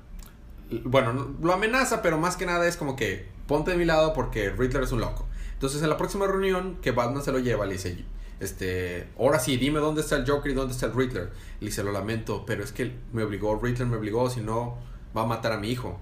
Bueno, 0.84 1.12
no- 1.12 1.34
lo 1.42 1.52
amenaza, 1.52 2.02
pero 2.02 2.18
más 2.18 2.37
que 2.37 2.46
nada 2.46 2.66
es 2.66 2.76
como 2.76 2.96
que 2.96 3.26
ponte 3.46 3.70
de 3.70 3.76
mi 3.76 3.84
lado 3.84 4.12
porque 4.12 4.50
Riddler 4.50 4.82
es 4.82 4.92
un 4.92 5.00
loco. 5.00 5.26
Entonces 5.54 5.82
en 5.82 5.88
la 5.88 5.96
próxima 5.96 6.26
reunión 6.26 6.76
que 6.82 6.92
Batman 6.92 7.22
se 7.22 7.32
lo 7.32 7.38
lleva, 7.40 7.66
le 7.66 7.72
dice, 7.72 8.04
este, 8.40 9.08
ahora 9.18 9.40
sí, 9.40 9.56
dime 9.56 9.80
dónde 9.80 10.02
está 10.02 10.16
el 10.16 10.28
Joker 10.30 10.52
y 10.52 10.54
dónde 10.54 10.72
está 10.72 10.87
el 10.87 10.94
Riddler. 10.94 11.30
Le 11.61 11.66
dice, 11.66 11.82
lo 11.82 11.90
lamento, 11.92 12.44
pero 12.46 12.62
es 12.62 12.70
que 12.72 12.92
me 13.12 13.22
obligó, 13.24 13.58
Riddler 13.61 13.87
me 13.88 13.96
obligó, 13.96 14.30
si 14.30 14.40
no, 14.40 14.78
va 15.16 15.22
a 15.22 15.26
matar 15.26 15.52
a 15.52 15.58
mi 15.58 15.70
hijo. 15.70 15.98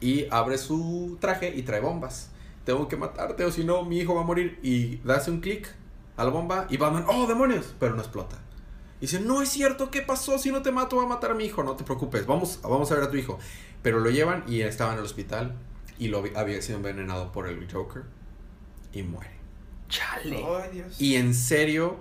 Y 0.00 0.26
abre 0.30 0.58
su 0.58 1.16
traje 1.20 1.54
y 1.54 1.62
trae 1.62 1.80
bombas. 1.80 2.30
Tengo 2.64 2.88
que 2.88 2.96
matarte 2.96 3.44
o 3.44 3.50
si 3.52 3.64
no, 3.64 3.84
mi 3.84 3.98
hijo 3.98 4.14
va 4.14 4.22
a 4.22 4.24
morir. 4.24 4.58
Y 4.62 5.00
hace 5.10 5.30
un 5.30 5.40
clic 5.40 5.68
a 6.16 6.24
la 6.24 6.30
bomba 6.30 6.66
y 6.70 6.76
Batman, 6.76 7.04
oh, 7.08 7.26
demonios, 7.26 7.74
pero 7.78 7.94
no 7.94 8.00
explota. 8.02 8.36
Y 9.00 9.06
dice, 9.06 9.20
no 9.20 9.42
es 9.42 9.48
cierto, 9.50 9.90
¿qué 9.90 10.00
pasó? 10.02 10.38
Si 10.38 10.50
no 10.50 10.62
te 10.62 10.72
mato, 10.72 10.96
va 10.96 11.04
a 11.04 11.06
matar 11.06 11.32
a 11.32 11.34
mi 11.34 11.44
hijo. 11.44 11.62
No 11.62 11.74
te 11.76 11.84
preocupes, 11.84 12.26
vamos, 12.26 12.60
vamos 12.62 12.90
a 12.90 12.94
ver 12.94 13.04
a 13.04 13.10
tu 13.10 13.16
hijo. 13.16 13.38
Pero 13.82 14.00
lo 14.00 14.08
llevan 14.10 14.44
y 14.46 14.60
estaba 14.62 14.92
en 14.92 14.98
el 14.98 15.04
hospital 15.04 15.54
y 15.98 16.08
lo 16.08 16.22
había- 16.34 16.62
sido 16.62 16.78
envenenado 16.78 17.32
por 17.32 17.46
el 17.48 17.70
Joker 17.70 18.02
y 18.92 19.02
muere. 19.02 19.30
Chale. 19.88 20.44
Ay, 20.62 20.70
Dios. 20.72 21.00
Y 21.00 21.16
en 21.16 21.34
serio, 21.34 21.96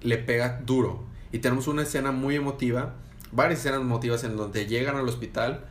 le 0.00 0.18
pega 0.18 0.60
duro. 0.64 1.04
Y 1.32 1.38
tenemos 1.40 1.66
una 1.66 1.82
escena 1.82 2.12
muy 2.12 2.36
emotiva, 2.36 2.94
varias 3.32 3.60
escenas 3.60 3.80
emotivas 3.80 4.22
en 4.24 4.36
donde 4.36 4.66
llegan 4.66 4.96
al 4.96 5.08
hospital 5.08 5.66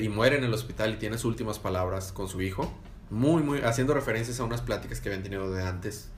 y 0.00 0.08
mueren 0.08 0.40
en 0.40 0.44
el 0.44 0.54
hospital 0.54 0.94
y 0.94 0.96
tiene 0.96 1.16
sus 1.18 1.26
últimas 1.26 1.58
palabras 1.58 2.12
con 2.12 2.28
su 2.28 2.40
hijo. 2.42 2.72
Muy, 3.10 3.42
muy, 3.42 3.60
haciendo 3.60 3.94
referencias 3.94 4.40
a 4.40 4.44
unas 4.44 4.60
pláticas 4.62 5.00
que 5.00 5.08
habían 5.10 5.22
tenido 5.22 5.50
de 5.50 5.62
antes. 5.62 6.08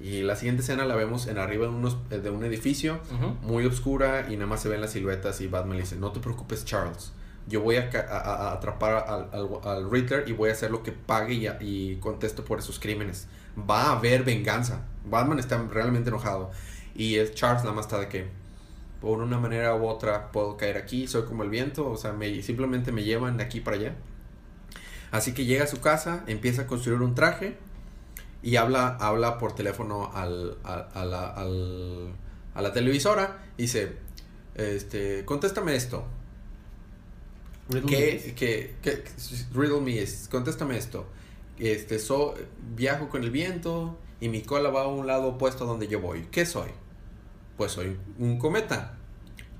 Y 0.00 0.22
la 0.22 0.34
siguiente 0.34 0.62
escena 0.62 0.84
la 0.84 0.96
vemos 0.96 1.26
en 1.28 1.38
arriba 1.38 1.66
de, 1.66 1.72
unos, 1.72 1.96
de 2.08 2.30
un 2.30 2.42
edificio 2.44 2.98
muy 3.42 3.66
oscura 3.66 4.26
y 4.28 4.34
nada 4.36 4.46
más 4.46 4.60
se 4.62 4.68
ven 4.68 4.80
las 4.80 4.90
siluetas 4.92 5.40
y 5.40 5.46
Batman 5.46 5.76
le 5.76 5.82
dice, 5.82 5.96
no 5.96 6.10
te 6.10 6.18
preocupes 6.20 6.64
Charles, 6.64 7.12
yo 7.46 7.60
voy 7.60 7.76
a, 7.76 7.90
a- 8.10 8.18
a- 8.18 8.52
atrapar 8.54 9.04
al, 9.06 9.28
al, 9.32 9.48
al 9.62 9.90
Riddler 9.90 10.28
y 10.28 10.32
voy 10.32 10.48
a 10.50 10.52
hacer 10.54 10.70
lo 10.72 10.82
que 10.82 10.90
pague 10.92 11.34
y, 11.34 11.46
y 11.60 11.96
conteste 11.96 12.42
por 12.42 12.58
esos 12.58 12.80
crímenes. 12.80 13.28
Va 13.58 13.82
a 13.90 13.92
haber 13.92 14.24
venganza. 14.24 14.86
Batman 15.04 15.38
está 15.38 15.62
realmente 15.70 16.08
enojado 16.08 16.50
y 16.96 17.16
es 17.16 17.34
Charles 17.34 17.62
nada 17.62 17.74
más 17.76 17.84
está 17.86 18.00
de 18.00 18.08
que 18.08 18.28
por 19.02 19.18
una 19.20 19.38
manera 19.38 19.74
u 19.74 19.86
otra 19.86 20.32
puedo 20.32 20.56
caer 20.56 20.78
aquí, 20.78 21.06
soy 21.08 21.24
como 21.24 21.42
el 21.42 21.50
viento, 21.50 21.90
o 21.90 21.96
sea, 21.98 22.12
me, 22.12 22.40
simplemente 22.42 22.92
me 22.92 23.02
llevan 23.04 23.36
de 23.36 23.42
aquí 23.44 23.60
para 23.60 23.76
allá. 23.76 23.96
Así 25.10 25.34
que 25.34 25.44
llega 25.44 25.64
a 25.64 25.66
su 25.66 25.80
casa, 25.82 26.24
empieza 26.26 26.62
a 26.62 26.66
construir 26.66 27.02
un 27.02 27.14
traje 27.14 27.56
y 28.42 28.56
habla, 28.56 28.96
habla 29.00 29.38
por 29.38 29.54
teléfono 29.54 30.10
al, 30.14 30.56
al- 30.64 30.88
a, 30.94 31.04
la, 31.04 31.26
al- 31.28 32.12
a 32.54 32.62
la 32.62 32.72
televisora. 32.72 33.42
Dice, 33.58 33.96
este, 34.54 35.24
contéstame 35.26 35.74
esto. 35.76 36.04
Riddle 37.68 37.86
¿Qué, 37.90 38.22
me. 38.26 38.34
qué, 38.34 38.74
qué- 38.82 39.04
riddle 39.54 39.80
me 39.80 39.92
is, 39.92 40.28
contéstame 40.30 40.78
esto. 40.78 41.06
Este, 41.58 41.98
so, 41.98 42.34
viajo 42.74 43.08
con 43.08 43.22
el 43.22 43.30
viento 43.30 43.98
y 44.20 44.28
mi 44.28 44.42
cola 44.42 44.70
va 44.70 44.82
a 44.82 44.86
un 44.88 45.06
lado 45.06 45.28
opuesto 45.28 45.64
a 45.64 45.66
donde 45.66 45.88
yo 45.88 46.00
voy. 46.00 46.26
¿Qué 46.30 46.46
soy? 46.46 46.70
Pues 47.56 47.72
soy 47.72 47.96
un 48.18 48.38
cometa. 48.38 48.94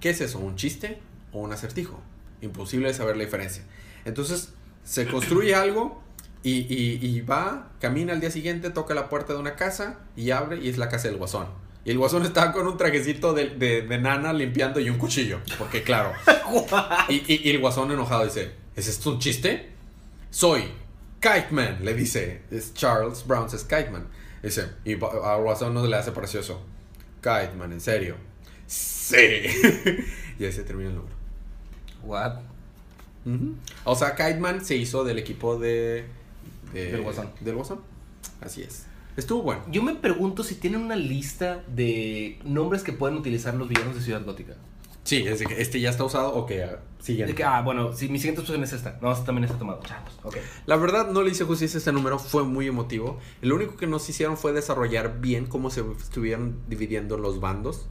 ¿Qué 0.00 0.10
es 0.10 0.20
eso? 0.20 0.38
¿Un 0.38 0.56
chiste 0.56 1.00
o 1.32 1.40
un 1.40 1.52
acertijo? 1.52 2.00
Imposible 2.40 2.88
de 2.88 2.94
saber 2.94 3.16
la 3.16 3.24
diferencia. 3.24 3.62
Entonces, 4.04 4.52
se 4.84 5.06
construye 5.10 5.54
algo 5.54 6.02
y, 6.42 6.52
y- 6.74 6.98
y 7.00 7.20
va, 7.20 7.70
camina 7.80 8.12
al 8.12 8.20
día 8.20 8.30
siguiente, 8.30 8.70
toca 8.70 8.94
la 8.94 9.08
puerta 9.08 9.32
de 9.32 9.38
una 9.38 9.54
casa 9.54 10.00
y 10.16 10.30
abre 10.32 10.58
y 10.58 10.68
es 10.68 10.78
la 10.78 10.88
casa 10.88 11.08
del 11.08 11.16
guasón. 11.18 11.46
Y 11.84 11.90
el 11.90 11.98
guasón 11.98 12.24
está 12.24 12.52
con 12.52 12.66
un 12.66 12.76
trajecito 12.76 13.32
de, 13.34 13.50
de- 13.50 13.82
de 13.82 13.98
nana 13.98 14.32
limpiando 14.32 14.78
y 14.80 14.88
un 14.90 14.98
cuchillo. 14.98 15.40
Porque 15.58 15.82
claro. 15.82 16.12
y, 17.08 17.22
y- 17.32 17.50
el 17.50 17.60
guasón 17.60 17.90
enojado 17.92 18.24
dice, 18.24 18.52
¿es 18.76 18.88
esto 18.88 19.10
un 19.10 19.18
chiste? 19.18 19.70
Soy 20.30 20.62
Kite 21.20 21.48
Man, 21.50 21.78
le 21.82 21.94
dice. 21.94 22.42
Es 22.50 22.74
Charles 22.74 23.24
Brown, 23.26 23.46
es 23.52 23.62
Kite 23.64 23.90
Man. 23.90 24.08
Dice, 24.42 24.66
y 24.84 24.94
al 24.94 25.42
guasón 25.42 25.74
no 25.74 25.86
le 25.86 25.96
hace 25.96 26.10
precioso. 26.10 26.60
Kite 27.22 27.52
Man, 27.56 27.72
¿en 27.72 27.80
serio? 27.80 28.16
Sí. 28.66 29.16
y 30.38 30.44
ahí 30.44 30.52
se 30.52 30.64
termina 30.64 30.90
el 30.90 30.96
número. 30.96 31.14
What? 32.04 32.40
O 33.84 33.94
sea, 33.94 34.14
Kite 34.16 34.38
Man 34.40 34.64
se 34.64 34.76
hizo 34.76 35.04
del 35.04 35.18
equipo 35.18 35.58
de, 35.58 36.04
de- 36.72 36.92
Del 36.92 37.02
Guasón. 37.02 37.30
Del 37.40 37.54
Guasón. 37.54 37.80
Así 38.40 38.62
es. 38.62 38.86
Estuvo 39.16 39.42
bueno. 39.42 39.62
Yo 39.70 39.82
me 39.82 39.94
pregunto 39.94 40.42
si 40.42 40.54
tienen 40.56 40.80
una 40.80 40.96
lista 40.96 41.62
de 41.68 42.38
nombres 42.44 42.82
que 42.82 42.92
pueden 42.92 43.16
utilizar 43.16 43.54
los 43.54 43.68
villanos 43.68 43.94
de 43.94 44.00
Ciudad 44.00 44.24
Gótica. 44.24 44.54
Sí, 45.04 45.26
es 45.26 45.40
de 45.40 45.46
que 45.46 45.60
este 45.60 45.80
ya 45.80 45.90
está 45.90 46.04
usado. 46.04 46.34
Ok, 46.34 46.52
ah, 46.64 46.78
siguiente. 47.00 47.32
De 47.32 47.36
que, 47.36 47.44
ah, 47.44 47.62
bueno, 47.62 47.92
si 47.92 48.08
mi 48.08 48.18
siguiente 48.18 48.40
opción 48.40 48.62
es 48.62 48.72
esta. 48.72 48.98
No, 49.02 49.12
esta 49.12 49.24
también 49.24 49.44
está 49.44 49.58
tomado. 49.58 49.80
Chavos, 49.84 50.18
ok. 50.22 50.36
La 50.66 50.76
verdad 50.76 51.10
no 51.10 51.22
le 51.22 51.30
hice 51.30 51.44
justicia 51.44 51.76
a 51.76 51.78
este 51.78 51.92
número, 51.92 52.18
fue 52.18 52.44
muy 52.44 52.68
emotivo. 52.68 53.18
Lo 53.40 53.56
único 53.56 53.76
que 53.76 53.86
nos 53.86 54.08
hicieron 54.08 54.36
fue 54.36 54.52
desarrollar 54.52 55.20
bien 55.20 55.46
cómo 55.46 55.70
se 55.70 55.82
estuvieron 55.98 56.60
dividiendo 56.68 57.18
los 57.18 57.40
bandos. 57.40 57.88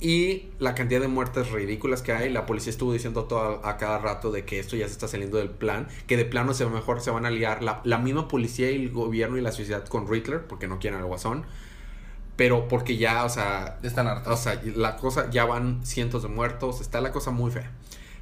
Y 0.00 0.50
la 0.60 0.76
cantidad 0.76 1.00
de 1.00 1.08
muertes 1.08 1.50
ridículas 1.50 2.02
que 2.02 2.12
hay. 2.12 2.30
La 2.30 2.46
policía 2.46 2.70
estuvo 2.70 2.92
diciendo 2.92 3.24
todo 3.24 3.60
a, 3.64 3.70
a 3.70 3.76
cada 3.76 3.98
rato 3.98 4.30
de 4.30 4.44
que 4.44 4.60
esto 4.60 4.76
ya 4.76 4.86
se 4.86 4.92
está 4.92 5.08
saliendo 5.08 5.38
del 5.38 5.50
plan. 5.50 5.88
Que 6.06 6.16
de 6.16 6.24
plano 6.24 6.54
se 6.54 6.64
mejor 6.66 7.00
se 7.00 7.10
van 7.10 7.26
a 7.26 7.30
liar 7.30 7.62
la, 7.62 7.82
la 7.84 7.98
misma 7.98 8.28
policía 8.28 8.70
y 8.70 8.76
el 8.76 8.90
gobierno 8.90 9.36
y 9.36 9.40
la 9.42 9.52
sociedad 9.52 9.84
con 9.86 10.08
Riddler. 10.08 10.46
Porque 10.46 10.68
no 10.68 10.78
quieren 10.78 11.00
al 11.00 11.06
guasón. 11.06 11.44
Pero 12.38 12.68
porque 12.68 12.96
ya, 12.96 13.24
o 13.24 13.28
sea, 13.28 13.78
Están 13.82 14.06
hartos. 14.06 14.32
o 14.32 14.36
sea, 14.42 14.62
la 14.76 14.96
cosa, 14.96 15.28
ya 15.28 15.44
van 15.44 15.84
cientos 15.84 16.22
de 16.22 16.28
muertos, 16.28 16.80
está 16.80 17.00
la 17.00 17.10
cosa 17.12 17.32
muy 17.32 17.50
fea. 17.50 17.70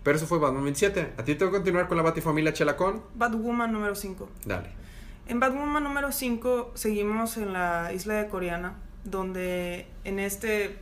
Pero 0.03 0.17
eso 0.17 0.27
fue 0.27 0.39
Batman 0.39 0.65
27. 0.65 1.13
¿A 1.19 1.23
ti 1.23 1.35
te 1.35 1.45
voy 1.45 1.53
a 1.53 1.57
continuar 1.59 1.87
con 1.87 1.99
la 1.99 2.03
Batifamilia 2.03 2.53
Chelacón? 2.55 3.03
Batwoman 3.15 3.71
número 3.71 3.95
5. 3.95 4.29
Dale. 4.47 4.71
En 5.29 5.39
Batwoman 5.39 5.85
número 5.85 6.13
5 6.13 6.73
seguimos 6.75 7.37
en 7.37 7.53
la 7.53 7.93
isla 7.93 8.15
de 8.15 8.29
Coreana, 8.29 8.77
donde 9.05 9.87
en 10.05 10.19
este, 10.19 10.79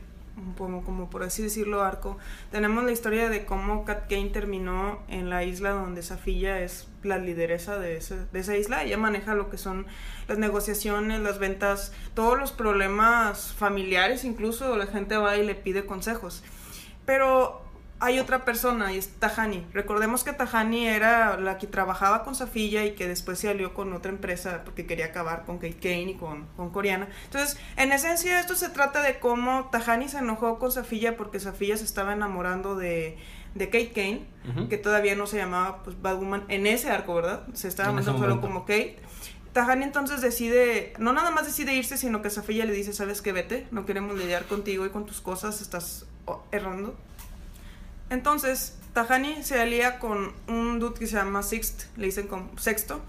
como, 0.55 1.09
por 1.09 1.23
así 1.23 1.43
decirlo, 1.43 1.81
arco, 1.83 2.17
tenemos 2.51 2.83
la 2.83 2.91
historia 2.91 3.29
de 3.29 3.45
cómo 3.45 3.85
Kat 3.85 4.09
Kane 4.09 4.29
terminó 4.29 4.99
en 5.07 5.29
la 5.29 5.43
isla 5.43 5.71
donde 5.71 6.03
Safilla 6.03 6.59
es 6.59 6.87
la 7.03 7.17
lideresa 7.17 7.77
de 7.79 7.97
esa 7.97 8.57
isla. 8.57 8.83
Ella 8.83 8.97
maneja 8.97 9.33
lo 9.33 9.49
que 9.49 9.57
son 9.57 9.85
las 10.27 10.37
negociaciones, 10.37 11.21
las 11.21 11.39
ventas, 11.39 11.93
todos 12.13 12.37
los 12.37 12.51
problemas 12.51 13.53
familiares, 13.53 14.23
incluso 14.23 14.75
la 14.77 14.87
gente 14.87 15.17
va 15.17 15.37
y 15.37 15.45
le 15.45 15.55
pide 15.55 15.85
consejos. 15.85 16.43
Pero 17.05 17.64
hay 17.99 18.19
otra 18.19 18.43
persona 18.43 18.91
y 18.91 18.97
es 18.97 19.07
Tahani. 19.19 19.65
Recordemos 19.73 20.23
que 20.23 20.33
Tahani 20.33 20.87
era 20.87 21.37
la 21.39 21.57
que 21.57 21.65
trabajaba 21.65 22.23
con 22.23 22.35
Safilla 22.35 22.85
y 22.85 22.91
que 22.91 23.07
después 23.07 23.39
se 23.39 23.49
alió 23.49 23.73
con 23.73 23.93
otra 23.93 24.11
empresa 24.11 24.63
porque 24.65 24.85
quería 24.85 25.05
acabar 25.05 25.45
con 25.45 25.57
Kate 25.57 25.77
Kane 25.81 26.11
y 26.11 26.15
con, 26.15 26.45
con 26.57 26.71
Coreana. 26.71 27.07
Entonces, 27.25 27.57
en 27.77 27.91
esencia, 27.93 28.39
esto 28.39 28.55
se 28.55 28.69
trata 28.69 29.01
de 29.01 29.19
cómo 29.19 29.69
Tahani 29.71 30.09
se 30.09 30.17
enojó 30.17 30.59
con 30.59 30.71
Safilla 30.71 31.15
porque 31.15 31.39
Safilla 31.39 31.77
se 31.77 31.85
estaba 31.85 32.13
enamorando 32.13 32.75
de, 32.75 33.17
de 33.55 33.65
Kate 33.67 33.91
Kane, 33.93 34.67
que 34.69 34.77
todavía 34.77 35.15
no 35.15 35.25
se 35.25 35.37
llamaba 35.37 35.81
pues, 35.83 36.01
Batwoman 36.01 36.43
en 36.49 36.67
ese 36.67 36.91
arco, 36.91 37.15
¿verdad? 37.15 37.47
Se 37.53 37.69
estaba 37.69 37.89
llamando 37.89 38.17
solo 38.17 38.41
como 38.41 38.61
Kate. 38.61 38.99
Tahani 39.53 39.85
entonces 39.85 40.19
decide, 40.19 40.91
no 40.99 41.13
nada 41.13 41.31
más 41.31 41.45
decide 41.45 41.73
irse, 41.73 41.95
sino 41.95 42.21
que 42.21 42.29
Safilla 42.29 42.65
le 42.65 42.73
dice, 42.73 42.91
sabes 42.91 43.21
que 43.21 43.31
vete, 43.31 43.67
no 43.71 43.85
queremos 43.85 44.17
lidiar 44.17 44.43
contigo 44.47 44.85
y 44.85 44.89
con 44.89 45.05
tus 45.05 45.21
cosas, 45.21 45.61
estás 45.61 46.05
oh, 46.25 46.43
errando. 46.51 46.93
Entonces, 48.09 48.77
Tahani 48.93 49.43
se 49.43 49.59
alía 49.59 49.99
con 49.99 50.33
un 50.47 50.79
dude 50.79 50.99
que 50.99 51.07
se 51.07 51.15
llama 51.15 51.43
Sixt, 51.43 51.85
le 51.97 52.05
dicen 52.07 52.27
como 52.27 52.57
Sexto, 52.57 53.01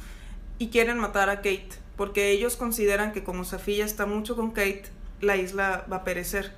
y 0.59 0.68
quieren 0.68 0.98
matar 0.98 1.28
a 1.30 1.37
Kate, 1.37 1.68
porque 1.96 2.30
ellos 2.30 2.56
consideran 2.56 3.12
que 3.12 3.22
como 3.22 3.44
Safilla 3.44 3.85
está 3.85 4.06
mucho 4.06 4.37
con 4.37 4.50
Kate, 4.50 4.85
la 5.20 5.37
isla 5.37 5.87
va 5.90 5.98
a 5.98 6.04
perecer. 6.04 6.54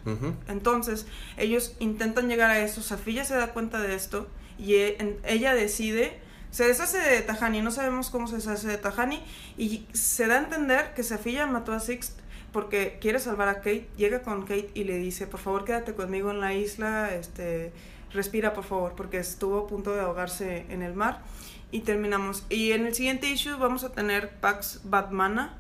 Entonces, 0.48 1.06
ellos 1.36 1.74
intentan 1.78 2.28
llegar 2.28 2.50
a 2.50 2.60
eso, 2.60 2.82
Safilla 2.82 3.24
se 3.24 3.34
da 3.34 3.48
cuenta 3.52 3.80
de 3.80 3.94
esto, 3.94 4.28
y 4.58 4.74
e- 4.74 4.96
en- 4.98 5.18
ella 5.24 5.54
decide, 5.54 6.18
se 6.50 6.66
deshace 6.66 6.98
de 6.98 7.20
Tahani, 7.22 7.60
no 7.60 7.70
sabemos 7.70 8.10
cómo 8.10 8.26
se 8.26 8.36
deshace 8.36 8.66
de 8.68 8.78
Tahani, 8.78 9.22
y 9.56 9.86
se 9.92 10.26
da 10.26 10.36
a 10.36 10.38
entender 10.38 10.94
que 10.94 11.02
Safilla 11.02 11.46
mató 11.46 11.72
a 11.72 11.80
Sixt 11.80 12.18
porque 12.52 12.98
quiere 13.00 13.18
salvar 13.20 13.48
a 13.48 13.56
Kate, 13.56 13.86
llega 13.96 14.22
con 14.22 14.42
Kate 14.42 14.70
y 14.74 14.84
le 14.84 14.96
dice, 14.96 15.26
por 15.26 15.38
favor 15.38 15.64
quédate 15.66 15.94
conmigo 15.94 16.30
en 16.30 16.40
la 16.40 16.54
isla, 16.54 17.14
este, 17.14 17.72
respira 18.12 18.52
por 18.54 18.64
favor, 18.64 18.94
porque 18.96 19.18
estuvo 19.18 19.58
a 19.58 19.66
punto 19.66 19.94
de 19.94 20.00
ahogarse 20.00 20.66
en 20.70 20.82
el 20.82 20.94
mar. 20.94 21.22
Y 21.70 21.80
terminamos. 21.80 22.44
Y 22.48 22.72
en 22.72 22.86
el 22.86 22.94
siguiente 22.94 23.28
issue 23.28 23.56
vamos 23.58 23.84
a 23.84 23.92
tener 23.92 24.30
Pax 24.40 24.80
Batmana, 24.84 25.54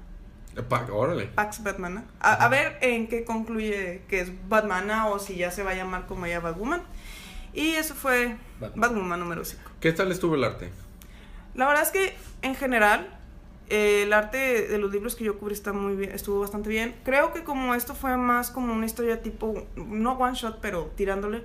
Eh, 0.56 0.62
pa- 0.62 0.86
órale. 0.90 1.26
Pax 1.26 1.62
Batmana. 1.62 2.04
A, 2.20 2.32
a 2.44 2.48
ver 2.48 2.78
en 2.80 3.08
qué 3.08 3.24
concluye 3.24 4.02
que 4.08 4.20
es 4.20 4.32
Batmana 4.48 5.06
o 5.08 5.18
si 5.18 5.36
ya 5.36 5.50
se 5.50 5.62
va 5.62 5.72
a 5.72 5.74
llamar 5.74 6.06
como 6.06 6.24
ella 6.26 6.40
Batwoman. 6.40 6.82
Y 7.52 7.70
eso 7.74 7.94
fue 7.94 8.36
Batman. 8.58 8.80
Batwoman 8.80 9.20
número 9.20 9.44
5. 9.44 9.62
¿Qué 9.80 9.92
tal 9.92 10.10
estuvo 10.10 10.34
el 10.34 10.44
arte? 10.44 10.70
La 11.54 11.66
verdad 11.66 11.82
es 11.82 11.90
que 11.90 12.14
en 12.42 12.54
general 12.54 13.14
eh, 13.68 14.04
el 14.04 14.12
arte 14.14 14.66
de 14.68 14.78
los 14.78 14.90
libros 14.90 15.14
que 15.14 15.24
yo 15.24 15.38
cubrí 15.38 15.52
está 15.54 15.72
muy 15.74 15.94
bien, 15.94 16.12
estuvo 16.12 16.40
bastante 16.40 16.70
bien. 16.70 16.94
Creo 17.04 17.32
que 17.34 17.44
como 17.44 17.74
esto 17.74 17.94
fue 17.94 18.16
más 18.16 18.50
como 18.50 18.72
una 18.72 18.86
historia 18.86 19.20
tipo, 19.22 19.66
no 19.76 20.12
one 20.12 20.34
shot, 20.34 20.58
pero 20.60 20.90
tirándole, 20.96 21.42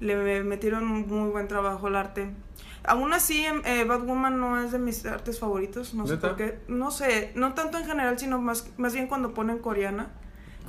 le 0.00 0.42
metieron 0.44 0.84
muy 0.86 1.30
buen 1.30 1.48
trabajo 1.48 1.86
al 1.86 1.96
arte. 1.96 2.30
Aún 2.86 3.12
así, 3.14 3.44
em, 3.46 3.62
eh, 3.64 3.84
Batwoman 3.84 4.38
no 4.38 4.62
es 4.62 4.70
de 4.72 4.78
mis 4.78 5.06
artes 5.06 5.38
favoritos, 5.38 5.94
no 5.94 6.06
sé 6.06 6.16
por 6.18 6.36
qué. 6.36 6.58
No 6.68 6.90
sé, 6.90 7.32
no 7.34 7.54
tanto 7.54 7.78
en 7.78 7.86
general, 7.86 8.18
sino 8.18 8.38
más, 8.40 8.68
más 8.76 8.92
bien 8.92 9.06
cuando 9.06 9.32
ponen 9.32 9.58
coreana. 9.58 10.10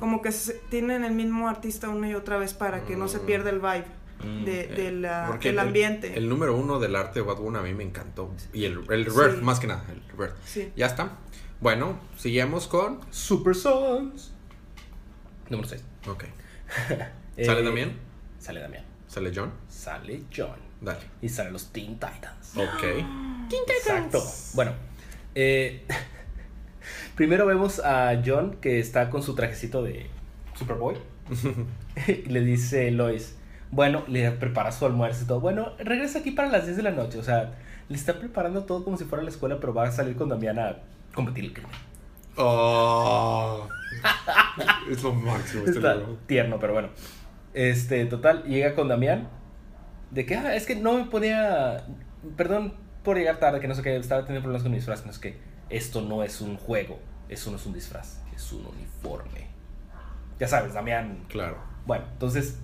Como 0.00 0.20
que 0.22 0.32
se- 0.32 0.54
tienen 0.70 1.04
el 1.04 1.12
mismo 1.14 1.48
artista 1.48 1.88
una 1.88 2.08
y 2.08 2.14
otra 2.14 2.36
vez 2.38 2.52
para 2.54 2.84
que 2.84 2.96
no 2.96 3.08
se 3.08 3.18
Mm. 3.18 3.26
pierda 3.26 3.50
el 3.50 3.60
vibe 3.60 3.84
Mm, 4.24 4.44
de, 4.46 4.60
Eh, 4.62 4.66
de 4.68 4.92
la- 4.92 5.26
porque 5.28 5.48
del 5.48 5.58
el- 5.58 5.66
ambiente. 5.66 6.16
El, 6.16 6.28
número 6.30 6.56
uno 6.56 6.78
del 6.78 6.96
arte 6.96 7.20
de 7.20 7.26
Batwoman 7.26 7.56
a 7.56 7.62
mí 7.62 7.74
me 7.74 7.84
encantó. 7.84 8.32
Y 8.54 8.64
el, 8.64 8.80
el 8.90 9.04
Sí. 9.04 9.10
reverse, 9.10 9.42
más 9.42 9.60
que 9.60 9.66
nada, 9.66 9.84
el 9.90 10.02
reverse. 10.08 10.36
Sí. 10.46 10.72
Ya 10.74 10.86
está. 10.86 11.18
Bueno, 11.60 11.98
seguimos 12.16 12.66
con. 12.66 13.00
Super 13.10 13.54
Sons. 13.54 14.32
Número 15.50 15.68
6. 15.68 15.84
Ok. 16.08 16.24
¿Sale 17.44 17.62
Damián? 17.62 17.92
Sale 18.38 18.60
Damián. 18.60 18.85
¿Sale 19.16 19.32
John? 19.34 19.50
Sale 19.70 20.22
John. 20.36 20.58
Dale. 20.78 20.98
Y 21.22 21.30
salen 21.30 21.54
los 21.54 21.72
Teen 21.72 21.94
Titans. 21.94 22.54
Ok. 22.54 22.84
Exacto. 23.78 24.22
Bueno, 24.52 24.72
eh, 25.34 25.86
primero 27.16 27.46
vemos 27.46 27.80
a 27.82 28.20
John 28.22 28.58
que 28.60 28.78
está 28.78 29.08
con 29.08 29.22
su 29.22 29.34
trajecito 29.34 29.82
de 29.82 30.10
Superboy. 30.54 30.98
y 32.06 32.12
le 32.28 32.40
dice 32.42 32.90
Lois, 32.90 33.36
bueno, 33.70 34.04
le 34.06 34.30
prepara 34.32 34.70
su 34.70 34.84
almuerzo 34.84 35.24
y 35.24 35.26
todo. 35.28 35.40
Bueno, 35.40 35.72
regresa 35.78 36.18
aquí 36.18 36.32
para 36.32 36.50
las 36.50 36.66
10 36.66 36.76
de 36.76 36.82
la 36.82 36.90
noche. 36.90 37.18
O 37.18 37.22
sea, 37.22 37.54
le 37.88 37.96
está 37.96 38.18
preparando 38.18 38.64
todo 38.64 38.84
como 38.84 38.98
si 38.98 39.04
fuera 39.04 39.24
la 39.24 39.30
escuela, 39.30 39.56
pero 39.58 39.72
va 39.72 39.84
a 39.84 39.92
salir 39.92 40.14
con 40.16 40.28
Damián 40.28 40.58
a 40.58 40.76
combatir 41.14 41.44
el 41.46 41.54
crimen. 41.54 41.72
Oh. 42.36 43.66
es 44.90 45.02
lo 45.02 45.14
máximo 45.14 45.64
este 45.64 45.78
Está 45.78 45.94
libro. 45.94 46.18
tierno, 46.26 46.58
pero 46.60 46.74
bueno. 46.74 46.90
Este, 47.56 48.04
total, 48.06 48.44
llega 48.44 48.74
con 48.74 48.86
Damián. 48.88 49.28
De 50.10 50.24
que, 50.26 50.36
ah, 50.36 50.54
es 50.54 50.66
que 50.66 50.76
no 50.76 50.92
me 50.92 51.04
ponía. 51.06 51.84
Perdón 52.36 52.74
por 53.02 53.16
llegar 53.16 53.38
tarde, 53.38 53.60
que 53.60 53.66
no 53.66 53.74
sé 53.74 53.82
qué, 53.82 53.96
estaba 53.96 54.22
teniendo 54.22 54.42
problemas 54.42 54.62
con 54.62 54.70
mi 54.72 54.76
disfraz. 54.78 55.04
No 55.06 55.12
sé 55.12 55.20
qué. 55.20 55.38
Esto 55.70 56.02
no 56.02 56.22
es 56.22 56.40
un 56.42 56.56
juego, 56.58 56.98
eso 57.28 57.50
no 57.50 57.56
es 57.56 57.64
un 57.66 57.72
disfraz, 57.72 58.20
es 58.34 58.52
un 58.52 58.66
uniforme. 58.66 59.46
Ya 60.38 60.46
sabes, 60.46 60.74
Damián. 60.74 61.24
Claro. 61.28 61.56
Bueno, 61.86 62.04
entonces. 62.12 62.58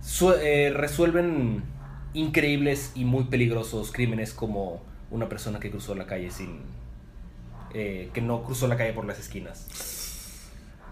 su- 0.00 0.32
eh, 0.32 0.72
resuelven 0.74 1.62
increíbles 2.14 2.92
y 2.94 3.04
muy 3.04 3.24
peligrosos 3.24 3.92
crímenes 3.92 4.32
como 4.32 4.82
una 5.10 5.28
persona 5.28 5.60
que 5.60 5.70
cruzó 5.70 5.94
la 5.94 6.06
calle 6.06 6.30
sin. 6.30 6.62
eh, 7.74 8.10
que 8.14 8.20
no 8.22 8.42
cruzó 8.44 8.66
la 8.68 8.76
calle 8.76 8.92
por 8.92 9.04
las 9.04 9.18
esquinas. 9.18 9.66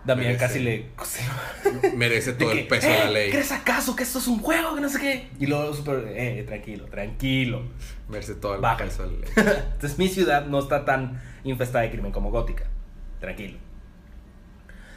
Damián 0.09 0.33
Merece. 0.33 0.45
casi 0.47 0.59
le. 0.61 1.95
Merece 1.97 2.33
todo 2.35 2.51
que, 2.51 2.61
el 2.63 2.67
peso 2.67 2.89
de 2.89 2.95
"Eh, 2.97 3.05
la 3.05 3.11
ley. 3.11 3.31
¿Crees 3.31 3.53
acaso 3.53 3.95
que 3.95 4.03
esto 4.03 4.19
es 4.19 4.27
un 4.27 4.41
juego? 4.41 4.75
Que 4.75 4.81
no 4.81 4.89
sé 4.89 4.99
qué. 5.01 5.29
Y 5.39 5.47
luego 5.47 5.73
super, 5.75 6.05
eh, 6.09 6.43
tranquilo, 6.47 6.87
tranquilo. 6.87 7.63
Merece 8.09 8.35
todo 8.35 8.57
el 8.57 8.61
Baja. 8.61 8.85
peso 8.85 9.07
de 9.09 9.13
la 9.13 9.19
ley. 9.19 9.31
Entonces 9.75 9.99
mi 9.99 10.09
ciudad 10.09 10.47
no 10.47 10.59
está 10.59 10.85
tan 10.85 11.21
infestada 11.45 11.85
de 11.85 11.91
crimen 11.91 12.11
como 12.11 12.31
Gótica. 12.31 12.65
Tranquilo. 13.21 13.59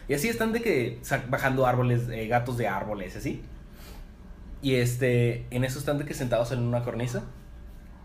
Y 0.08 0.14
así 0.14 0.28
están 0.28 0.52
de 0.52 0.62
que 0.62 1.00
bajando 1.30 1.66
árboles, 1.66 2.10
eh, 2.10 2.28
gatos 2.28 2.58
de 2.58 2.68
árboles, 2.68 3.16
así. 3.16 3.42
Y 4.62 4.76
este, 4.76 5.46
en 5.52 5.64
eso 5.64 5.80
están 5.80 5.98
de 5.98 6.06
que 6.06 6.14
sentados 6.14 6.52
en 6.52 6.60
una 6.60 6.84
cornisa. 6.84 7.24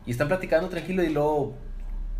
Y 0.06 0.10
están 0.12 0.28
platicando 0.28 0.68
tranquilo 0.68 1.02
y 1.02 1.10
luego 1.10 1.56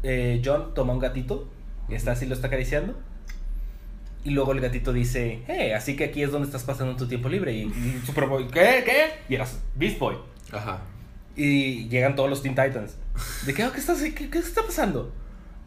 eh, 0.02 0.42
John 0.44 0.74
toma 0.74 0.92
un 0.92 0.98
gatito. 0.98 1.48
Y 1.88 1.94
está 1.94 2.12
así, 2.12 2.26
lo 2.26 2.34
está 2.34 2.48
acariciando. 2.48 2.98
Y 4.26 4.30
luego 4.30 4.50
el 4.50 4.60
gatito 4.60 4.92
dice, 4.92 5.44
hey, 5.46 5.70
así 5.70 5.94
que 5.94 6.06
aquí 6.06 6.20
es 6.20 6.32
donde 6.32 6.46
estás 6.46 6.64
pasando 6.64 6.96
tu 6.96 7.06
tiempo 7.06 7.28
libre. 7.28 7.52
Y, 7.52 7.70
Superboy, 8.06 8.48
¿qué? 8.48 8.82
¿Qué? 8.84 9.12
Y 9.28 9.36
eras 9.36 9.60
Beast 9.76 10.00
Boy. 10.00 10.16
Ajá. 10.50 10.80
Y 11.36 11.88
llegan 11.88 12.16
todos 12.16 12.28
los 12.28 12.42
Teen 12.42 12.56
Titans. 12.56 12.96
¿De 13.46 13.54
qué, 13.54 13.64
qué, 13.72 13.78
estás, 13.78 14.02
qué, 14.02 14.28
qué 14.28 14.38
está 14.38 14.64
pasando? 14.64 15.12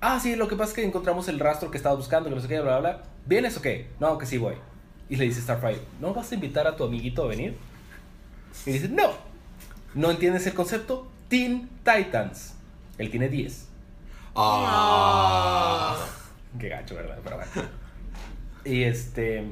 Ah, 0.01 0.19
sí, 0.19 0.35
lo 0.35 0.49
que 0.49 0.57
pasa 0.57 0.71
es 0.71 0.75
que 0.75 0.83
encontramos 0.83 1.29
el 1.29 1.39
rastro 1.39 1.71
que 1.71 1.77
estaba 1.77 1.95
buscando, 1.95 2.27
que 2.27 2.35
no 2.35 2.41
sé 2.41 2.49
qué, 2.49 2.59
bla, 2.59 2.79
bla, 2.79 2.91
bla. 2.95 3.03
¿Vienes 3.25 3.55
o 3.55 3.61
qué? 3.61 3.87
No, 4.01 4.17
que 4.17 4.25
sí 4.25 4.37
voy. 4.37 4.55
Y 5.07 5.15
le 5.15 5.23
dice 5.23 5.39
Starfire, 5.39 5.79
¿no 6.01 6.13
vas 6.13 6.29
a 6.29 6.35
invitar 6.35 6.67
a 6.67 6.75
tu 6.75 6.83
amiguito 6.83 7.23
a 7.23 7.27
venir? 7.27 7.55
Y 8.65 8.71
dice, 8.73 8.89
no. 8.89 9.13
¿No 9.95 10.11
entiendes 10.11 10.45
el 10.47 10.53
concepto? 10.53 11.09
Teen 11.29 11.69
Titans. 11.85 12.55
Él 12.97 13.09
tiene 13.09 13.29
10. 13.29 13.69
Ah. 14.35 15.95
Qué 16.59 16.67
gacho, 16.67 16.95
¿verdad? 16.95 17.19
Pero 17.23 17.37
bueno. 17.37 17.78
Y 18.65 18.83
este. 18.83 19.43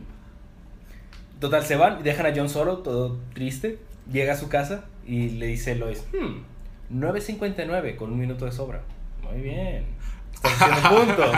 Total, 1.39 1.63
se 1.63 1.75
van 1.75 1.99
y 1.99 2.03
dejan 2.03 2.25
a 2.25 2.33
John 2.35 2.49
solo, 2.49 2.79
todo 2.79 3.19
triste. 3.33 3.79
Llega 4.11 4.33
a 4.33 4.37
su 4.37 4.49
casa 4.49 4.85
y 5.05 5.29
le 5.31 5.47
dice 5.47 5.75
Lois: 5.75 6.05
hmm, 6.13 6.97
9.59 6.99 7.95
con 7.95 8.11
un 8.11 8.19
minuto 8.19 8.45
de 8.45 8.51
sobra. 8.51 8.81
Muy 9.21 9.41
bien. 9.41 9.85
Están 10.33 10.71
haciendo 10.71 10.89
puntos. 11.05 11.35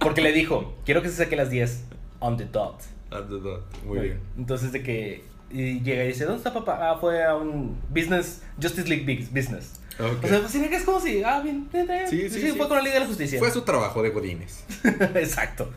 Porque 0.00 0.20
le 0.20 0.32
dijo: 0.32 0.74
Quiero 0.84 1.02
que 1.02 1.08
se 1.08 1.16
saque 1.16 1.36
las 1.36 1.50
10 1.50 1.84
on 2.20 2.36
the 2.36 2.44
dot. 2.44 2.82
Ah, 3.10 3.20
da, 3.20 3.36
da. 3.38 3.60
Muy 3.84 4.00
bien. 4.00 4.20
Entonces, 4.36 4.72
de 4.72 4.82
que. 4.82 5.24
Y 5.50 5.80
llega 5.80 6.04
y 6.04 6.08
dice: 6.08 6.24
¿Dónde 6.24 6.38
está 6.38 6.52
papá? 6.52 6.90
Ah, 6.90 6.98
fue 7.00 7.24
a 7.24 7.34
un 7.36 7.78
business, 7.88 8.42
Justice 8.60 8.88
League 8.88 9.04
Big 9.04 9.30
Business. 9.30 9.80
O 9.98 10.26
sea, 10.28 10.40
pues 10.40 10.52
tiene 10.52 10.68
que 10.68 10.76
es 10.76 10.84
como 10.84 11.00
si. 11.00 11.22
Ah, 11.22 11.40
bien. 11.40 11.68
bien, 11.72 11.86
bien. 11.86 12.08
Sí, 12.08 12.28
sí, 12.28 12.40
sí. 12.40 12.48
Fue 12.52 12.68
con 12.68 12.76
la 12.76 12.82
Liga 12.82 12.94
de 12.94 13.00
la 13.00 13.06
Justicia. 13.06 13.38
Fue 13.38 13.50
su 13.50 13.62
trabajo 13.62 14.02
de 14.02 14.10
Godines. 14.10 14.64
Exacto. 15.14 15.72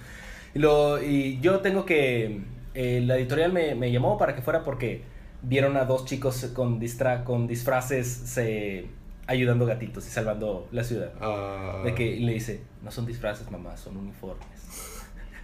Y, 0.54 0.60
lo, 0.60 1.02
y 1.02 1.40
yo 1.40 1.60
tengo 1.60 1.86
que... 1.86 2.42
eh, 2.74 3.02
la 3.06 3.18
editorial 3.18 3.54
me, 3.54 3.76
me 3.76 3.92
llamó 3.92 4.18
para 4.18 4.36
que 4.36 4.42
fuera 4.42 4.64
porque 4.64 5.04
vieron 5.42 5.78
a 5.78 5.86
dos 5.86 6.06
chicos 6.06 6.44
con, 6.54 6.80
distra, 6.80 7.24
con 7.24 7.48
disfraces 7.48 8.08
se, 8.08 8.88
ayudando 9.28 9.66
gatitos 9.66 10.06
y 10.08 10.10
salvando 10.10 10.68
la 10.72 10.84
ciudad. 10.84 11.14
Ah. 11.22 11.82
De 11.86 11.94
que 11.96 12.06
y 12.06 12.20
le 12.20 12.34
dice, 12.34 12.62
no 12.84 12.92
son 12.92 13.06
disfraces, 13.06 13.50
mamá, 13.52 13.78
son 13.78 13.96
uniformes. 13.96 14.48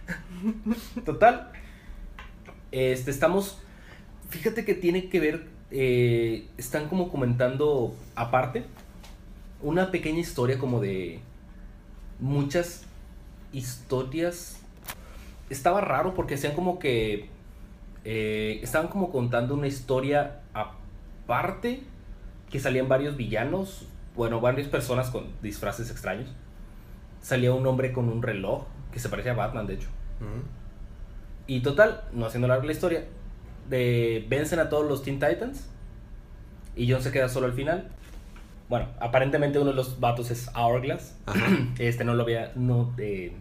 Total. 1.04 1.50
Este, 2.72 3.10
estamos... 3.10 3.58
Fíjate 4.28 4.64
que 4.64 4.74
tiene 4.74 5.08
que 5.08 5.20
ver... 5.20 5.55
eh, 5.70 6.46
están 6.56 6.88
como 6.88 7.08
comentando 7.08 7.94
aparte 8.14 8.64
una 9.62 9.90
pequeña 9.90 10.20
historia 10.20 10.58
como 10.58 10.80
de 10.80 11.20
muchas 12.20 12.84
historias. 13.52 14.60
Estaba 15.50 15.80
raro 15.80 16.14
porque 16.14 16.34
hacían 16.34 16.54
como 16.54 16.78
que... 16.78 17.28
eh, 18.04 18.60
estaban 18.62 18.86
como 18.88 19.10
contando 19.10 19.54
una 19.54 19.66
historia 19.66 20.40
aparte 20.54 21.82
que 22.50 22.60
salían 22.60 22.88
varios 22.88 23.16
villanos, 23.16 23.86
bueno, 24.14 24.40
varias 24.40 24.68
personas 24.68 25.10
con 25.10 25.26
disfraces 25.42 25.90
extraños. 25.90 26.32
Salía 27.20 27.52
un 27.52 27.66
hombre 27.66 27.92
con 27.92 28.08
un 28.08 28.22
reloj 28.22 28.64
que 28.92 29.00
se 29.00 29.08
parecía 29.08 29.32
a 29.32 29.34
Batman, 29.34 29.66
de 29.66 29.74
hecho. 29.74 29.88
Y 31.48 31.60
total, 31.60 32.04
no 32.12 32.26
haciendo 32.26 32.46
larga 32.46 32.64
la 32.64 32.72
historia, 32.72 33.04
de, 33.68 34.26
vencen 34.28 34.58
a 34.58 34.68
todos 34.68 34.86
los 34.88 35.02
Teen 35.02 35.20
Titans 35.20 35.66
y 36.74 36.90
John 36.90 37.02
se 37.02 37.12
queda 37.12 37.28
solo 37.28 37.46
al 37.46 37.52
final. 37.52 37.88
Bueno, 38.68 38.88
aparentemente 39.00 39.58
uno 39.58 39.70
de 39.70 39.76
los 39.76 40.00
vatos 40.00 40.30
es 40.30 40.48
Hourglass. 40.54 41.16
Ajá. 41.26 41.46
Este 41.78 42.04
no 42.04 42.14
lo 42.14 42.22
había 42.22 42.52
no 42.56 42.94
eh, 42.98 43.32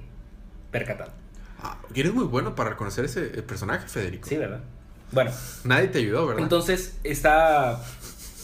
percatado. 0.71 1.11
Ah, 1.61 1.77
y 1.93 1.99
eres 1.99 2.13
muy 2.13 2.25
bueno 2.25 2.53
para 2.55 2.71
reconocer 2.71 3.05
ese 3.05 3.25
eh, 3.25 3.41
personaje, 3.41 3.87
Federico. 3.87 4.27
Sí, 4.27 4.37
¿verdad? 4.37 4.59
Bueno, 5.11 5.31
Nadie 5.63 5.87
te 5.87 5.99
ayudó, 5.99 6.27
¿verdad? 6.27 6.43
entonces 6.43 6.99
está 7.03 7.81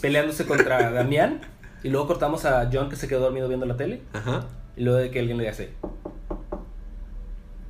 peleándose 0.01 0.45
contra 0.45 0.91
Damián 0.91 1.41
y 1.83 1.89
luego 1.89 2.07
cortamos 2.07 2.45
a 2.45 2.69
John 2.71 2.89
que 2.89 2.95
se 2.95 3.07
quedó 3.07 3.19
dormido 3.21 3.47
viendo 3.47 3.65
la 3.65 3.77
tele 3.77 4.01
Ajá. 4.13 4.45
y 4.77 4.83
luego 4.83 4.99
de 4.99 5.09
que 5.11 5.19
alguien 5.19 5.37
le 5.37 5.49
hace 5.49 5.73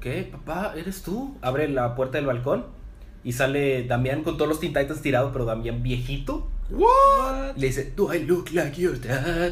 ¿Qué, 0.02 0.28
papá? 0.32 0.74
¿Eres 0.76 1.04
tú? 1.04 1.38
Abre 1.42 1.68
la 1.70 1.96
puerta 1.96 2.18
del 2.18 2.26
balcón 2.26 2.66
y 3.24 3.34
sale 3.34 3.84
Damián 3.86 4.24
con 4.24 4.38
todos 4.38 4.50
los 4.50 4.60
Teen 4.60 4.74
Titans 4.74 5.02
tirados, 5.02 5.32
pero 5.32 5.46
Damián 5.46 5.84
viejito. 5.84 6.48
What? 6.70 7.56
Y 7.58 7.60
le 7.62 7.68
dice, 7.68 7.94
Do 7.96 8.14
I 8.14 8.24
look 8.24 8.52
like 8.52 8.80
your 8.82 9.00
dad? 9.00 9.52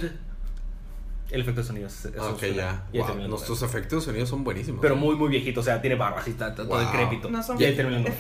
El 1.30 1.41
efecto 1.41 1.61
de 1.61 1.67
sonido 1.67 1.88
es, 1.88 2.05
es 2.05 2.17
Ok, 2.20 2.43
ya. 2.55 2.88
Y 2.91 2.97
Wow, 2.99 3.28
Nuestros 3.28 3.61
efectos 3.61 4.03
de 4.03 4.11
sonido 4.11 4.26
son 4.26 4.43
buenísimos. 4.43 4.82
Pero 4.82 4.95
muy, 4.95 5.15
muy 5.15 5.30
viejito. 5.30 5.59
O 5.59 5.63
sea, 5.63 5.80
tiene 5.80 5.95
barba 5.95 6.20
así, 6.22 6.32
está, 6.32 6.55
todo 6.55 6.67
Wow. 6.67 6.80
decrépito. 6.80 7.30
No 7.30 7.43
son 7.43 7.61
y 7.61 7.65
ahí 7.65 7.76
termina 7.76 7.99
el. 7.99 8.11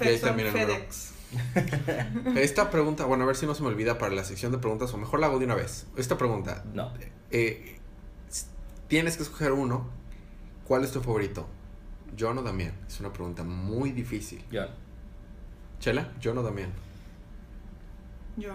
FedEx. 0.51 1.13
Esta 2.35 2.69
pregunta, 2.69 3.05
bueno, 3.05 3.23
a 3.23 3.27
ver 3.27 3.35
si 3.35 3.45
no 3.45 3.55
se 3.55 3.61
me 3.63 3.67
olvida 3.69 3.97
para 3.97 4.13
la 4.13 4.23
sección 4.23 4.51
de 4.51 4.57
preguntas, 4.59 4.93
o 4.93 4.97
mejor 4.97 5.19
la 5.19 5.27
hago 5.27 5.39
de 5.39 5.45
una 5.45 5.55
vez. 5.55 5.87
Esta 5.95 6.17
pregunta, 6.17 6.63
No. 6.73 6.91
eh, 7.31 7.77
tienes 8.87 9.17
que 9.17 9.23
escoger 9.23 9.51
uno. 9.53 9.87
¿Cuál 10.65 10.83
es 10.83 10.91
tu 10.91 11.01
favorito? 11.01 11.47
¿John 12.19 12.37
o 12.37 12.43
Damián? 12.43 12.73
Es 12.87 12.99
una 12.99 13.11
pregunta 13.11 13.43
muy 13.43 13.91
difícil. 13.91 14.43
Ya. 14.51 14.69
¿Chela? 15.79 16.09
¿John 16.23 16.37
o 16.37 16.43
Damián? 16.43 16.71
No. 18.37 18.47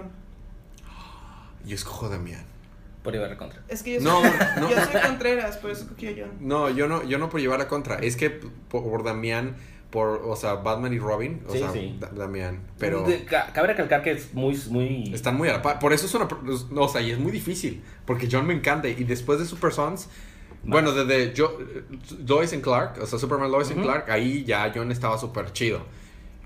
Yo 1.65 1.75
escojo 1.75 2.09
Damián. 2.09 2.45
Por 3.03 3.13
llevar 3.13 3.37
contra. 3.37 3.63
Es 3.69 3.83
que 3.83 3.95
yo 3.95 4.01
No, 4.01 4.21
soy, 4.23 4.31
no. 4.61 4.71
yo 4.71 4.77
soy 4.83 5.01
Contreras, 5.03 5.57
por 5.59 5.71
eso 5.71 5.87
cogí 5.89 6.09
a 6.09 6.13
John. 6.17 6.31
No, 6.41 6.71
yo 6.71 6.89
no, 6.89 7.03
yo 7.05 7.19
no 7.19 7.29
por 7.29 7.41
llevar 7.41 7.59
la 7.59 7.69
contra. 7.69 7.97
Es 7.97 8.17
que 8.17 8.31
por, 8.31 8.83
por 8.83 9.05
Damián, 9.05 9.57
por, 9.91 10.23
o 10.25 10.37
sea, 10.37 10.55
Batman 10.55 10.93
y 10.95 10.99
Robin, 10.99 11.43
o 11.47 11.53
Sí, 11.53 11.59
sea, 11.59 11.71
sí. 11.71 11.97
Da- 12.01 12.09
Damián. 12.09 12.61
Pero 12.79 13.03
De- 13.05 13.25
ca- 13.27 13.53
cabe 13.53 13.69
recalcar 13.69 14.03
que 14.03 14.13
es 14.13 14.33
muy. 14.33 14.59
muy... 14.71 15.13
están 15.15 15.37
muy 15.37 15.49
a 15.49 15.53
la 15.53 15.63
par. 15.63 15.79
Por 15.81 15.93
eso 15.93 16.07
es 16.07 16.15
una, 16.15 16.29
no, 16.71 16.83
o 16.83 16.89
sea, 16.89 17.03
y 17.03 17.11
es 17.11 17.19
muy 17.19 17.31
difícil. 17.33 17.83
Porque 18.07 18.27
John 18.31 18.47
me 18.47 18.55
encanta. 18.55 18.89
Y 18.89 19.05
después 19.05 19.39
de 19.39 19.45
Super 19.45 19.73
Sons, 19.73 20.09
bueno, 20.63 20.93
desde 20.93 21.35
yo, 21.35 21.59
Lois 22.27 22.55
and 22.55 22.63
Clark, 22.63 22.99
o 23.03 23.07
sea, 23.07 23.19
Superman 23.19 23.51
Lois 23.53 23.69
and 23.69 23.79
Ujú. 23.81 23.87
Clark, 23.87 24.11
ahí 24.11 24.45
ya 24.45 24.73
John 24.75 24.91
estaba 24.91 25.19
súper 25.19 25.53
chido. 25.53 25.81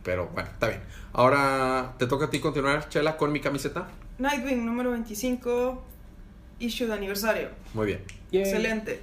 Pero 0.08 0.30
bueno, 0.32 0.48
está 0.50 0.68
bien. 0.68 0.80
Ahora 1.12 1.92
te 1.98 2.06
toca 2.06 2.24
a 2.24 2.30
ti 2.30 2.40
continuar, 2.40 2.88
Chela, 2.88 3.18
con 3.18 3.30
mi 3.30 3.40
camiseta. 3.40 3.88
Nightwing 4.16 4.64
número 4.64 4.90
25, 4.92 5.84
issue 6.60 6.86
de 6.86 6.94
aniversario. 6.94 7.50
Muy 7.74 7.84
bien. 7.88 8.02
Yay. 8.30 8.40
Excelente. 8.40 9.02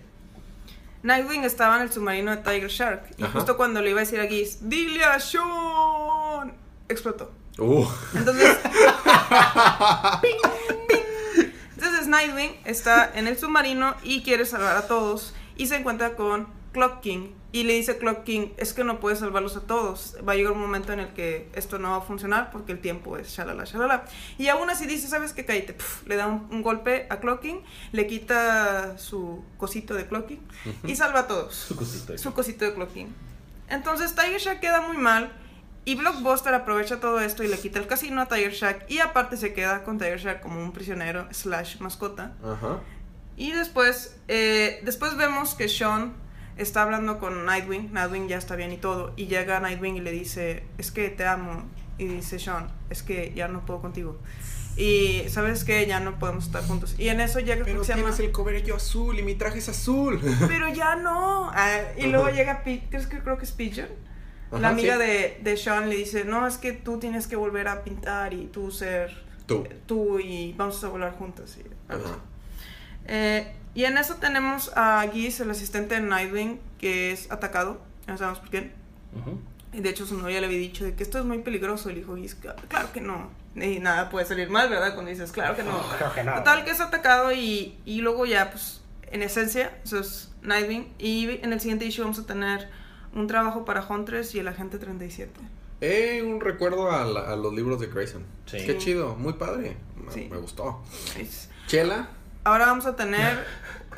Nightwing 1.04 1.44
estaba 1.44 1.76
en 1.76 1.84
el 1.84 1.92
submarino 1.92 2.36
de 2.36 2.38
Tiger 2.38 2.70
Shark. 2.70 3.04
Y 3.20 3.24
Ajá. 3.24 3.34
justo 3.34 3.56
cuando 3.56 3.84
le 3.84 3.92
iba 3.92 4.00
a 4.00 4.04
decir 4.04 4.20
a 4.20 4.26
Geese, 4.26 4.58
¡Dile 4.62 5.04
a 5.04 5.20
Sean! 5.20 6.54
Explotó. 6.90 7.32
Uh. 7.60 7.86
Entonces. 8.16 8.58
ping, 10.24 10.40
ping. 10.88 11.52
Entonces 11.76 12.08
Nightwing 12.08 12.62
está 12.66 13.12
en 13.14 13.28
el 13.28 13.38
submarino 13.38 13.94
y 14.02 14.24
quiere 14.24 14.44
salvar 14.44 14.76
a 14.76 14.88
todos. 14.88 15.36
Y 15.56 15.68
se 15.68 15.76
encuentra 15.76 16.16
con 16.16 16.48
Clock 16.76 17.00
King. 17.00 17.30
Y 17.54 17.64
le 17.64 17.72
dice 17.74 17.98
Clock 17.98 18.24
King: 18.26 18.50
Es 18.58 18.74
que 18.74 18.84
no 18.84 19.00
puedes 19.00 19.20
salvarlos 19.20 19.56
a 19.56 19.62
todos. 19.62 20.18
Va 20.28 20.34
a 20.34 20.36
llegar 20.36 20.52
un 20.52 20.60
momento 20.60 20.92
en 20.92 21.00
el 21.00 21.14
que 21.14 21.50
esto 21.54 21.80
no 21.80 21.92
va 21.92 21.98
a 21.98 22.02
funcionar 22.02 22.52
porque 22.52 22.74
el 22.74 22.80
tiempo 22.82 23.18
es 23.18 23.30
shalala, 23.30 23.64
shalala. 23.64 24.04
Y 24.38 24.50
aún 24.50 24.70
así 24.70 24.86
dice: 24.86 25.08
¿Sabes 25.08 25.32
qué? 25.32 25.46
Cállate. 25.46 25.74
Puf, 25.74 26.06
le 26.06 26.18
da 26.18 26.28
un, 26.28 26.48
un 26.52 26.62
golpe 26.62 27.08
a 27.10 27.22
Clock 27.22 27.42
King, 27.42 27.62
le 27.94 28.08
quita 28.08 28.98
su 28.98 29.42
cosito 29.58 29.94
de 29.94 30.06
Clock 30.06 30.28
King 30.28 30.40
y 30.84 30.96
salva 30.98 31.22
a 31.22 31.28
todos 31.28 31.56
Su 31.56 31.76
cosito. 31.78 32.18
su 32.18 32.34
cosito 32.34 32.66
de 32.66 32.74
clocking. 32.74 33.16
Entonces 33.70 34.14
Tiger 34.14 34.40
Shark 34.42 34.60
queda 34.60 34.82
muy 34.82 34.98
mal 34.98 35.32
y 35.86 35.96
Blockbuster 35.96 36.54
aprovecha 36.54 37.00
todo 37.00 37.20
esto 37.22 37.44
y 37.44 37.48
le 37.48 37.58
quita 37.58 37.80
el 37.80 37.88
casino 37.88 38.22
a 38.22 38.26
Tiger 38.28 38.52
Shark 38.52 38.86
y 38.90 39.00
aparte 39.00 39.38
se 39.38 39.54
queda 39.54 39.84
con 39.84 39.98
Tiger 39.98 40.20
Shark 40.20 40.42
como 40.42 40.62
un 40.62 40.72
prisionero 40.74 41.28
slash 41.32 41.80
mascota. 41.80 42.34
Ajá. 42.44 42.80
Y 43.38 43.52
después, 43.52 44.18
eh, 44.28 44.80
después 44.84 45.16
vemos 45.18 45.56
que 45.56 45.68
Sean 45.70 46.14
está 46.58 46.84
hablando 46.84 47.20
con 47.20 47.46
Nightwing, 47.46 47.92
Nightwing 47.94 48.28
ya 48.28 48.38
está 48.38 48.56
bien 48.56 48.72
y 48.72 48.78
todo, 48.78 49.14
y 49.16 49.28
llega 49.28 49.60
Nightwing 49.60 49.96
y 49.98 50.02
le 50.02 50.12
dice, 50.12 50.64
es 50.78 50.92
que 50.92 51.10
te 51.10 51.26
amo, 51.26 51.64
y 51.98 52.06
dice 52.06 52.40
Sean, 52.40 52.68
es 52.90 53.04
que 53.04 53.34
ya 53.36 53.48
no 53.48 53.66
puedo 53.66 53.82
contigo. 53.82 54.18
Y 54.78 55.24
sabes 55.30 55.64
que 55.64 55.86
ya 55.88 56.02
no 56.02 56.20
podemos 56.20 56.48
estar 56.48 56.62
juntos. 56.64 56.96
Y 56.98 57.08
en 57.08 57.22
eso 57.22 57.40
llega 57.40 57.64
Pero 57.64 57.84
se 57.86 57.94
llama- 57.94 58.04
tienes 58.14 58.20
el 58.20 58.32
cabello 58.34 58.76
azul 58.76 59.18
y 59.18 59.24
mi 59.24 59.36
traje 59.36 59.60
es 59.60 59.70
azul. 59.70 60.20
pero 60.50 60.68
ya 60.74 60.98
no. 60.98 61.50
Ah, 61.54 61.78
y 61.98 62.08
luego 62.08 62.30
llega, 62.30 62.62
¿crees 62.64 63.08
que 63.08 63.20
creo 63.20 63.38
que 63.38 63.46
es 63.46 63.54
Pigeon? 63.54 63.88
Ajá, 64.52 64.60
la 64.60 64.70
amiga 64.70 64.96
sí. 64.96 65.00
de, 65.00 65.40
de 65.42 65.56
Sean 65.58 65.90
le 65.90 65.96
dice, 65.96 66.26
no, 66.26 66.46
es 66.46 66.58
que 66.58 66.74
tú 66.74 67.00
tienes 67.00 67.26
que 67.28 67.38
volver 67.38 67.70
a 67.70 67.84
pintar 67.86 68.34
y 68.34 68.48
tú 68.48 68.70
ser 68.70 69.24
Tú. 69.46 69.66
tú 69.86 70.20
y 70.20 70.54
vamos 70.58 70.84
a 70.84 70.90
volar 70.90 71.14
juntos. 71.14 71.58
Y. 71.58 71.64
Eh, 73.08 73.54
y 73.76 73.86
en 73.86 73.98
eso 73.98 74.16
tenemos 74.16 74.72
a 74.76 75.06
Geese, 75.14 75.44
el 75.44 75.52
asistente 75.52 75.96
de 75.96 76.02
Nightwing, 76.02 76.60
que 76.80 77.12
es 77.12 77.30
atacado. 77.32 77.80
No 78.08 78.18
sabemos 78.18 78.40
por 78.40 78.50
qué. 78.50 78.72
Ujú. 79.20 79.40
Y 79.74 79.82
de 79.82 79.90
hecho 79.90 80.06
su 80.06 80.18
novia 80.18 80.40
le 80.40 80.48
había 80.48 80.58
dicho 80.58 80.86
de 80.86 80.96
que 80.96 81.04
esto 81.04 81.20
es 81.20 81.26
muy 81.26 81.40
peligroso. 81.40 81.90
Y 81.90 81.94
le 81.94 82.00
dijo 82.00 82.16
Geese, 82.16 82.38
"Cla- 82.42 82.56
claro 82.68 82.92
que 82.94 83.02
no. 83.02 83.30
Y 83.56 83.80
nada 83.80 84.10
puede 84.10 84.26
salir 84.26 84.50
mal, 84.50 84.70
¿verdad? 84.70 84.94
Cuando 84.94 85.12
dices, 85.12 85.32
claro 85.32 85.56
que 85.56 85.64
no. 85.64 85.78
Claro 85.98 86.14
que 86.14 86.24
no. 86.24 86.34
Total 86.36 86.64
que 86.66 86.72
es 86.72 86.80
atacado 86.82 87.32
y, 87.32 87.78
y 87.86 88.02
luego 88.02 88.26
ya, 88.26 88.52
pues, 88.52 88.82
en 89.12 89.22
esencia, 89.22 89.78
eso 89.84 90.00
es 90.00 90.32
Nightwing. 90.42 90.94
Y 91.00 91.30
en 91.42 91.54
el 91.54 91.60
siguiente 91.60 91.86
issue 91.86 92.02
vamos 92.04 92.20
a 92.20 92.26
tener 92.26 92.68
un 93.14 93.28
trabajo 93.28 93.64
para 93.66 93.86
Huntress 93.86 94.36
y 94.36 94.40
el 94.40 94.48
agente 94.48 94.78
37. 94.78 95.32
Eh, 95.82 96.22
un 96.26 96.40
recuerdo 96.42 96.92
a, 96.92 97.04
la- 97.06 97.32
a 97.32 97.36
los 97.36 97.54
libros 97.54 97.80
de 97.80 97.88
Grayson. 97.88 98.24
Sí. 98.46 98.58
Qué 98.66 98.78
chido, 98.78 99.16
muy 99.16 99.34
padre. 99.34 99.78
Me, 99.96 100.12
Sí. 100.12 100.28
me 100.32 100.38
gustó. 100.38 100.82
Es- 101.18 101.50
Chela. 101.68 102.10
Ahora 102.46 102.68
vamos 102.68 102.86
a 102.86 102.96
tener 102.96 103.46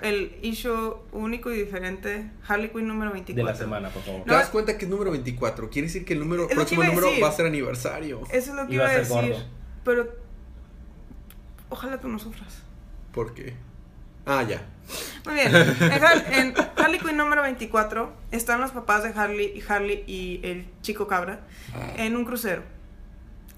el 0.02 0.38
issue 0.42 0.96
único 1.12 1.52
y 1.52 1.58
diferente, 1.58 2.32
Harley 2.48 2.70
Quinn 2.70 2.88
número 2.88 3.12
24. 3.12 3.46
De 3.46 3.52
la 3.52 3.58
semana, 3.58 3.90
por 3.90 4.02
favor. 4.04 4.24
¿Te 4.24 4.32
das 4.32 4.50
cuenta 4.50 4.78
que 4.78 4.86
es 4.86 4.92
número 4.92 5.12
24? 5.12 5.70
Quiere 5.70 5.88
decir 5.88 6.04
que 6.06 6.14
el 6.14 6.20
número, 6.20 6.48
próximo 6.48 6.84
número 6.84 7.08
va 7.22 7.30
a 7.30 7.32
ser 7.32 7.46
aniversario. 7.46 8.22
Eso 8.32 8.52
es 8.52 8.56
lo 8.56 8.66
que 8.68 8.74
Iba 8.76 8.84
iba 8.86 8.94
a 8.94 8.98
decir. 8.98 9.14
gordo. 9.16 9.44
Pero 9.84 10.10
ojalá 11.70 12.00
tú 12.00 12.08
no 12.08 12.20
sufras. 12.20 12.62
¿Por 13.12 13.34
qué? 13.34 13.56
Ah, 14.26 14.44
ya. 14.44 14.62
Muy 15.26 15.36
bien. 15.36 15.54
En, 15.56 16.04
Har- 16.04 16.26
en 16.34 16.54
Harley 16.78 17.00
Quinn 17.00 17.18
número 17.18 17.42
24 17.42 18.14
están 18.32 18.62
los 18.62 18.72
papás 18.72 19.04
de 19.04 19.10
Harley 19.10 19.52
y 19.56 19.64
Harley 19.68 20.04
y 20.08 20.40
el 20.44 20.68
chico 20.82 21.08
cabra 21.08 21.42
en 21.98 22.16
un 22.16 22.26
crucero. 22.26 22.64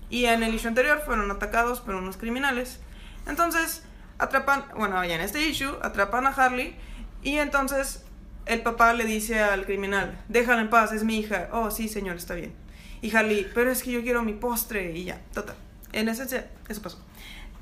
Y 0.09 0.25
en 0.25 0.41
el 0.41 0.53
issue 0.55 0.67
anterior 0.69 1.01
fueron 1.05 1.29
atacados 1.29 1.81
por 1.81 1.95
unos 1.95 2.17
criminales. 2.17 2.79
Entonces 3.27 3.83
atrapan, 4.19 4.65
bueno, 4.75 5.03
ya 5.05 5.15
en 5.15 5.21
este 5.21 5.41
issue 5.41 5.75
atrapan 5.81 6.27
a 6.27 6.29
Harley 6.29 6.75
y 7.23 7.37
entonces 7.37 8.03
el 8.45 8.61
papá 8.61 8.93
le 8.93 9.05
dice 9.05 9.39
al 9.41 9.65
criminal, 9.65 10.17
déjala 10.27 10.61
en 10.61 10.69
paz, 10.69 10.91
es 10.91 11.03
mi 11.03 11.19
hija. 11.19 11.49
Oh, 11.51 11.71
sí, 11.71 11.87
señor, 11.87 12.15
está 12.17 12.35
bien. 12.35 12.53
Y 13.01 13.15
Harley, 13.15 13.47
pero 13.55 13.71
es 13.71 13.81
que 13.83 13.91
yo 13.91 14.01
quiero 14.01 14.23
mi 14.23 14.33
postre 14.33 14.91
y 14.91 15.05
ya, 15.05 15.19
total. 15.33 15.55
En 15.93 16.09
esencia, 16.09 16.47
eso 16.67 16.81
pasó. 16.81 16.99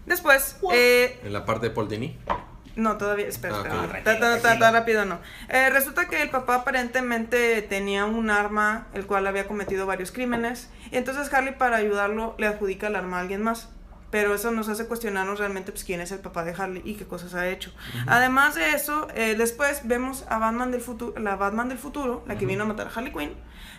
Después, 0.06 0.58
eh, 0.74 1.20
En 1.24 1.34
la 1.34 1.46
parte 1.46 1.68
de 1.68 1.74
Paul 1.76 1.90
Dini. 1.90 2.18
no, 2.76 2.98
todavía, 2.98 3.28
espera, 3.28 3.56
Ah, 3.56 3.60
espera, 3.60 3.82
ok. 3.82 4.04
ta- 4.04 4.20
ta- 4.20 4.42
ta- 4.42 4.60
ta- 4.60 4.72
rápido 4.72 5.04
no. 5.06 5.20
Eh, 5.50 5.70
resulta 5.70 6.08
que 6.08 6.22
el 6.22 6.30
papá 6.30 6.56
aparentemente 6.56 7.62
tenía 7.64 8.06
un 8.06 8.30
arma, 8.30 8.88
el 8.94 9.06
cual 9.06 9.28
había 9.28 9.48
cometido 9.48 9.86
varios 9.86 10.12
crímenes, 10.12 10.70
y 10.92 10.98
entonces 10.98 11.32
Harley 11.34 11.56
para 11.58 11.78
ayudarlo 11.78 12.36
le 12.38 12.48
adjudica 12.48 12.88
el 12.88 12.96
arma 12.96 13.18
a 13.18 13.22
alguien 13.22 13.42
más. 13.44 13.70
Pero 14.10 14.34
eso 14.34 14.52
nos 14.52 14.70
hace 14.70 14.86
cuestionarnos 14.86 15.40
realmente 15.40 15.72
pues, 15.72 15.84
quién 15.84 16.00
es 16.00 16.12
el 16.12 16.20
papá 16.20 16.46
de 16.46 16.52
Harley 16.52 16.82
y 16.86 16.96
qué 16.96 17.06
cosas 17.06 17.34
ha 17.34 17.50
hecho. 17.50 17.74
Además 18.06 18.56
de 18.56 18.72
eso, 18.72 19.08
eh, 19.16 19.36
después 19.38 19.82
vemos 19.84 20.26
a 20.30 20.40
Batman 20.40 20.72
del 20.72 20.82
futuro, 20.82 21.20
la 21.20 21.36
Batman 21.36 21.68
del 21.68 21.78
futuro, 21.78 22.24
la 22.26 22.38
que 22.38 22.46
vino 22.46 22.64
a 22.64 22.68
matar 22.68 22.88
a 22.88 22.90
Harley 22.90 23.12
Quinn, 23.12 23.34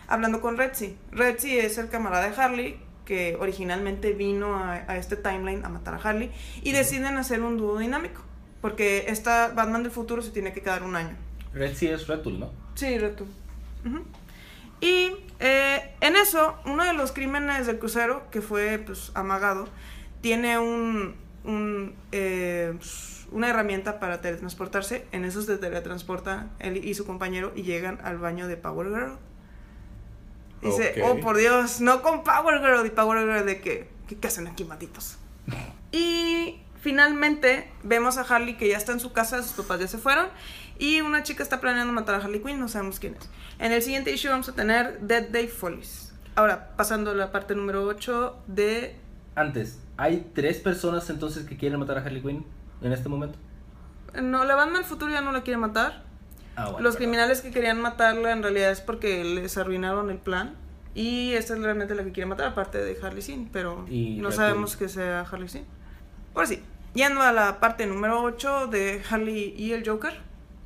hablando 0.07 0.39
con 0.39 0.57
Redzy. 0.57 0.95
Redzy 1.11 1.57
es 1.57 1.77
el 1.79 1.89
camarada 1.89 2.29
de 2.29 2.39
Harley 2.39 2.79
que 3.05 3.37
originalmente 3.39 4.13
vino 4.13 4.55
a, 4.55 4.73
a 4.73 4.97
este 4.97 5.15
timeline 5.15 5.65
a 5.65 5.69
matar 5.69 5.95
a 5.95 5.97
Harley 5.97 6.31
y 6.61 6.73
deciden 6.73 7.17
hacer 7.17 7.41
un 7.41 7.57
dúo 7.57 7.79
dinámico. 7.79 8.21
Porque 8.61 9.05
esta 9.07 9.47
Batman 9.47 9.83
del 9.83 9.91
futuro 9.91 10.21
se 10.21 10.31
tiene 10.31 10.53
que 10.53 10.61
quedar 10.61 10.83
un 10.83 10.95
año. 10.95 11.15
Red 11.53 11.75
sí 11.75 11.87
es 11.87 12.07
Red 12.07 12.19
Tool, 12.19 12.39
¿no? 12.39 12.51
Sí, 12.75 12.97
reto. 12.97 13.25
Ujú. 13.85 14.03
Y 14.81 15.11
eh, 15.39 15.95
en 15.99 16.15
eso, 16.15 16.55
uno 16.65 16.85
de 16.85 16.93
los 16.93 17.11
crímenes 17.11 17.67
del 17.67 17.79
crucero, 17.79 18.29
que 18.31 18.41
fue 18.41 18.81
pues 18.85 19.11
amagado, 19.15 19.67
tiene 20.21 20.59
un, 20.59 21.15
un, 21.43 21.95
eh, 22.11 22.77
una 23.31 23.49
herramienta 23.49 23.99
para 23.99 24.21
teletransportarse. 24.21 25.05
En 25.11 25.25
eso 25.25 25.41
se 25.41 25.57
teletransporta 25.57 26.47
él 26.59 26.77
y 26.77 26.93
su 26.93 27.05
compañero 27.05 27.51
y 27.55 27.63
llegan 27.63 27.99
al 28.03 28.17
baño 28.17 28.47
de 28.47 28.57
Power 28.57 28.87
Girl. 28.89 29.17
Dice, 30.61 31.01
oh 31.03 31.19
por 31.21 31.37
Dios, 31.37 31.79
no 31.79 32.01
con 32.01 32.23
Power 32.23 32.59
Girl 32.59 32.85
y 32.85 32.89
Power 32.89 33.19
Girl 33.19 33.45
de 33.45 33.61
que, 33.61 33.87
¿qué, 34.07 34.17
qué 34.17 34.27
hacen 34.27 34.47
aquí, 34.47 34.63
malditos? 34.65 35.17
Y 35.91 36.61
finalmente 36.81 37.67
vemos 37.81 38.17
a 38.17 38.21
Harley 38.21 38.57
que 38.57 38.69
ya 38.69 38.77
está 38.77 38.91
en 38.91 38.99
su 38.99 39.11
casa, 39.11 39.41
sus 39.41 39.53
papás 39.53 39.79
ya 39.79 39.87
se 39.87 39.97
fueron. 39.97 40.27
Y 40.77 41.01
una 41.01 41.23
chica 41.23 41.43
está 41.43 41.59
planeando 41.59 41.91
matar 41.93 42.15
a 42.15 42.17
Harley 42.19 42.41
Quinn, 42.41 42.59
no 42.59 42.69
sabemos 42.69 42.99
quién 42.99 43.15
es. 43.15 43.29
En 43.59 43.71
el 43.71 43.81
siguiente 43.81 44.11
issue 44.11 44.29
vamos 44.29 44.47
a 44.49 44.53
tener 44.53 44.99
Dead 45.01 45.29
Day 45.29 45.47
Follies. 45.47 46.13
Ahora, 46.35 46.75
pasando 46.77 47.11
a 47.11 47.15
la 47.15 47.31
parte 47.31 47.55
número 47.55 47.85
8 47.85 48.43
de... 48.47 48.95
Antes, 49.39 49.79
¿hay 49.97 50.29
tres 50.35 50.57
personas 50.57 51.09
entonces 51.09 51.45
que 51.47 51.55
quieren 51.55 51.79
matar 51.79 51.97
a 51.97 52.01
Harley 52.01 52.21
Quinn 52.21 52.45
en 52.81 52.91
este 52.91 53.07
momento? 53.07 53.37
No, 54.21 54.43
la 54.43 54.55
banda 54.55 54.75
del 54.79 54.85
futuro 54.85 55.11
ya 55.11 55.21
no 55.21 55.31
la 55.31 55.43
quiere 55.43 55.57
matar. 55.57 56.03
Ah, 56.55 56.65
bueno, 56.65 56.79
Los 56.79 56.95
perdón. 56.95 56.97
criminales 57.11 57.41
que 57.41 57.51
querían 57.51 57.79
matarla 57.81 58.31
en 58.31 58.43
realidad 58.43 58.71
es 58.71 58.81
porque 58.81 59.23
les 59.23 59.57
arruinaron 59.57 60.09
el 60.09 60.17
plan. 60.17 60.55
Y 60.95 61.31
esta 61.33 61.53
es 61.53 61.61
realmente 61.61 61.95
la 61.95 62.03
que 62.03 62.11
quiere 62.11 62.27
matar, 62.27 62.47
aparte 62.47 62.79
de 62.79 62.97
Harley 63.01 63.23
Quinn. 63.23 63.49
Pero 63.53 63.85
Y 63.87 64.17
no 64.19 64.29
Red 64.29 64.35
sabemos 64.35 64.75
que 64.75 64.89
sea 64.89 65.21
Harley 65.21 65.47
Quinn. 65.47 65.65
Ahora 66.35 66.47
sí, 66.47 66.61
yendo 66.93 67.21
a 67.21 67.31
la 67.31 67.59
parte 67.61 67.85
número 67.85 68.21
8 68.23 68.67
de 68.67 69.01
Harley 69.09 69.53
y 69.57 69.71
el 69.71 69.87
Joker. 69.87 70.19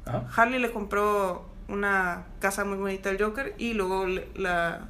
Ajá. 0.05 0.25
Harley 0.35 0.59
le 0.59 0.71
compró 0.71 1.45
una 1.67 2.25
casa 2.39 2.65
muy 2.65 2.77
bonita 2.77 3.09
al 3.09 3.21
Joker 3.21 3.53
y 3.59 3.73
luego 3.73 4.05
le- 4.07 4.27
la 4.35 4.87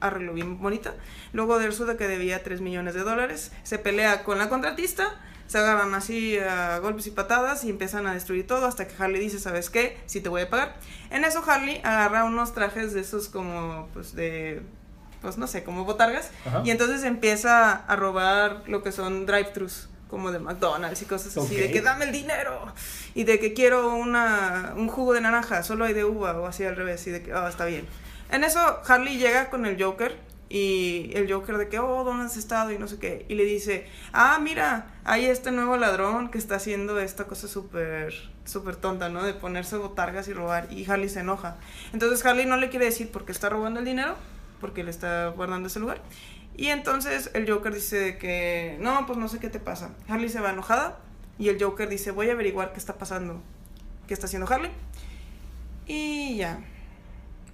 arregló 0.00 0.32
bien 0.32 0.58
bonita. 0.60 0.94
Luego 1.32 1.58
resulta 1.58 1.96
que 1.96 2.06
debía 2.08 2.42
3 2.42 2.60
millones 2.60 2.94
de 2.94 3.00
dólares. 3.02 3.52
Se 3.62 3.78
pelea 3.78 4.24
con 4.24 4.38
la 4.38 4.48
contratista, 4.48 5.20
se 5.46 5.58
agarran 5.58 5.94
así 5.94 6.38
a 6.38 6.78
golpes 6.78 7.06
y 7.06 7.10
patadas 7.12 7.64
y 7.64 7.70
empiezan 7.70 8.06
a 8.06 8.14
destruir 8.14 8.46
todo 8.46 8.66
hasta 8.66 8.86
que 8.88 8.94
Harley 9.00 9.20
dice, 9.20 9.38
¿sabes 9.38 9.70
qué? 9.70 9.98
Sí 10.06 10.20
te 10.20 10.28
voy 10.28 10.42
a 10.42 10.50
pagar. 10.50 10.76
En 11.10 11.24
eso 11.24 11.42
Harley 11.46 11.80
agarra 11.84 12.24
unos 12.24 12.52
trajes 12.52 12.92
de 12.92 13.00
esos 13.00 13.28
como, 13.28 13.88
pues 13.92 14.14
de, 14.14 14.62
pues 15.22 15.38
no 15.38 15.46
sé, 15.46 15.62
como 15.62 15.84
botargas. 15.84 16.30
Ajá. 16.46 16.62
Y 16.64 16.70
entonces 16.70 17.04
empieza 17.04 17.72
a 17.72 17.96
robar 17.96 18.62
lo 18.66 18.82
que 18.82 18.90
son 18.92 19.24
drive-thrus, 19.26 19.88
como 20.08 20.30
de 20.32 20.38
McDonald's 20.38 21.02
y 21.02 21.04
cosas 21.04 21.36
así, 21.36 21.54
Ok. 21.54 21.60
de 21.60 21.70
que 21.70 21.80
dame 21.80 22.04
el 22.06 22.12
dinero. 22.12 22.72
Y 23.14 23.24
de 23.24 23.38
que 23.40 23.54
quiero 23.54 23.94
una, 23.94 24.72
un 24.76 24.88
jugo 24.88 25.12
de 25.12 25.20
naranja, 25.20 25.62
solo 25.62 25.84
hay 25.84 25.94
de 25.94 26.04
uva 26.04 26.38
o 26.38 26.46
así 26.46 26.64
al 26.64 26.76
revés. 26.76 27.06
Y 27.06 27.10
de 27.10 27.22
que, 27.22 27.32
ah, 27.32 27.48
está 27.48 27.64
bien. 27.64 27.86
En 28.30 28.44
eso 28.44 28.80
Harley 28.86 29.18
llega 29.18 29.50
con 29.50 29.66
el 29.66 29.82
Joker 29.82 30.16
y 30.48 31.10
el 31.14 31.32
Joker 31.32 31.58
de 31.58 31.68
que, 31.68 31.78
oh, 31.78 32.04
¿dónde 32.04 32.26
has 32.26 32.36
estado? 32.36 32.70
Y 32.70 32.78
no 32.78 32.86
sé 32.86 32.98
qué. 32.98 33.26
Y 33.28 33.34
le 33.34 33.44
dice, 33.44 33.86
ah, 34.12 34.38
mira, 34.40 34.86
hay 35.04 35.26
este 35.26 35.50
nuevo 35.50 35.76
ladrón 35.76 36.30
que 36.30 36.38
está 36.38 36.56
haciendo 36.56 37.00
esta 37.00 37.24
cosa 37.24 37.48
súper, 37.48 38.14
súper 38.44 38.76
tonta, 38.76 39.08
¿no? 39.08 39.24
De 39.24 39.34
ponerse 39.34 39.76
botargas 39.76 40.28
y 40.28 40.32
robar. 40.32 40.68
Y 40.72 40.88
Harley 40.88 41.08
se 41.08 41.20
enoja. 41.20 41.56
Entonces 41.92 42.24
Harley 42.24 42.46
no 42.46 42.56
le 42.56 42.68
quiere 42.68 42.86
decir 42.86 43.10
por 43.10 43.24
qué 43.24 43.32
está 43.32 43.48
robando 43.48 43.80
el 43.80 43.86
dinero, 43.86 44.14
porque 44.60 44.84
le 44.84 44.90
está 44.90 45.28
guardando 45.28 45.66
ese 45.66 45.80
lugar. 45.80 46.00
Y 46.56 46.68
entonces 46.68 47.30
el 47.34 47.50
Joker 47.50 47.74
dice 47.74 48.16
que, 48.16 48.78
no, 48.80 49.04
pues 49.06 49.18
no 49.18 49.28
sé 49.28 49.40
qué 49.40 49.50
te 49.50 49.58
pasa. 49.58 49.90
Harley 50.08 50.28
se 50.28 50.40
va 50.40 50.50
enojada 50.50 50.98
y 51.38 51.48
el 51.48 51.62
Joker 51.62 51.88
dice, 51.88 52.12
voy 52.12 52.30
a 52.30 52.32
averiguar 52.32 52.72
qué 52.72 52.78
está 52.78 52.94
pasando, 52.94 53.42
qué 54.06 54.14
está 54.14 54.26
haciendo 54.26 54.50
Harley. 54.50 54.70
Y 55.86 56.36
ya. 56.36 56.60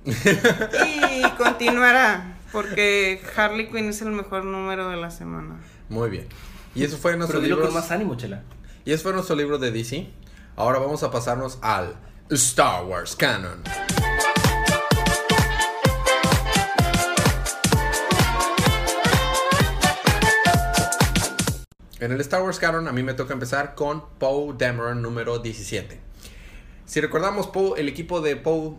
Y 0.05 1.23
continuará, 1.37 2.39
porque 2.51 3.23
Harley 3.37 3.69
Quinn 3.69 3.89
es 3.89 4.03
el 4.03 4.11
mejor 4.11 4.45
número 4.45 4.89
de 4.89 4.97
la 4.97 5.11
semana. 5.11 5.61
Muy 5.89 6.11
bien. 6.11 6.27
Y 6.75 6.85
eso 6.85 6.97
fue 6.97 7.17
nuestro 7.17 7.41
libro. 7.41 7.63
con 7.63 7.75
más 7.75 7.91
ánimo, 7.91 8.17
chela. 8.17 8.43
Y 8.85 8.93
eso 8.93 9.05
fue 9.05 9.13
nuestro 9.13 9.37
libro 9.37 9.59
de 9.59 9.71
DC. 9.71 10.09
Ahora 10.57 10.79
vamos 10.79 11.03
a 11.03 11.11
pasarnos 11.11 11.59
al 11.63 11.95
Star 12.31 12.85
Wars 12.85 13.15
Canon. 13.15 13.63
En 22.01 22.11
el 22.11 22.21
Star 22.23 22.43
Wars 22.43 22.59
Canon 22.59 22.89
a 22.89 22.93
mí 22.93 23.05
me 23.05 23.15
toca 23.15 23.33
empezar 23.33 23.77
con 23.77 24.03
Poe 24.19 24.55
Dameron 24.59 25.03
número 25.03 25.39
17. 25.39 26.01
Si 26.85 27.01
recordamos, 27.01 27.47
Poe, 27.47 27.81
el 27.81 27.89
equipo 27.89 28.21
de 28.21 28.35
Poe 28.35 28.75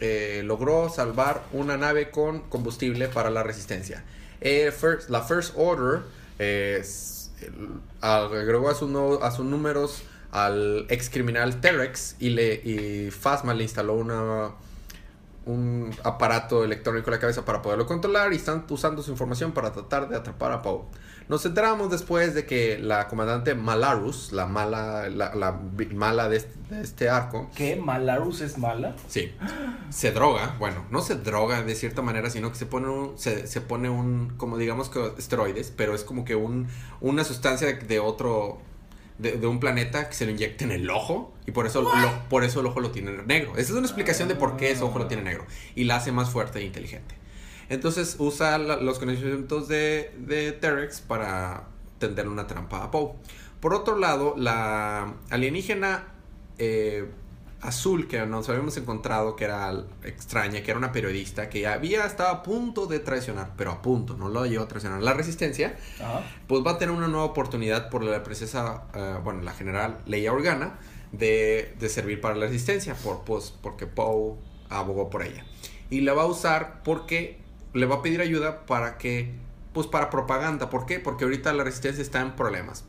eh, 0.00 0.42
logró 0.44 0.88
salvar 0.88 1.42
una 1.52 1.76
nave 1.76 2.10
con 2.10 2.40
combustible 2.42 3.08
para 3.08 3.30
la 3.30 3.42
resistencia. 3.42 4.04
Eh, 4.40 4.72
la 5.08 5.22
First 5.22 5.54
Order 5.56 6.02
eh, 6.38 6.82
agregó 8.00 8.70
a, 8.70 8.74
sus 8.74 9.44
números 9.44 10.02
al 10.30 10.86
ex 10.88 11.10
criminal 11.10 11.60
Terex 11.60 12.16
y, 12.20 12.30
le, 12.30 12.54
y 12.54 13.10
Phasma 13.10 13.54
le 13.54 13.64
instaló 13.64 13.94
un 15.46 15.90
aparato 16.04 16.62
electrónico 16.64 17.10
en 17.10 17.14
la 17.14 17.20
cabeza 17.20 17.44
para 17.44 17.62
poderlo 17.62 17.86
controlar 17.86 18.32
y 18.32 18.36
están 18.36 18.64
usando 18.68 19.02
su 19.02 19.10
información 19.10 19.52
para 19.52 19.72
tratar 19.72 20.08
de 20.08 20.16
atrapar 20.16 20.52
a 20.52 20.62
Poe. 20.62 20.82
Nos 21.28 21.44
enteramos 21.44 21.90
después 21.90 22.34
de 22.34 22.46
que 22.46 22.78
la 22.78 23.06
comandante 23.06 23.54
Malarus, 23.54 24.32
la 24.32 24.46
mala, 24.46 25.10
la, 25.10 25.60
mala 25.94 26.28
de 26.30 26.38
este, 26.38 26.54
de 26.70 26.82
este 26.82 27.10
arco, 27.10 27.50
¿Qué? 27.54 27.76
¿Malarus 27.76 28.40
es 28.40 28.56
mala? 28.56 28.96
Sí. 29.08 29.32
Se 29.90 30.10
droga, 30.12 30.56
bueno, 30.58 30.86
no 30.90 31.02
se 31.02 31.16
droga 31.16 31.62
de 31.62 31.74
cierta 31.74 32.00
manera, 32.00 32.30
sino 32.30 32.50
que 32.50 32.56
se 32.56 32.64
pone 32.64 32.88
un, 32.88 33.18
se, 33.18 33.46
se 33.46 33.60
pone 33.60 33.90
un, 33.90 34.34
como 34.38 34.56
digamos 34.56 34.88
que 34.88 35.12
esteroides, 35.18 35.70
pero 35.76 35.94
es 35.94 36.02
como 36.02 36.24
que 36.24 36.34
un, 36.34 36.66
una 37.02 37.24
sustancia 37.24 37.66
de, 37.66 37.74
de 37.74 38.00
otro, 38.00 38.58
de, 39.18 39.32
de 39.32 39.46
un 39.46 39.60
planeta 39.60 40.08
que 40.08 40.14
se 40.14 40.24
lo 40.24 40.30
inyecta 40.30 40.64
en 40.64 40.70
el 40.70 40.88
ojo 40.88 41.34
y 41.46 41.50
por 41.50 41.66
eso, 41.66 41.82
lo, 41.82 41.90
por 42.30 42.42
eso 42.42 42.60
el 42.60 42.66
ojo 42.66 42.80
lo 42.80 42.90
tiene 42.90 43.12
negro. 43.26 43.52
Esa 43.52 43.72
es 43.72 43.78
una 43.78 43.86
explicación 43.86 44.28
de 44.28 44.34
por 44.34 44.56
qué 44.56 44.70
ese 44.70 44.82
ojo 44.82 44.98
lo 44.98 45.08
tiene 45.08 45.24
negro 45.24 45.44
y 45.74 45.84
la 45.84 45.96
hace 45.96 46.10
más 46.10 46.30
fuerte 46.30 46.60
e 46.60 46.64
inteligente. 46.64 47.16
Entonces 47.68 48.16
usa 48.18 48.58
la- 48.58 48.76
los 48.76 48.98
conocimientos 48.98 49.68
de, 49.68 50.12
de 50.18 50.52
Terex 50.52 51.00
para 51.00 51.64
tender 51.98 52.28
una 52.28 52.46
trampa 52.46 52.84
a 52.84 52.90
Poe. 52.90 53.12
Por 53.60 53.74
otro 53.74 53.98
lado, 53.98 54.34
la 54.36 55.14
alienígena 55.30 56.04
eh, 56.58 57.10
azul 57.60 58.06
que 58.06 58.24
nos 58.24 58.48
habíamos 58.48 58.76
encontrado, 58.76 59.34
que 59.34 59.44
era 59.44 59.72
extraña, 60.04 60.62
que 60.62 60.70
era 60.70 60.78
una 60.78 60.92
periodista, 60.92 61.48
que 61.48 61.66
había 61.66 62.04
estado 62.06 62.30
a 62.30 62.42
punto 62.44 62.86
de 62.86 63.00
traicionar, 63.00 63.52
pero 63.56 63.72
a 63.72 63.82
punto, 63.82 64.16
no 64.16 64.28
lo 64.28 64.46
llevó 64.46 64.64
a 64.64 64.68
traicionar. 64.68 65.02
La 65.02 65.12
resistencia, 65.12 65.76
Ajá. 66.00 66.22
pues 66.46 66.64
va 66.64 66.72
a 66.72 66.78
tener 66.78 66.94
una 66.94 67.08
nueva 67.08 67.24
oportunidad 67.26 67.90
por 67.90 68.04
la 68.04 68.22
princesa, 68.22 68.84
eh, 68.94 69.16
bueno, 69.24 69.42
la 69.42 69.52
general 69.52 69.98
Leia 70.06 70.32
Organa, 70.32 70.78
de, 71.10 71.74
de 71.80 71.88
servir 71.88 72.20
para 72.20 72.36
la 72.36 72.46
resistencia, 72.46 72.94
por, 72.94 73.24
pues, 73.24 73.52
porque 73.60 73.86
Poe 73.86 74.36
abogó 74.68 75.10
por 75.10 75.22
ella. 75.24 75.44
Y 75.90 76.02
la 76.02 76.12
va 76.14 76.22
a 76.22 76.26
usar 76.26 76.82
porque 76.84 77.40
le 77.74 77.86
va 77.86 77.96
a 77.96 78.02
pedir 78.02 78.20
ayuda 78.20 78.66
para 78.66 78.98
que, 78.98 79.34
pues 79.72 79.86
para 79.86 80.10
propaganda. 80.10 80.70
¿Por 80.70 80.86
qué? 80.86 81.00
Porque 81.00 81.24
ahorita 81.24 81.52
la 81.52 81.64
resistencia 81.64 82.02
está 82.02 82.20
en 82.20 82.36
problemas. 82.36 82.84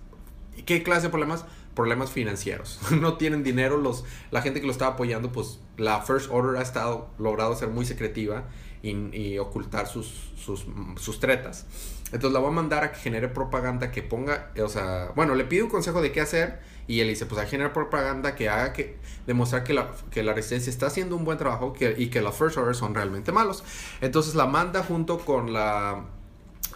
¿Y 0.57 0.63
qué 0.63 0.83
clase 0.83 1.03
de 1.03 1.09
problemas? 1.09 1.45
Problemas 1.75 2.11
financieros. 2.11 2.79
no 2.91 3.17
tienen 3.17 3.43
dinero. 3.43 3.77
Los, 3.77 4.05
la 4.31 4.41
gente 4.41 4.59
que 4.61 4.65
lo 4.65 4.71
estaba 4.71 4.93
apoyando, 4.93 5.31
pues 5.31 5.59
la 5.77 6.01
First 6.01 6.29
Order 6.31 6.59
ha 6.59 6.63
estado 6.63 7.09
logrado 7.17 7.55
ser 7.55 7.69
muy 7.69 7.85
secretiva 7.85 8.45
y, 8.81 8.91
y 9.15 9.37
ocultar 9.39 9.87
sus, 9.87 10.31
sus, 10.37 10.65
sus 10.97 11.19
tretas. 11.19 11.65
Entonces 12.11 12.31
la 12.31 12.39
va 12.39 12.47
a 12.47 12.51
mandar 12.51 12.83
a 12.83 12.91
que 12.91 12.99
genere 12.99 13.27
propaganda, 13.27 13.91
que 13.91 14.01
ponga, 14.01 14.51
o 14.63 14.67
sea, 14.67 15.11
bueno, 15.15 15.35
le 15.35 15.45
pide 15.45 15.63
un 15.63 15.69
consejo 15.69 16.01
de 16.01 16.11
qué 16.11 16.21
hacer 16.21 16.59
y 16.89 17.01
él 17.01 17.07
dice, 17.07 17.27
pues 17.27 17.39
a 17.39 17.45
generar 17.45 17.71
propaganda 17.71 18.33
que 18.33 18.49
haga 18.49 18.73
que 18.73 18.97
demostrar 19.27 19.63
que 19.63 19.75
la, 19.75 19.91
que 20.09 20.23
la 20.23 20.33
resistencia 20.33 20.71
está 20.71 20.87
haciendo 20.87 21.15
un 21.15 21.23
buen 21.23 21.37
trabajo 21.37 21.71
que, 21.71 21.93
y 21.95 22.07
que 22.07 22.19
los 22.19 22.35
First 22.35 22.57
Order 22.57 22.73
son 22.73 22.95
realmente 22.95 23.31
malos. 23.31 23.63
Entonces 24.01 24.33
la 24.33 24.47
manda 24.47 24.81
junto 24.83 25.19
con 25.19 25.53
la 25.53 26.05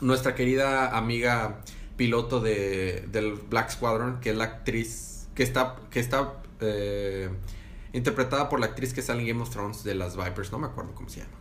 nuestra 0.02 0.36
querida 0.36 0.96
amiga 0.96 1.62
piloto 1.98 2.42
de, 2.42 3.08
del 3.12 3.34
Black 3.34 3.72
Squadron, 3.72 4.20
que 4.20 4.30
es 4.30 4.38
la 4.38 4.44
actriz 4.44 5.30
que 5.34 5.42
está, 5.42 5.78
que 5.90 6.00
está 6.00 6.34
eh, 6.62 7.32
interpretada 7.92 8.50
por 8.50 8.60
la 8.60 8.68
actriz 8.68 8.94
que 8.94 9.02
sale 9.02 9.22
en 9.22 9.30
Game 9.30 9.42
of 9.42 9.50
Thrones 9.50 9.84
de 9.84 9.96
las 9.96 10.16
Vipers, 10.16 10.52
no 10.52 10.60
me 10.60 10.68
acuerdo 10.68 10.94
cómo 10.94 11.10
se 11.10 11.22
llama. 11.22 11.34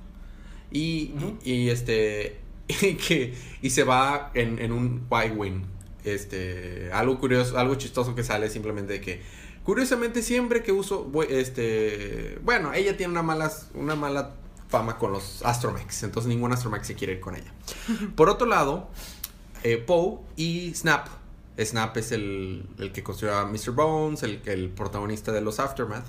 Y, 0.71 1.13
y, 1.45 1.53
y, 1.53 1.69
este 1.69 2.41
y 2.69 2.95
que 2.95 3.35
y 3.61 3.69
se 3.69 3.85
va 3.85 4.31
en, 4.33 4.59
en 4.59 4.73
un 4.73 5.07
Y-Wing. 5.11 5.67
Este, 6.05 6.91
algo 6.93 7.19
curioso, 7.19 7.59
algo 7.59 7.75
chistoso 7.77 8.15
que 8.15 8.25
sale 8.25 8.51
simplemente 8.51 8.95
de 8.95 9.01
que 9.01 9.23
curiosamente 9.63 10.23
siempre 10.23 10.63
que 10.63 10.73
uso 10.73 11.11
este, 11.29 12.39
bueno, 12.43 12.73
ella 12.73 12.97
tiene 12.97 13.13
una 13.13 13.23
mala 13.23 13.53
una 13.75 13.95
mala 13.95 14.33
fama 14.69 14.99
con 14.99 15.13
los 15.13 15.45
Astromex, 15.45 16.03
entonces 16.03 16.29
ningún 16.29 16.53
Astromex 16.53 16.87
se 16.87 16.95
quiere 16.95 17.13
ir 17.15 17.21
con 17.21 17.37
ella. 17.37 17.53
Por 18.17 18.31
otro 18.31 18.47
lado, 18.47 18.89
eh, 19.63 19.77
Poe 19.77 20.19
y 20.37 20.75
Snap. 20.75 21.09
Snap 21.59 21.97
es 21.99 22.13
el, 22.13 22.67
el 22.79 22.91
que 22.93 23.03
construyó 23.03 23.37
a 23.37 23.45
Mr. 23.45 23.73
Bones, 23.73 24.23
el, 24.23 24.41
el 24.47 24.71
protagonista 24.71 25.31
de 25.31 25.43
los 25.43 25.61
Aftermath. 25.61 26.07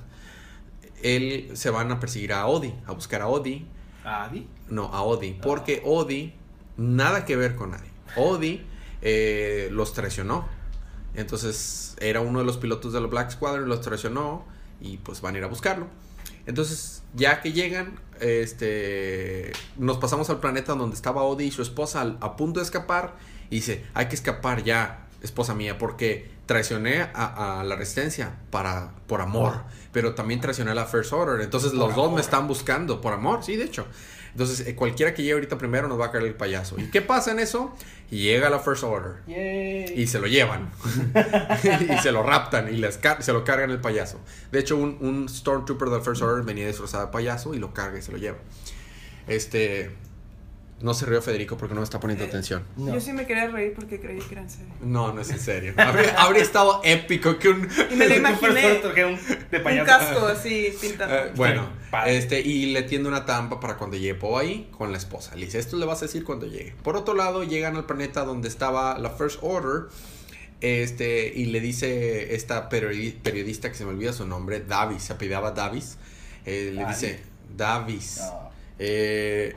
Él 1.03 1.51
se 1.53 1.69
van 1.69 1.91
a 1.91 1.99
perseguir 1.99 2.31
a 2.31 2.47
Odie, 2.47 2.73
a 2.85 2.93
buscar 2.93 3.21
a 3.21 3.27
Odie. 3.27 3.65
¿Adi? 4.05 4.47
No, 4.69 4.85
a 4.85 5.01
Odie, 5.01 5.37
porque 5.41 5.81
Odie 5.83 6.33
nada 6.77 7.25
que 7.25 7.35
ver 7.35 7.55
con 7.55 7.71
nadie. 7.71 7.89
Odie 8.15 8.63
eh, 9.03 9.69
los 9.71 9.93
traicionó. 9.93 10.47
Entonces 11.13 11.95
era 11.99 12.21
uno 12.21 12.39
de 12.39 12.45
los 12.45 12.57
pilotos 12.57 12.91
de 12.93 12.99
los 13.01 13.11
Black 13.11 13.29
Squadron, 13.31 13.69
los 13.69 13.81
traicionó 13.81 14.45
y 14.81 14.97
pues 14.97 15.21
van 15.21 15.35
a 15.35 15.37
ir 15.37 15.43
a 15.43 15.47
buscarlo. 15.47 15.85
Entonces, 16.47 17.03
ya 17.13 17.39
que 17.41 17.53
llegan, 17.53 17.99
este, 18.19 19.51
nos 19.77 19.97
pasamos 19.97 20.29
al 20.29 20.39
planeta 20.39 20.73
donde 20.73 20.95
estaba 20.95 21.23
Odie 21.23 21.47
y 21.47 21.51
su 21.51 21.61
esposa 21.61 22.01
al- 22.01 22.17
a 22.21 22.35
punto 22.35 22.59
de 22.59 22.65
escapar. 22.65 23.15
Y 23.49 23.57
dice, 23.57 23.85
hay 23.93 24.07
que 24.07 24.15
escapar 24.15 24.63
ya, 24.63 25.07
esposa 25.21 25.53
mía, 25.53 25.77
porque 25.77 26.31
traicioné 26.45 27.01
a, 27.13 27.59
a 27.59 27.63
la 27.63 27.75
resistencia 27.75 28.35
para, 28.49 28.91
por 29.07 29.21
amor. 29.21 29.63
Pero 29.93 30.15
también 30.15 30.41
traicioné 30.41 30.71
a 30.71 30.75
la 30.75 30.85
First 30.85 31.13
Order. 31.13 31.39
Entonces 31.41 31.71
Por 31.71 31.79
los 31.79 31.95
dos 31.95 32.11
me 32.11 32.19
están 32.21 32.47
buscando 32.47 32.99
por 32.99 33.13
amor, 33.13 33.43
sí, 33.43 33.55
de 33.55 33.65
hecho. 33.65 33.85
Entonces, 34.33 34.67
eh, 34.67 34.75
cualquiera 34.75 35.13
que 35.13 35.21
llegue 35.21 35.35
ahorita 35.35 35.57
primero 35.57 35.87
nos 35.87 35.99
va 35.99 36.07
a 36.07 36.11
caer 36.11 36.25
el 36.25 36.33
payaso. 36.33 36.79
¿Y 36.79 36.89
qué 36.89 37.01
pasa 37.01 37.31
en 37.31 37.39
eso? 37.39 37.73
Y 38.09 38.23
llega 38.23 38.49
la 38.49 38.59
First 38.59 38.83
Order. 38.83 39.21
Yay. 39.27 39.93
Y 39.95 40.07
se 40.07 40.19
lo 40.19 40.25
llevan. 40.25 40.71
y 41.63 41.97
se 42.01 42.11
lo 42.11 42.23
raptan 42.23 42.73
y 42.73 42.77
les 42.77 42.99
se 43.19 43.31
lo 43.31 43.43
cargan 43.43 43.69
el 43.69 43.79
payaso. 43.79 44.19
De 44.51 44.59
hecho, 44.59 44.75
un, 44.75 44.97
un 45.01 45.29
Stormtrooper 45.29 45.89
del 45.89 46.01
First 46.01 46.23
Order 46.23 46.43
venía 46.43 46.65
disfrazado 46.65 47.05
de 47.05 47.11
payaso 47.11 47.53
y 47.53 47.59
lo 47.59 47.73
carga 47.73 47.99
y 47.99 48.01
se 48.01 48.11
lo 48.11 48.17
lleva. 48.17 48.37
Este. 49.27 49.91
No 50.83 50.93
se 50.93 51.05
rió 51.07 51.21
Federico 51.21 51.57
porque 51.57 51.73
no 51.73 51.81
me 51.81 51.85
está 51.85 51.99
poniendo 51.99 52.25
atención. 52.25 52.63
No. 52.77 52.93
Yo 52.93 52.99
sí 53.01 53.13
me 53.13 53.25
quería 53.25 53.47
reír 53.47 53.73
porque 53.73 53.99
creí 53.99 54.19
que 54.19 54.33
era 54.33 54.41
en 54.41 54.49
serio. 54.49 54.67
No, 54.81 55.13
no 55.13 55.21
es 55.21 55.29
en 55.31 55.39
serio. 55.39 55.73
Habría, 55.77 56.13
habría 56.21 56.43
estado 56.43 56.81
épico 56.83 57.39
que 57.39 57.49
un. 57.49 57.67
Y 57.89 57.95
me 57.95 58.07
lo 58.07 58.15
imaginé. 58.17 58.81
un- 59.05 59.17
de 59.49 59.79
Un 59.79 59.85
casco 59.85 60.27
así 60.27 60.67
pintado. 60.79 61.15
Eh, 61.27 61.31
bueno, 61.35 61.67
este, 62.05 62.41
y 62.41 62.67
le 62.73 62.83
tiende 62.83 63.07
una 63.09 63.25
trampa 63.25 63.59
para 63.59 63.77
cuando 63.77 63.95
llegue 63.97 64.13
Poe 64.15 64.41
ahí 64.43 64.69
con 64.77 64.91
la 64.91 64.97
esposa. 64.97 65.35
Le 65.35 65.45
dice, 65.45 65.57
esto 65.57 65.77
le 65.77 65.85
vas 65.85 65.99
a 66.03 66.05
decir 66.05 66.23
cuando 66.25 66.45
llegue. 66.45 66.75
Por 66.83 66.95
otro 66.97 67.13
lado, 67.15 67.43
llegan 67.43 67.75
al 67.77 67.85
planeta 67.85 68.25
donde 68.25 68.47
estaba 68.49 68.99
la 68.99 69.09
First 69.09 69.39
Order. 69.41 69.83
Este, 70.61 71.27
y 71.35 71.45
le 71.47 71.59
dice 71.59 72.35
esta 72.35 72.69
periodi- 72.69 73.15
periodista 73.21 73.69
que 73.69 73.75
se 73.75 73.83
me 73.85 73.91
olvida 73.91 74.13
su 74.13 74.25
nombre, 74.25 74.61
Davis, 74.61 75.03
se 75.03 75.13
apellidaba 75.13 75.51
Davis. 75.51 75.97
eh, 76.45 76.71
le 76.73 76.85
dice, 76.85 77.19
Davis. 77.55 78.17
No. 78.19 78.49
Eh, 78.79 79.55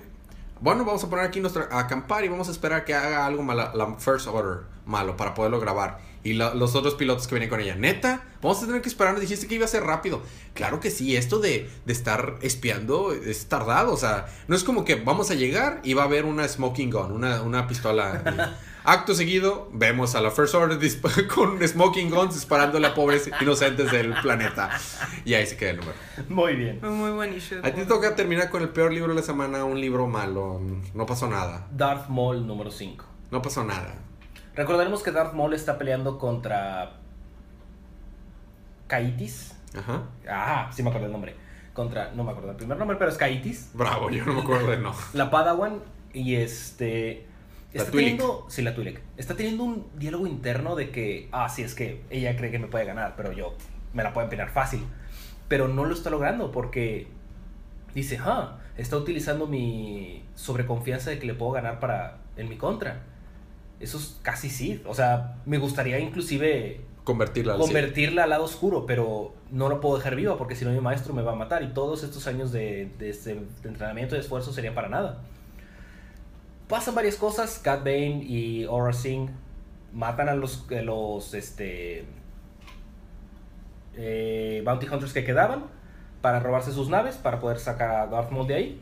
bueno, 0.61 0.85
vamos 0.85 1.05
a 1.05 1.11
poner 1.11 1.25
aquí 1.25 1.41
nuestra 1.41 1.69
a 1.71 1.81
acampar 1.81 2.25
y 2.25 2.29
vamos 2.29 2.49
a 2.49 2.51
esperar 2.51 2.85
que 2.85 2.95
haga 2.95 3.27
algo 3.27 3.43
malo, 3.43 3.71
la 3.75 3.97
First 3.97 4.27
Order 4.27 4.65
malo 4.87 5.17
para 5.17 5.35
poderlo 5.35 5.61
grabar. 5.61 5.99
Y 6.23 6.33
los 6.33 6.75
otros 6.75 6.95
pilotos 6.95 7.29
que 7.29 7.37
vienen 7.37 7.49
con 7.49 7.61
ella, 7.61 7.77
neta, 7.77 8.25
vamos 8.43 8.61
a 8.61 8.67
tener 8.67 8.83
que 8.83 8.89
esperar. 8.89 9.21
Dijiste 9.21 9.47
que 9.47 9.55
iba 9.55 9.65
a 9.65 9.69
ser 9.69 9.85
rápido. 9.85 10.23
Claro 10.55 10.81
que 10.81 10.91
sí, 10.91 11.17
esto 11.17 11.39
de, 11.39 11.71
de 11.85 11.93
estar 11.93 12.35
espiando 12.43 13.13
es 13.13 13.47
tardado. 13.47 13.93
O 13.93 13.97
sea, 13.97 14.27
no 14.49 14.57
es 14.57 14.65
como 14.65 14.85
que 14.85 14.97
vamos 14.97 15.31
a 15.31 15.35
llegar 15.35 15.81
y 15.85 15.95
va 15.95 16.03
a 16.03 16.07
haber 16.07 16.25
una 16.25 16.49
smoking 16.49 16.91
gun, 16.91 17.13
una, 17.13 17.43
una 17.43 17.69
pistola. 17.69 18.57
Acto 18.89 19.17
seguido, 19.17 19.69
vemos 19.73 20.15
a 20.15 20.21
la 20.21 20.31
First 20.31 20.55
Order 20.55 20.79
con 21.35 21.61
smoking 21.67 22.09
guns 22.09 22.35
disparándole 22.35 22.87
a 22.87 22.95
pobres 22.95 23.29
inocentes 23.41 23.91
del 23.91 24.15
planeta. 24.23 24.71
Y 25.25 25.35
ahí 25.35 25.45
se 25.45 25.57
queda 25.57 25.71
el 25.71 25.79
número. 25.79 25.97
Muy 26.29 26.55
bien. 26.55 26.79
Fue 26.79 26.91
muy 26.91 27.11
buen 27.11 27.35
issue. 27.35 27.59
A 27.65 27.73
ti 27.73 27.81
te 27.81 27.87
toca 27.87 28.15
terminar 28.15 28.49
con 28.49 28.63
el 28.63 28.69
peor 28.69 28.93
libro 28.93 29.09
de 29.09 29.17
la 29.17 29.27
semana, 29.27 29.65
un 29.65 29.81
libro 29.81 30.07
malo. 30.07 30.61
No 30.95 31.05
pasó 31.05 31.27
nada. 31.27 31.67
Darth 31.73 32.09
Maul 32.09 32.47
número 32.47 32.71
5. 32.71 33.05
No 33.33 33.43
pasó 33.43 33.65
nada. 33.65 33.93
Recordaremos 34.55 35.03
que 35.03 35.11
Darth 35.11 35.33
Maul 35.33 35.55
está 35.55 35.79
peleando 35.79 36.17
contra 36.17 37.01
Kaitis. 38.87 39.57
Ajá. 39.77 40.05
Ah, 40.31 40.71
sí 40.73 40.85
me 40.85 40.91
acuerdo 40.91 41.07
el 41.07 41.13
nombre. 41.13 41.35
Contra, 41.73 42.13
no 42.13 42.23
me 42.23 42.31
acuerdo 42.31 42.53
el 42.53 42.57
primer 42.57 42.79
nombre, 42.79 42.97
pero 42.97 43.11
es 43.11 43.17
Kaitis. 43.17 43.71
Bravo, 43.75 44.11
yo 44.11 44.25
no 44.25 44.35
me 44.35 44.43
acuerdo 44.43 44.71
de 44.71 44.77
no. 44.77 44.95
La 45.13 45.29
Padawan 45.29 45.83
y 46.13 46.37
este 46.37 47.27
está 47.73 47.91
teniendo, 47.91 48.47
sí, 48.49 48.63
la 48.63 48.75
Twi'lek. 48.75 49.01
Está 49.17 49.35
teniendo 49.37 49.65
un 49.65 49.87
diálogo 49.97 50.27
interno 50.27 50.75
de 50.77 50.91
que, 50.91 51.29
ah, 51.33 51.49
sí, 51.49 51.63
es 51.63 51.75
que 51.75 52.03
ella 52.11 52.37
cree 52.37 52.51
que 52.51 52.59
me 52.59 52.69
puede 52.69 52.85
ganar, 52.85 53.15
pero 53.17 53.33
yo 53.33 53.55
me 53.93 54.03
la 54.03 54.13
puedo 54.13 54.25
empinar 54.25 54.51
fácil. 54.51 54.85
Pero 55.49 55.69
no 55.69 55.85
lo 55.85 55.95
está 55.95 56.11
logrando 56.11 56.51
porque 56.53 57.07
dice, 57.95 58.19
ah, 58.23 58.59
está 58.77 58.97
utilizando 58.97 59.47
mi 59.47 60.25
sobreconfianza 60.35 61.11
de 61.11 61.19
que 61.19 61.27
le 61.27 61.35
puedo 61.35 61.53
ganar 61.53 61.81
para 61.81 62.19
en 62.37 62.49
mi 62.49 62.57
contra. 62.57 63.03
Eso 63.81 63.99
es 63.99 64.19
casi 64.23 64.49
sí. 64.51 64.83
O 64.87 64.95
sea, 64.95 65.37
me 65.47 65.59
gustaría 65.59 65.99
inclusive 65.99 66.81
Convertirla 67.05 67.53
al 67.55 67.61
convertirla 67.61 68.25
al 68.25 68.31
lado 68.31 68.45
oscuro, 68.45 68.85
pero 68.85 69.35
no 69.53 69.69
lo 69.69 69.81
puedo 69.81 69.97
dejar 69.97 70.17
viva 70.17 70.37
porque 70.37 70.57
si 70.57 70.65
no 70.65 70.73
mi 70.73 70.81
maestro 70.81 71.15
me 71.15 71.23
va 71.23 71.33
a 71.33 71.37
matar 71.37 71.63
y 71.63 71.69
todos 71.69 72.03
estos 72.03 72.27
años 72.27 72.51
de, 72.51 72.91
de, 72.99 73.11
este- 73.11 73.35
de 73.63 73.69
entrenamiento 73.69 74.15
y 74.17 74.19
de 74.19 74.23
esfuerzo 74.23 74.53
sería 74.53 74.75
para 74.75 74.89
nada. 74.89 75.23
Pasan 76.69 76.95
varias 76.95 77.17
cosas, 77.17 77.59
Cat 77.61 77.81
Bane 77.81 78.25
y 78.25 78.65
Aura 78.65 78.93
Singh 78.93 79.31
matan 79.93 80.29
a 80.29 80.35
los, 80.35 80.67
a 80.71 80.83
los 80.83 81.33
este, 81.35 82.05
eh, 83.97 84.63
Bounty 84.65 84.89
Hunters 84.89 85.13
que 85.13 85.25
quedaban 85.25 85.65
para 86.21 86.41
robarse 86.41 86.73
sus 86.73 86.89
naves, 86.89 87.17
para 87.17 87.39
poder 87.39 87.59
sacar 87.59 87.91
a 87.91 88.07
Darth 88.09 88.31
Maul 88.33 88.47
de 88.49 88.55
ahí. 88.55 88.81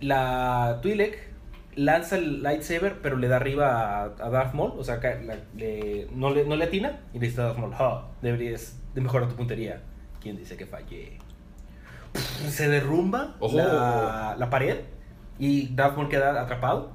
La 0.00 0.78
Twi'lek 0.82 1.30
lanza 1.76 2.16
el 2.16 2.42
lightsaber, 2.42 3.00
pero 3.00 3.16
le 3.16 3.28
da 3.28 3.36
arriba 3.36 4.00
a, 4.00 4.04
a 4.04 4.30
Darth 4.30 4.54
Maul, 4.54 4.72
o 4.76 4.82
sea, 4.82 4.96
la- 4.96 5.36
le- 5.56 6.08
no, 6.12 6.30
le, 6.30 6.44
no 6.44 6.56
le 6.56 6.64
atina 6.64 6.98
y 7.12 7.20
le 7.20 7.28
dice 7.28 7.40
a 7.40 7.44
Darth 7.44 7.58
Maul, 7.58 7.72
"Ah, 7.78 8.08
deberías 8.22 8.76
de 8.94 9.00
mejorar 9.00 9.28
tu 9.28 9.36
puntería. 9.36 9.82
¿Quién 10.20 10.36
dice 10.36 10.56
que 10.56 10.66
fallé? 10.66 11.18
Se 12.48 12.68
derrumba 12.68 13.36
Ojo. 13.38 13.56
la, 13.56 14.34
la 14.36 14.50
pared 14.50 14.78
y 15.40 15.74
Darth 15.74 15.96
Maul 15.96 16.08
queda 16.08 16.40
atrapado. 16.40 16.92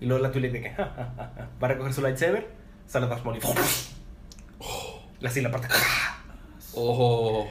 Y 0.00 0.06
luego 0.06 0.22
la 0.22 0.32
Twi'lek 0.32 0.52
de 0.52 0.62
que 0.62 0.70
va 0.78 1.32
a 1.60 1.68
recoger 1.68 1.92
su 1.92 2.00
lightsaber, 2.00 2.48
sale 2.86 3.06
Darth 3.06 3.24
Maul 3.24 3.36
y 3.36 3.40
la 5.20 5.28
así 5.28 5.42
la 5.42 5.50
parte. 5.50 5.68
Ojo. 6.74 7.46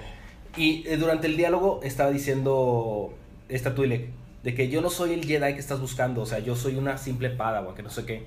Y 0.58 0.88
eh, 0.88 0.98
durante 0.98 1.28
el 1.28 1.38
diálogo 1.38 1.82
estaba 1.84 2.10
diciendo 2.10 3.14
esta 3.50 3.76
Twi'lek 3.76 4.10
de 4.42 4.56
que 4.56 4.70
yo 4.70 4.82
no 4.82 4.90
soy 4.90 5.14
el 5.14 5.26
Jedi 5.26 5.54
que 5.54 5.60
estás 5.60 5.80
buscando, 5.80 6.22
o 6.22 6.26
sea, 6.26 6.40
yo 6.40 6.56
soy 6.56 6.76
una 6.76 6.98
simple 6.98 7.30
Padawan, 7.30 7.76
que 7.76 7.84
no 7.84 7.90
sé 7.90 8.06
qué. 8.06 8.26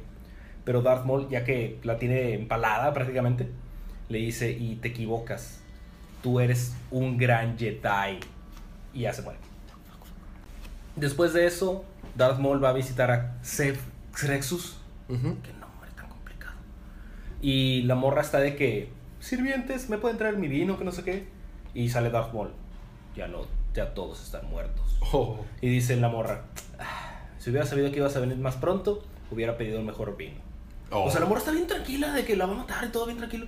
Pero 0.65 0.83
Darth 0.83 1.05
Maul, 1.05 1.29
ya 1.29 1.45
que 1.45 1.81
la 1.83 1.97
tiene 1.97 2.35
empalada 2.35 2.93
prácticamente, 2.93 3.49
le 4.09 4.19
dice, 4.19 4.53
y 4.53 4.77
te 4.77 4.89
equivocas, 4.89 5.61
tú 6.23 6.39
eres 6.39 6.75
un 6.91 7.17
gran 7.17 7.59
Jedi. 7.59 8.21
Y 8.95 9.01
ya 9.01 9.13
se 9.13 9.23
muere. 9.23 9.41
Después 10.95 11.33
de 11.33 11.47
eso, 11.47 11.85
Darth 12.17 12.39
Maul 12.39 12.63
va 12.63 12.71
a 12.71 12.73
visitar 12.73 13.11
a 13.11 13.39
Sef 13.43 13.81
Rexus. 14.23 14.77
Ujú. 15.09 15.37
Qué 15.43 15.53
nombre 15.55 15.91
tan 15.97 16.09
complicado. 16.09 16.55
Y 17.41 17.83
la 17.83 17.95
morra 17.95 18.23
está 18.23 18.39
de 18.39 18.57
que, 18.57 18.91
sirvientes, 19.21 19.89
¿me 19.89 19.99
pueden 19.99 20.19
traer 20.19 20.37
mi 20.37 20.49
vino? 20.49 20.79
Que 20.79 20.85
no 20.85 20.93
sé 20.93 21.03
qué. 21.05 21.27
Y 21.75 21.89
sale 21.89 22.11
Darth 22.11 22.33
Maul. 22.35 22.51
Ya 23.17 23.29
no, 23.29 23.47
ya 23.75 23.95
todos 23.95 24.23
están 24.23 24.49
muertos. 24.51 24.99
Oh. 25.13 25.45
Y 25.61 25.69
dice 25.69 25.97
la 25.97 26.09
morra, 26.09 26.45
"Ah, 26.79 27.21
si 27.39 27.51
hubiera 27.51 27.67
sabido 27.67 27.91
que 27.91 27.99
ibas 27.99 28.17
a 28.17 28.21
venir 28.21 28.39
más 28.39 28.57
pronto, 28.57 29.03
hubiera 29.31 29.57
pedido 29.57 29.81
un 29.81 29.87
mejor 29.87 30.17
vino. 30.17 30.37
Oh. 30.91 31.05
O 31.05 31.11
sea, 31.11 31.21
la 31.21 31.27
morra 31.27 31.41
está 31.41 31.53
bien 31.53 31.67
tranquila 31.67 32.13
de 32.13 32.25
que 32.25 32.37
la 32.37 32.47
va 32.47 32.53
a 32.53 32.57
matar 32.57 32.85
y 32.85 32.89
todo 32.89 33.07
bien 33.07 33.19
tranquilo. 33.19 33.47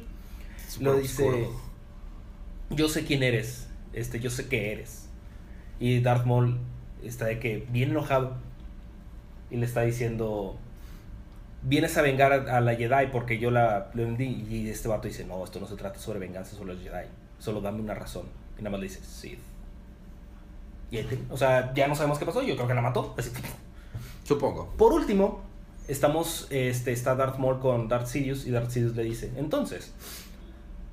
Lo 0.81 0.97
dice, 0.99 1.23
oscuro. 1.29 1.61
yo 2.71 2.89
sé 2.89 3.05
quién 3.05 3.23
eres, 3.23 3.69
este, 3.93 4.19
yo 4.19 4.31
sé 4.31 4.49
qué 4.49 4.73
eres. 4.73 5.09
Y 5.79 6.01
Darth 6.01 6.25
Maul 6.27 6.59
está 7.03 7.27
de 7.27 7.39
que 7.39 7.67
bien 7.71 7.91
enojado 7.91 8.37
y 9.55 9.57
le 9.57 9.67
está 9.67 9.83
diciendo, 9.83 10.57
vienes 11.63 11.97
a 11.97 12.03
vengar 12.03 12.33
a, 12.33 12.57
a 12.57 12.61
la 12.61 12.75
Jedi 12.75 13.07
porque 13.13 13.39
yo 13.39 13.51
la 13.51 13.91
vendí. 13.95 14.47
Y 14.51 14.69
este 14.69 14.89
vato 14.89 15.07
dice, 15.09 15.25
no, 15.25 15.45
esto 15.45 15.61
no 15.61 15.67
se 15.67 15.77
trata 15.77 15.99
sobre 15.99 16.19
venganza 16.19 16.57
sobre 16.57 16.75
los 16.75 16.83
Jedi, 16.83 17.07
solo 17.39 17.61
dame 17.61 17.81
una 17.81 17.95
razón. 17.95 18.25
Y 18.59 18.63
nada 18.63 18.71
más 18.71 18.81
le 18.81 18.89
dice, 18.89 19.01
Sith. 19.05 19.39
Y 20.91 20.99
él, 20.99 21.25
o 21.31 21.37
sea, 21.37 21.73
ya 21.75 21.89
no 21.89 21.95
sabemos 21.95 22.19
qué 22.19 22.27
pasó, 22.27 22.43
yo 22.43 22.55
creo 22.57 22.69
que 22.69 22.75
la 22.75 22.83
mató. 22.83 23.15
Así. 23.17 23.31
Supongo. 24.25 24.73
Por 24.77 24.93
último, 24.93 25.43
estamos, 25.89 26.47
este, 26.51 26.93
está 26.93 27.15
Darth 27.15 27.39
Maul 27.39 27.61
con 27.61 27.89
Darth 27.89 28.07
Sidious 28.07 28.47
y 28.47 28.51
Darth 28.51 28.71
Sidious 28.71 28.95
le 28.97 29.03
dice, 29.05 29.33
entonces, 29.37 29.93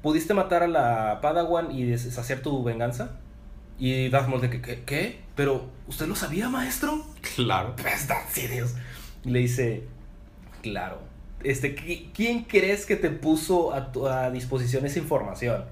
¿pudiste 0.02 0.34
matar 0.34 0.64
a 0.64 0.68
la 0.68 1.20
Padawan 1.22 1.72
y 1.72 1.84
des- 1.86 2.14
saciar 2.14 2.40
tu 2.40 2.64
venganza? 2.64 3.18
Y 3.82 4.10
Darth 4.10 4.30
de 4.42 4.50
que, 4.52 4.62
¿qué? 4.62 4.84
¿Qué? 4.86 5.20
Pero, 5.36 5.66
¿usted 5.88 6.06
lo 6.08 6.16
sabía, 6.16 6.50
maestro? 6.50 7.04
Claro. 7.36 7.76
Pues 7.82 8.08
Darth 8.08 8.30
Sidious. 8.30 8.76
Y 9.26 9.32
le 9.32 9.40
dice, 9.40 9.84
claro. 10.62 11.00
Este, 11.44 11.76
¿qui- 11.76 12.12
¿Quién 12.14 12.44
crees 12.44 12.86
que 12.86 12.96
te 12.96 13.10
puso 13.10 13.74
a, 13.74 13.92
tu- 13.92 14.08
a 14.08 14.30
disposición 14.30 14.86
esa 14.86 15.00
información? 15.00 15.66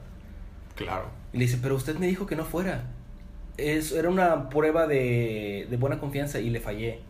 Claro. 0.76 1.06
Y 1.34 1.38
le 1.38 1.46
dice, 1.46 1.60
pero 1.62 1.76
usted 1.76 1.98
me 2.00 2.08
dijo 2.08 2.26
que 2.26 2.36
no 2.36 2.46
fuera. 2.46 2.86
Es, 3.58 3.92
era 3.92 4.10
una 4.10 4.50
prueba 4.50 4.88
de, 4.88 5.68
de 5.70 5.78
buena 5.78 6.00
confianza 6.00 6.40
y 6.40 6.50
le 6.50 6.60
fallé. 6.62 7.02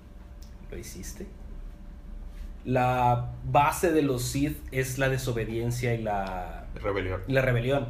¿Lo 0.69 0.77
hiciste? 0.77 1.27
La 2.65 3.31
base 3.45 3.93
de 3.93 4.01
los 4.01 4.23
Sith 4.23 4.57
es 4.73 4.97
la 4.97 5.07
desobediencia 5.07 5.93
y 5.93 6.01
la, 6.03 6.65
Rebelión. 6.75 7.21
y 7.25 7.31
la 7.31 7.41
rebelión. 7.41 7.87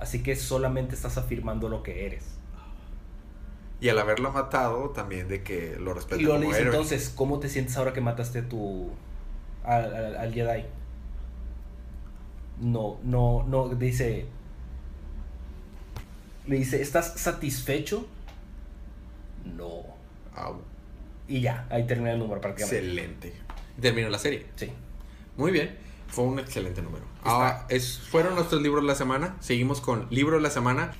Así 0.00 0.24
que 0.24 0.34
solamente 0.34 0.96
estás 0.96 1.18
afirmando 1.18 1.68
lo 1.68 1.84
que 1.84 2.04
eres. 2.06 2.34
Y 3.80 3.88
al 3.90 3.98
haberlo 3.98 4.32
matado, 4.32 4.90
también 4.90 5.28
de 5.28 5.42
que 5.42 5.76
lo 5.78 5.94
respeta 5.94 6.20
Y 6.20 6.24
luego 6.24 6.40
le 6.40 6.46
dice, 6.46 6.60
héroe. 6.62 6.72
entonces, 6.74 7.12
¿cómo 7.14 7.38
te 7.38 7.48
sientes 7.48 7.76
ahora 7.76 7.92
que 7.92 8.00
mataste 8.00 8.42
tu... 8.42 8.90
al, 9.64 9.94
al- 9.94 10.16
al 10.16 10.34
Jedi? 10.34 10.64
No, 12.60 12.98
no, 13.04 13.44
no, 13.46 13.68
dice... 13.68 14.26
Le 16.46 16.56
dice, 16.56 16.80
¿estás 16.82 17.12
satisfecho? 17.20 18.06
No. 19.44 19.82
Au. 20.34 20.60
Y 21.28 21.40
ya, 21.42 21.66
ahí 21.70 21.86
termina 21.86 22.12
el 22.12 22.18
número 22.18 22.40
prácticamente. 22.40 22.78
Excelente. 22.78 23.32
Terminó 23.80 24.08
la 24.08 24.18
serie. 24.18 24.46
Sí. 24.56 24.72
Muy 25.36 25.52
bien. 25.52 25.76
Fue 26.08 26.24
un 26.24 26.38
excelente 26.38 26.80
número. 26.80 27.04
Ahora, 27.22 27.66
es, 27.68 27.98
fueron 27.98 28.34
nuestros 28.34 28.62
libros 28.62 28.82
de 28.82 28.88
la 28.88 28.94
semana. 28.94 29.36
Seguimos 29.40 29.80
con 29.82 30.06
libro 30.10 30.36
de 30.36 30.42
la 30.42 30.50
semana. 30.50 30.92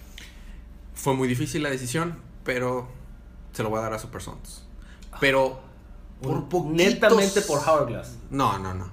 Fue 0.94 1.14
muy 1.14 1.26
difícil 1.28 1.62
la 1.62 1.70
decisión, 1.70 2.18
pero 2.48 2.88
se 3.52 3.62
lo 3.62 3.68
voy 3.68 3.78
a 3.78 3.82
dar 3.82 3.92
a 3.92 3.98
Super 3.98 4.22
Sons. 4.22 4.64
Pero 5.20 5.60
por 6.22 6.48
poquitos... 6.48 6.76
Netamente 6.94 7.42
por 7.42 7.58
Hourglass. 7.60 8.16
No, 8.30 8.58
no, 8.58 8.72
no. 8.72 8.90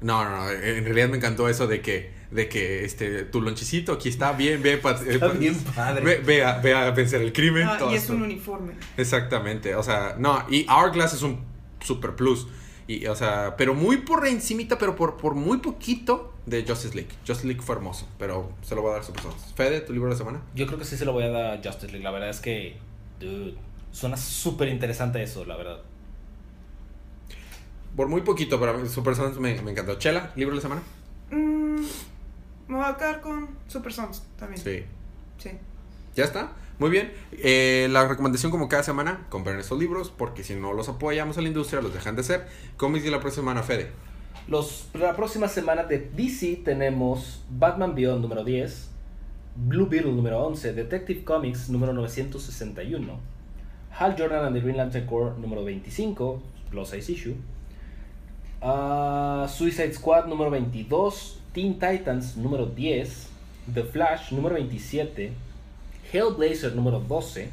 No, 0.00 0.24
no, 0.24 0.30
no. 0.30 0.50
En 0.52 0.84
realidad 0.84 1.08
me 1.08 1.16
encantó 1.16 1.48
eso 1.48 1.66
de 1.66 1.80
que, 1.82 2.14
de 2.30 2.48
que 2.48 2.84
este, 2.84 3.24
tu 3.24 3.42
lonchecito 3.42 3.94
aquí 3.94 4.08
está 4.08 4.30
bien, 4.30 4.62
ve, 4.62 4.74
eh, 4.74 4.80
Está 5.08 5.26
pa- 5.26 5.32
bien 5.32 5.56
padre. 5.74 6.04
Ve, 6.04 6.18
ve 6.24 6.44
a, 6.44 6.58
ve 6.58 6.72
a 6.72 6.90
vencer 6.92 7.20
el 7.20 7.32
crimen. 7.32 7.66
Ah, 7.66 7.78
todo 7.78 7.90
y 7.90 7.96
es 7.96 8.02
esto. 8.02 8.14
un 8.14 8.22
uniforme. 8.22 8.74
Exactamente, 8.96 9.74
o 9.74 9.82
sea, 9.82 10.14
no, 10.16 10.44
y 10.48 10.64
Hourglass 10.70 11.14
es 11.14 11.22
un 11.22 11.40
super 11.80 12.14
plus. 12.14 12.46
Y, 12.88 13.06
o 13.06 13.14
sea, 13.14 13.54
pero 13.58 13.74
muy 13.74 13.98
por 13.98 14.26
encimita, 14.26 14.78
pero 14.78 14.96
por, 14.96 15.18
por 15.18 15.34
muy 15.34 15.58
poquito 15.58 16.32
de 16.46 16.64
Justice 16.66 16.94
League. 16.94 17.10
Justice 17.26 17.46
League 17.46 17.62
fue 17.62 17.76
hermoso, 17.76 18.08
pero 18.18 18.50
se 18.62 18.74
lo 18.74 18.80
voy 18.80 18.90
a 18.90 18.92
dar 18.94 19.02
a 19.02 19.04
Super 19.04 19.22
Sons. 19.22 19.52
Fede, 19.54 19.82
tu 19.82 19.92
libro 19.92 20.08
de 20.08 20.14
la 20.14 20.18
semana. 20.18 20.40
Yo 20.54 20.66
creo 20.66 20.78
que 20.78 20.86
sí 20.86 20.96
se 20.96 21.04
lo 21.04 21.12
voy 21.12 21.24
a 21.24 21.28
dar 21.28 21.58
a 21.58 21.62
Justice 21.62 21.92
League. 21.92 22.02
La 22.02 22.10
verdad 22.10 22.30
es 22.30 22.40
que, 22.40 22.78
dude, 23.20 23.54
suena 23.92 24.16
súper 24.16 24.68
interesante 24.68 25.22
eso, 25.22 25.44
la 25.44 25.56
verdad. 25.56 25.82
Por 27.94 28.08
muy 28.08 28.22
poquito, 28.22 28.58
pero 28.58 28.86
Super 28.86 29.14
Sons 29.14 29.38
me, 29.38 29.60
me 29.60 29.72
encantó. 29.72 29.98
Chela, 29.98 30.32
libro 30.34 30.54
de 30.54 30.56
la 30.56 30.62
semana. 30.62 30.82
me 31.30 32.74
voy 32.74 32.84
a 32.86 32.96
quedar 32.96 33.20
con 33.20 33.50
Super 33.66 33.92
Sons 33.92 34.22
también. 34.38 34.62
Sí. 34.62 34.82
Sí. 35.36 35.50
Ya 36.18 36.24
está. 36.24 36.50
Muy 36.80 36.90
bien. 36.90 37.12
Eh, 37.30 37.86
la 37.92 38.08
recomendación 38.08 38.50
como 38.50 38.68
cada 38.68 38.82
semana, 38.82 39.24
compren 39.28 39.56
estos 39.60 39.78
libros 39.78 40.10
porque 40.10 40.42
si 40.42 40.56
no 40.56 40.72
los 40.72 40.88
apoyamos 40.88 41.38
a 41.38 41.42
la 41.42 41.46
industria, 41.46 41.80
los 41.80 41.94
dejan 41.94 42.16
de 42.16 42.22
hacer. 42.22 42.48
Cómics 42.76 43.04
de 43.04 43.12
la 43.12 43.20
próxima 43.20 43.42
semana, 43.42 43.62
Fede. 43.62 43.92
Los, 44.48 44.88
la 44.94 45.14
próxima 45.14 45.46
semana 45.46 45.84
de 45.84 46.00
DC 46.00 46.62
tenemos 46.64 47.44
Batman 47.48 47.94
Beyond 47.94 48.20
número 48.22 48.42
10, 48.42 48.88
Blue 49.54 49.86
Beetle 49.86 50.10
número 50.10 50.44
11, 50.44 50.72
Detective 50.72 51.22
Comics 51.22 51.68
número 51.68 51.92
961, 51.92 53.20
Hal 53.96 54.16
Jordan 54.18 54.46
and 54.46 54.56
the 54.56 54.60
Green 54.60 54.76
Lantern 54.76 55.06
Corps 55.06 55.38
número 55.38 55.62
25, 55.62 56.42
los 56.72 56.88
6 56.88 57.10
issue, 57.10 57.34
ah, 58.60 59.46
Suicide 59.48 59.94
Squad 59.94 60.26
número 60.26 60.50
22, 60.50 61.40
Teen 61.52 61.74
Titans 61.74 62.36
número 62.36 62.66
10, 62.66 63.28
The 63.72 63.84
Flash 63.84 64.32
número 64.32 64.56
27, 64.56 65.46
Hellblazer 66.12 66.74
número 66.74 67.00
12, 67.00 67.50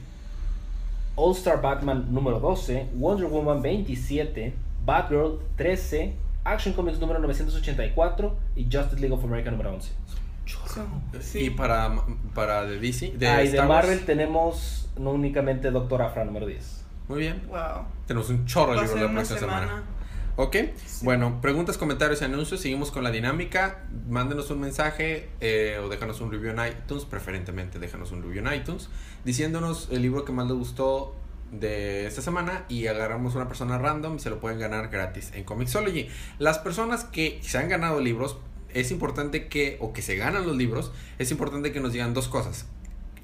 All 1.16 1.32
Star 1.34 1.62
Batman 1.62 2.08
número 2.12 2.39
12, 2.39 2.89
Wonder 2.93 3.28
Woman 3.28 3.62
27, 3.62 4.53
Batgirl 4.86 5.39
13, 5.58 6.14
Action 6.43 6.74
Comics 6.74 6.99
número 6.99 7.20
984 7.20 8.36
y 8.56 8.64
Justice 8.64 8.99
League 8.99 9.14
of 9.14 9.24
America 9.24 9.51
número 9.51 9.74
11. 9.74 9.91
So, 10.45 10.86
sí. 11.22 11.45
Y 11.45 11.49
para, 11.49 11.91
para 12.34 12.66
de 12.66 12.80
DC, 12.80 13.14
de 13.18 13.28
ah, 13.28 13.41
y 13.41 13.47
de 13.47 13.56
Star 13.56 13.68
Wars. 13.68 13.88
Marvel 13.88 14.06
tenemos 14.06 14.89
no 14.97 15.12
únicamente 15.12 15.72
Doctor 15.72 16.01
Afra 16.01 16.24
número 16.24 16.45
10. 16.45 16.86
Muy 17.08 17.20
bien. 17.20 17.41
Wow. 17.47 17.86
Tenemos 18.06 18.30
un 18.30 18.45
chorro 18.45 18.74
de 18.74 18.82
libros 18.82 19.01
la 19.01 19.12
próxima 19.12 19.39
semana. 19.39 19.68
semana. 19.68 19.84
Ok, 20.38 20.57
bueno, 21.01 21.39
preguntas, 21.39 21.77
comentarios 21.77 22.21
y 22.21 22.25
anuncios. 22.25 22.59
Seguimos 22.59 22.91
con 22.91 23.05
la 23.05 23.11
dinámica. 23.11 23.86
Mándenos 24.09 24.49
un 24.49 24.59
mensaje 24.59 25.29
eh, 25.39 25.79
o 25.81 25.88
déjanos 25.88 26.19
un 26.19 26.29
review 26.29 26.51
en 26.51 26.59
iTunes, 26.67 27.05
preferentemente 27.05 27.79
déjanos 27.79 28.11
un 28.11 28.21
review 28.21 28.45
en 28.45 28.53
iTunes, 28.53 28.89
diciéndonos 29.23 29.88
el 29.91 30.01
libro 30.01 30.25
que 30.25 30.33
más 30.33 30.45
les 30.47 30.57
gustó 30.57 31.15
de 31.53 32.05
esta 32.05 32.21
semana 32.21 32.65
y 32.67 32.88
agarramos 32.88 33.36
una 33.36 33.47
persona 33.47 33.77
random 33.77 34.17
y 34.17 34.19
se 34.19 34.29
lo 34.29 34.41
pueden 34.41 34.59
ganar 34.59 34.89
gratis 34.89 35.31
en 35.33 35.45
Comixology. 35.45 36.09
Las 36.38 36.59
personas 36.59 37.05
que 37.05 37.39
se 37.41 37.57
han 37.57 37.69
ganado 37.69 38.01
libros, 38.01 38.38
es 38.73 38.91
importante 38.91 39.47
que, 39.47 39.77
o 39.79 39.93
que 39.93 40.01
se 40.01 40.17
ganan 40.17 40.45
los 40.45 40.57
libros, 40.57 40.91
es 41.17 41.31
importante 41.31 41.71
que 41.71 41.79
nos 41.79 41.93
digan 41.93 42.13
dos 42.13 42.27
cosas. 42.27 42.65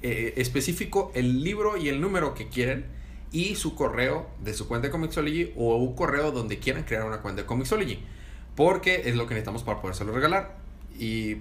Eh, 0.00 0.32
específico, 0.38 1.12
el 1.14 1.44
libro 1.44 1.76
y 1.76 1.90
el 1.90 2.00
número 2.00 2.32
que 2.32 2.48
quieren 2.48 2.86
y 3.32 3.56
su 3.56 3.74
correo 3.74 4.28
de 4.40 4.54
su 4.54 4.68
cuenta 4.68 4.88
de 4.88 4.92
Comixology 4.92 5.54
o 5.56 5.76
un 5.76 5.94
correo 5.96 6.30
donde 6.30 6.58
quieran 6.58 6.84
crear 6.84 7.04
una 7.04 7.22
cuenta 7.22 7.42
de 7.42 7.46
Comixology. 7.46 7.98
Porque 8.54 9.08
es 9.08 9.16
lo 9.16 9.26
que 9.26 9.34
necesitamos 9.34 9.62
para 9.62 9.80
podérselo 9.80 10.12
regalar. 10.12 10.56
Y 10.98 11.38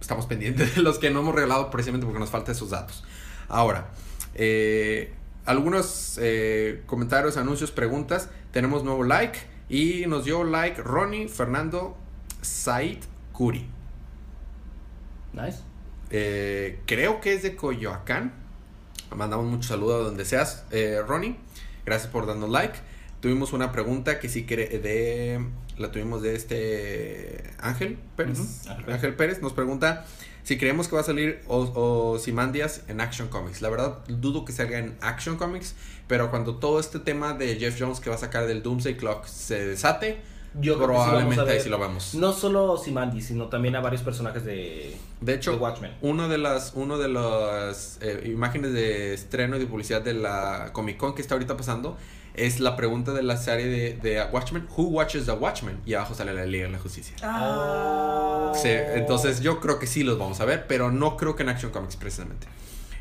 estamos 0.00 0.26
pendientes 0.26 0.76
de 0.76 0.82
los 0.82 0.98
que 0.98 1.10
no 1.10 1.20
hemos 1.20 1.34
regalado 1.34 1.70
precisamente 1.70 2.04
porque 2.06 2.20
nos 2.20 2.30
faltan 2.30 2.54
esos 2.54 2.70
datos. 2.70 3.02
Ahora, 3.48 3.90
eh, 4.34 5.14
algunos 5.46 6.18
eh, 6.20 6.82
comentarios, 6.86 7.36
anuncios, 7.36 7.70
preguntas. 7.70 8.28
Tenemos 8.52 8.84
nuevo 8.84 9.04
like 9.04 9.40
y 9.68 10.04
nos 10.06 10.24
dio 10.24 10.44
like 10.44 10.80
Ronnie 10.82 11.28
Fernando 11.28 11.96
Said 12.42 12.98
Curi. 13.32 13.66
Nice. 15.32 15.60
Eh, 16.10 16.80
creo 16.86 17.20
que 17.20 17.34
es 17.34 17.42
de 17.42 17.56
Coyoacán. 17.56 18.32
Mandamos 19.14 19.46
mucho 19.46 19.68
saludo 19.68 19.96
a 19.96 19.98
donde 20.04 20.24
seas, 20.24 20.64
eh, 20.70 21.00
Ronnie. 21.06 21.36
Gracias 21.84 22.10
por 22.10 22.26
darnos 22.26 22.50
like. 22.50 22.78
Tuvimos 23.20 23.52
una 23.52 23.72
pregunta 23.72 24.18
que 24.18 24.28
sí 24.28 24.46
que 24.46 24.56
de 24.56 25.44
la 25.76 25.90
tuvimos 25.90 26.22
de 26.22 26.34
este 26.36 27.54
Ángel 27.58 27.98
Pérez. 28.16 28.38
Pérez. 28.38 28.88
Ángel 28.88 29.14
Pérez 29.14 29.42
nos 29.42 29.52
pregunta 29.52 30.04
si 30.42 30.58
creemos 30.58 30.88
que 30.88 30.94
va 30.94 31.00
a 31.00 31.04
salir 31.04 31.40
o, 31.48 32.18
Simandias 32.18 32.82
en 32.88 33.00
Action 33.00 33.28
Comics. 33.28 33.62
La 33.62 33.68
verdad 33.68 33.98
dudo 34.08 34.44
que 34.44 34.52
salga 34.52 34.78
en 34.78 34.96
Action 35.00 35.36
Comics, 35.36 35.74
pero 36.06 36.30
cuando 36.30 36.56
todo 36.56 36.80
este 36.80 36.98
tema 36.98 37.34
de 37.34 37.56
Jeff 37.56 37.76
Jones 37.78 38.00
que 38.00 38.10
va 38.10 38.16
a 38.16 38.18
sacar 38.18 38.46
del 38.46 38.62
Doomsday 38.62 38.96
Clock 38.96 39.26
se 39.26 39.66
desate, 39.66 40.20
Yo 40.54 40.76
creo 40.76 40.88
que 40.88 40.94
sí 40.94 40.98
vamos 40.98 41.06
a 41.06 41.10
probablemente 41.10 41.52
ahí 41.52 41.60
sí 41.60 41.68
lo 41.68 41.78
vemos. 41.78 42.14
No 42.14 42.32
solo 42.32 42.76
Simandi, 42.76 43.20
sino 43.22 43.46
también 43.48 43.76
a 43.76 43.80
varios 43.80 44.02
personajes 44.02 44.44
de, 44.44 44.96
De 45.20 45.34
hecho, 45.34 45.52
de 45.52 45.58
Watchmen. 45.58 45.92
Uno 46.00 46.28
de 46.28 46.38
las, 46.38 46.72
uno 46.74 46.98
de 46.98 47.08
las 47.08 47.98
eh, 48.00 48.22
imágenes 48.26 48.72
de 48.72 49.14
estreno 49.14 49.56
y 49.56 49.58
de 49.60 49.66
publicidad 49.66 50.02
de 50.02 50.14
la 50.14 50.70
Comic 50.72 50.96
Con 50.96 51.14
que 51.14 51.22
está 51.22 51.34
ahorita 51.34 51.56
pasando 51.56 51.96
es 52.34 52.60
la 52.60 52.76
pregunta 52.76 53.12
de 53.12 53.22
la 53.24 53.36
serie 53.36 53.66
de, 53.66 53.94
de 53.94 54.22
Watchmen, 54.32 54.66
Who 54.76 54.84
watches 54.84 55.26
the 55.26 55.32
Watchmen? 55.32 55.80
Y 55.84 55.94
abajo 55.94 56.14
sale 56.14 56.32
la 56.32 56.44
Liga 56.46 56.66
de 56.66 56.70
la 56.72 56.78
Justicia. 56.78 57.14
Ah. 57.22 58.52
Sí, 58.54 58.68
entonces 58.70 59.40
yo 59.40 59.60
creo 59.60 59.78
que 59.78 59.86
sí 59.86 60.02
los 60.04 60.18
vamos 60.18 60.40
a 60.40 60.44
ver, 60.44 60.66
pero 60.66 60.90
no 60.90 61.16
creo 61.16 61.34
que 61.36 61.42
en 61.42 61.48
Action 61.50 61.70
Comics 61.72 61.96
precisamente. 61.96 62.46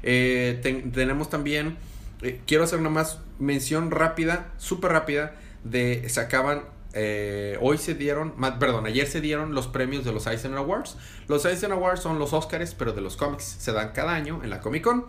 Eh, 0.03 0.59
ten- 0.63 0.91
tenemos 0.91 1.29
también, 1.29 1.77
eh, 2.21 2.41
quiero 2.47 2.63
hacer 2.63 2.79
una 2.79 2.89
más 2.89 3.19
mención 3.37 3.91
rápida, 3.91 4.51
súper 4.57 4.91
rápida, 4.91 5.35
de 5.63 6.07
se 6.09 6.19
acaban, 6.21 6.63
eh, 6.93 7.57
hoy 7.61 7.77
se 7.77 7.93
dieron, 7.93 8.33
perdón, 8.59 8.85
ayer 8.85 9.07
se 9.07 9.21
dieron 9.21 9.53
los 9.53 9.67
premios 9.67 10.05
de 10.05 10.11
los 10.11 10.27
Eisner 10.27 10.57
Awards. 10.57 10.97
Los 11.27 11.45
Eisner 11.45 11.71
Awards 11.71 12.01
son 12.01 12.19
los 12.19 12.33
Oscars, 12.33 12.73
pero 12.75 12.93
de 12.93 13.01
los 13.01 13.15
cómics, 13.15 13.43
se 13.43 13.71
dan 13.71 13.91
cada 13.93 14.13
año 14.13 14.41
en 14.43 14.49
la 14.49 14.61
Comic 14.61 14.83
Con. 14.83 15.05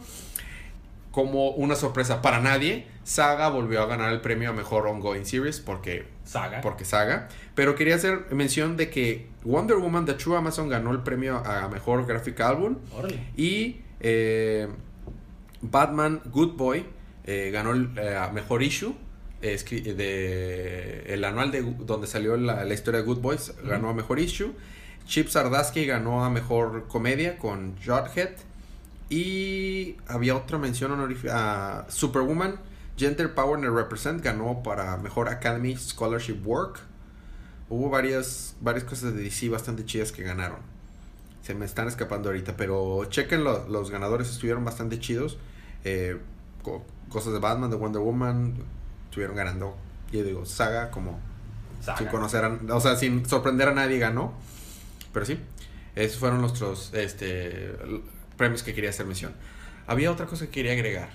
Como 1.11 1.51
una 1.51 1.75
sorpresa 1.75 2.23
para 2.23 2.41
nadie, 2.41 2.87
Saga 3.03 3.49
volvió 3.49 3.83
a 3.83 3.87
ganar 3.87 4.13
el 4.13 4.21
premio 4.21 4.51
a 4.51 4.53
Mejor 4.53 4.87
Ongoing 4.87 5.27
Series 5.27 5.59
porque 5.59 6.07
Saga. 6.23 6.61
porque 6.61 6.85
Saga. 6.85 7.29
Pero 7.57 7.75
quería 7.75 7.97
hacer 7.97 8.27
mención 8.31 8.77
de 8.77 8.91
que 8.91 9.29
Wonder 9.43 9.79
Woman 9.79 10.07
The 10.07 10.15
True 10.15 10.37
Amazon 10.37 10.69
ganó 10.69 10.93
el 10.93 11.01
premio 11.01 11.39
a 11.39 11.69
Mejor 11.69 12.07
Graphic 12.07 12.41
Album. 12.41 12.79
Y 13.37 13.81
eh, 13.99 14.69
Batman 15.63 16.23
Good 16.27 16.53
Boy 16.57 16.87
eh, 17.25 17.51
ganó 17.53 17.73
el 17.73 17.91
eh, 17.97 18.17
Mejor 18.33 18.63
Issue. 18.63 18.95
De 19.41 21.05
el 21.15 21.25
anual 21.25 21.51
de 21.51 21.63
donde 21.63 22.07
salió 22.07 22.37
la, 22.37 22.65
la 22.65 22.75
historia 22.75 23.01
de 23.01 23.07
Good 23.07 23.19
Boys 23.21 23.53
ganó 23.65 23.89
a 23.89 23.95
Mejor 23.95 24.19
Issue. 24.19 24.53
Chip 25.07 25.29
Sardaski 25.29 25.87
ganó 25.87 26.25
a 26.25 26.31
Mejor 26.31 26.87
Comedia 26.89 27.39
con 27.39 27.75
Jughead. 27.85 28.31
Y 29.09 29.97
había 30.07 30.37
otra 30.37 30.59
mención 30.59 30.93
honorífica. 30.93 31.85
Superwoman, 31.89 32.61
Gender 32.97 33.35
Power 33.35 33.65
and 33.65 33.75
Represent 33.77 34.23
ganó 34.23 34.63
para 34.63 34.97
Mejor 34.99 35.29
Academy 35.29 35.77
Scholarship 35.77 36.41
Work. 36.45 36.81
Hubo 37.69 37.89
varias, 37.91 38.55
varias 38.61 38.85
cosas 38.85 39.15
de 39.15 39.23
DC 39.23 39.49
bastante 39.49 39.85
chidas 39.85 40.13
que 40.13 40.23
ganaron. 40.23 40.59
Se 41.43 41.55
me 41.55 41.65
están 41.65 41.89
escapando 41.89 42.29
ahorita, 42.29 42.57
pero 42.57 43.05
chequen 43.07 43.43
los, 43.43 43.69
los 43.69 43.91
ganadores, 43.91 44.29
estuvieron 44.31 44.65
bastante 44.65 45.01
chidos. 45.01 45.39
Eh, 45.85 46.19
co- 46.63 46.85
cosas 47.09 47.33
de 47.33 47.39
Batman, 47.41 47.71
de 47.71 47.77
Wonder 47.77 48.03
Woman, 48.03 48.55
estuvieron 49.11 49.37
ganando. 49.37 49.77
Yo 50.13 50.25
digo, 50.25 50.47
saga 50.47 50.91
como 50.91 51.19
Saga. 51.83 51.99
sin 51.99 52.07
conocer, 52.09 52.45
a- 52.45 52.75
o 52.75 52.81
sea, 52.81 52.97
sin 52.97 53.27
sorprender 53.27 53.69
a 53.69 53.75
nadie 53.75 53.99
ganó. 53.99 54.33
Pero 55.13 55.27
sí, 55.27 55.39
esos 55.97 56.19
fueron 56.19 56.41
nuestros 56.41 56.93
este, 56.95 57.73
premios 58.37 58.63
que 58.63 58.73
quería 58.75 58.91
hacer 58.91 59.07
mención. 59.07 59.35
Había 59.87 60.11
otra 60.13 60.27
cosa 60.27 60.47
que 60.47 60.51
quería 60.53 60.73
agregar. 60.73 61.11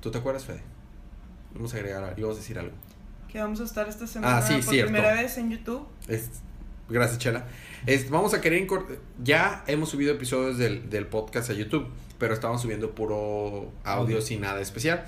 ¿Tú 0.00 0.10
te 0.10 0.18
acuerdas, 0.18 0.44
Fede? 0.44 0.60
Vamos 1.54 1.72
a 1.74 1.76
agregar, 1.78 2.14
íbamos 2.16 2.36
a 2.36 2.40
decir 2.40 2.58
algo. 2.58 2.72
Que 3.30 3.38
vamos 3.40 3.60
a 3.60 3.64
estar 3.64 3.88
esta 3.88 4.06
semana 4.06 4.38
Ah, 4.38 4.42
sí, 4.42 4.54
por 4.54 4.64
cierto. 4.64 4.92
primera 4.92 5.14
vez 5.14 5.38
en 5.38 5.50
YouTube. 5.50 5.86
Es- 6.08 6.30
gracias, 6.88 7.18
Chela. 7.18 7.44
Es- 7.86 8.10
vamos 8.10 8.34
a 8.34 8.40
querer 8.40 8.66
Ya 9.22 9.64
hemos 9.66 9.88
subido 9.90 10.12
episodios 10.12 10.58
del, 10.58 10.90
del 10.90 11.06
podcast 11.06 11.48
a 11.50 11.54
YouTube, 11.54 11.88
pero 12.18 12.34
estamos 12.34 12.60
subiendo 12.60 12.94
puro 12.94 13.72
audio 13.84 14.02
Audio. 14.16 14.20
sin 14.20 14.42
nada 14.42 14.60
especial. 14.60 15.06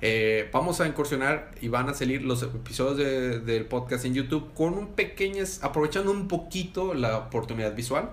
Eh, 0.00 0.48
vamos 0.52 0.80
a 0.80 0.86
incursionar 0.86 1.50
y 1.60 1.68
van 1.68 1.88
a 1.88 1.94
salir 1.94 2.22
los 2.22 2.42
episodios 2.42 2.96
de- 2.98 3.40
del 3.40 3.64
podcast 3.66 4.04
en 4.04 4.14
YouTube 4.14 4.52
con 4.54 4.74
un 4.74 4.88
pequeñas, 4.88 5.60
aprovechando 5.62 6.10
un 6.10 6.28
poquito 6.28 6.94
la 6.94 7.16
oportunidad 7.18 7.74
visual. 7.74 8.10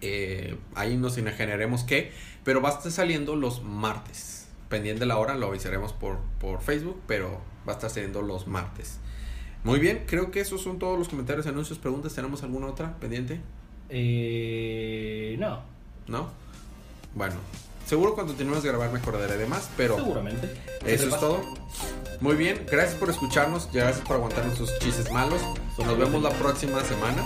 Eh, 0.00 0.56
ahí 0.74 0.96
nos 0.96 1.18
imaginaremos 1.18 1.84
qué, 1.84 2.12
pero 2.44 2.60
va 2.62 2.70
a 2.70 2.72
estar 2.72 2.92
saliendo 2.92 3.36
los 3.36 3.62
martes. 3.62 4.48
Pendiente 4.68 5.00
de 5.00 5.06
la 5.06 5.18
hora, 5.18 5.34
lo 5.34 5.46
avisaremos 5.48 5.92
por, 5.92 6.18
por 6.40 6.60
Facebook, 6.62 7.00
pero 7.06 7.40
va 7.68 7.72
a 7.72 7.76
estar 7.76 7.90
saliendo 7.90 8.22
los 8.22 8.46
martes. 8.46 8.98
Muy 9.64 9.78
bien, 9.80 10.04
creo 10.06 10.30
que 10.30 10.40
esos 10.40 10.62
son 10.62 10.78
todos 10.78 10.98
los 10.98 11.08
comentarios, 11.08 11.46
anuncios, 11.46 11.78
preguntas. 11.78 12.14
¿Tenemos 12.14 12.42
alguna 12.42 12.66
otra 12.68 12.96
pendiente? 12.98 13.40
Eh, 13.88 15.36
no, 15.38 15.60
¿No? 16.08 16.30
Bueno, 17.14 17.34
seguro 17.86 18.14
cuando 18.14 18.34
terminemos 18.34 18.62
de 18.62 18.70
grabar 18.70 18.92
me 18.92 18.98
acordaré 18.98 19.36
de 19.36 19.46
más, 19.46 19.68
pero 19.76 19.96
seguramente. 19.96 20.52
eso 20.84 21.08
es 21.08 21.20
todo. 21.20 21.40
Muy 22.20 22.36
bien, 22.36 22.66
gracias 22.70 22.94
por 22.94 23.10
escucharnos, 23.10 23.68
gracias 23.72 24.06
por 24.06 24.16
aguantar 24.16 24.44
nuestros 24.44 24.78
chistes 24.78 25.10
malos. 25.12 25.40
Nos 25.78 25.98
vemos 25.98 26.22
la 26.22 26.30
próxima 26.30 26.82
semana. 26.84 27.22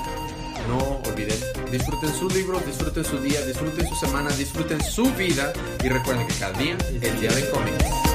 No 0.69 1.01
olviden, 1.11 1.39
disfruten 1.71 2.13
sus 2.15 2.35
libros, 2.35 2.65
disfruten 2.67 3.05
su 3.05 3.19
día, 3.19 3.45
disfruten 3.47 3.89
su 3.89 3.95
semana, 3.95 4.31
disfruten 4.37 4.83
su 4.83 5.05
vida 5.15 5.53
y 5.83 5.89
recuerden 5.89 6.27
que 6.27 6.35
cada 6.35 6.59
día 6.59 6.77
es 7.01 7.21
día 7.21 7.33
de 7.33 7.51
cómics. 7.51 8.10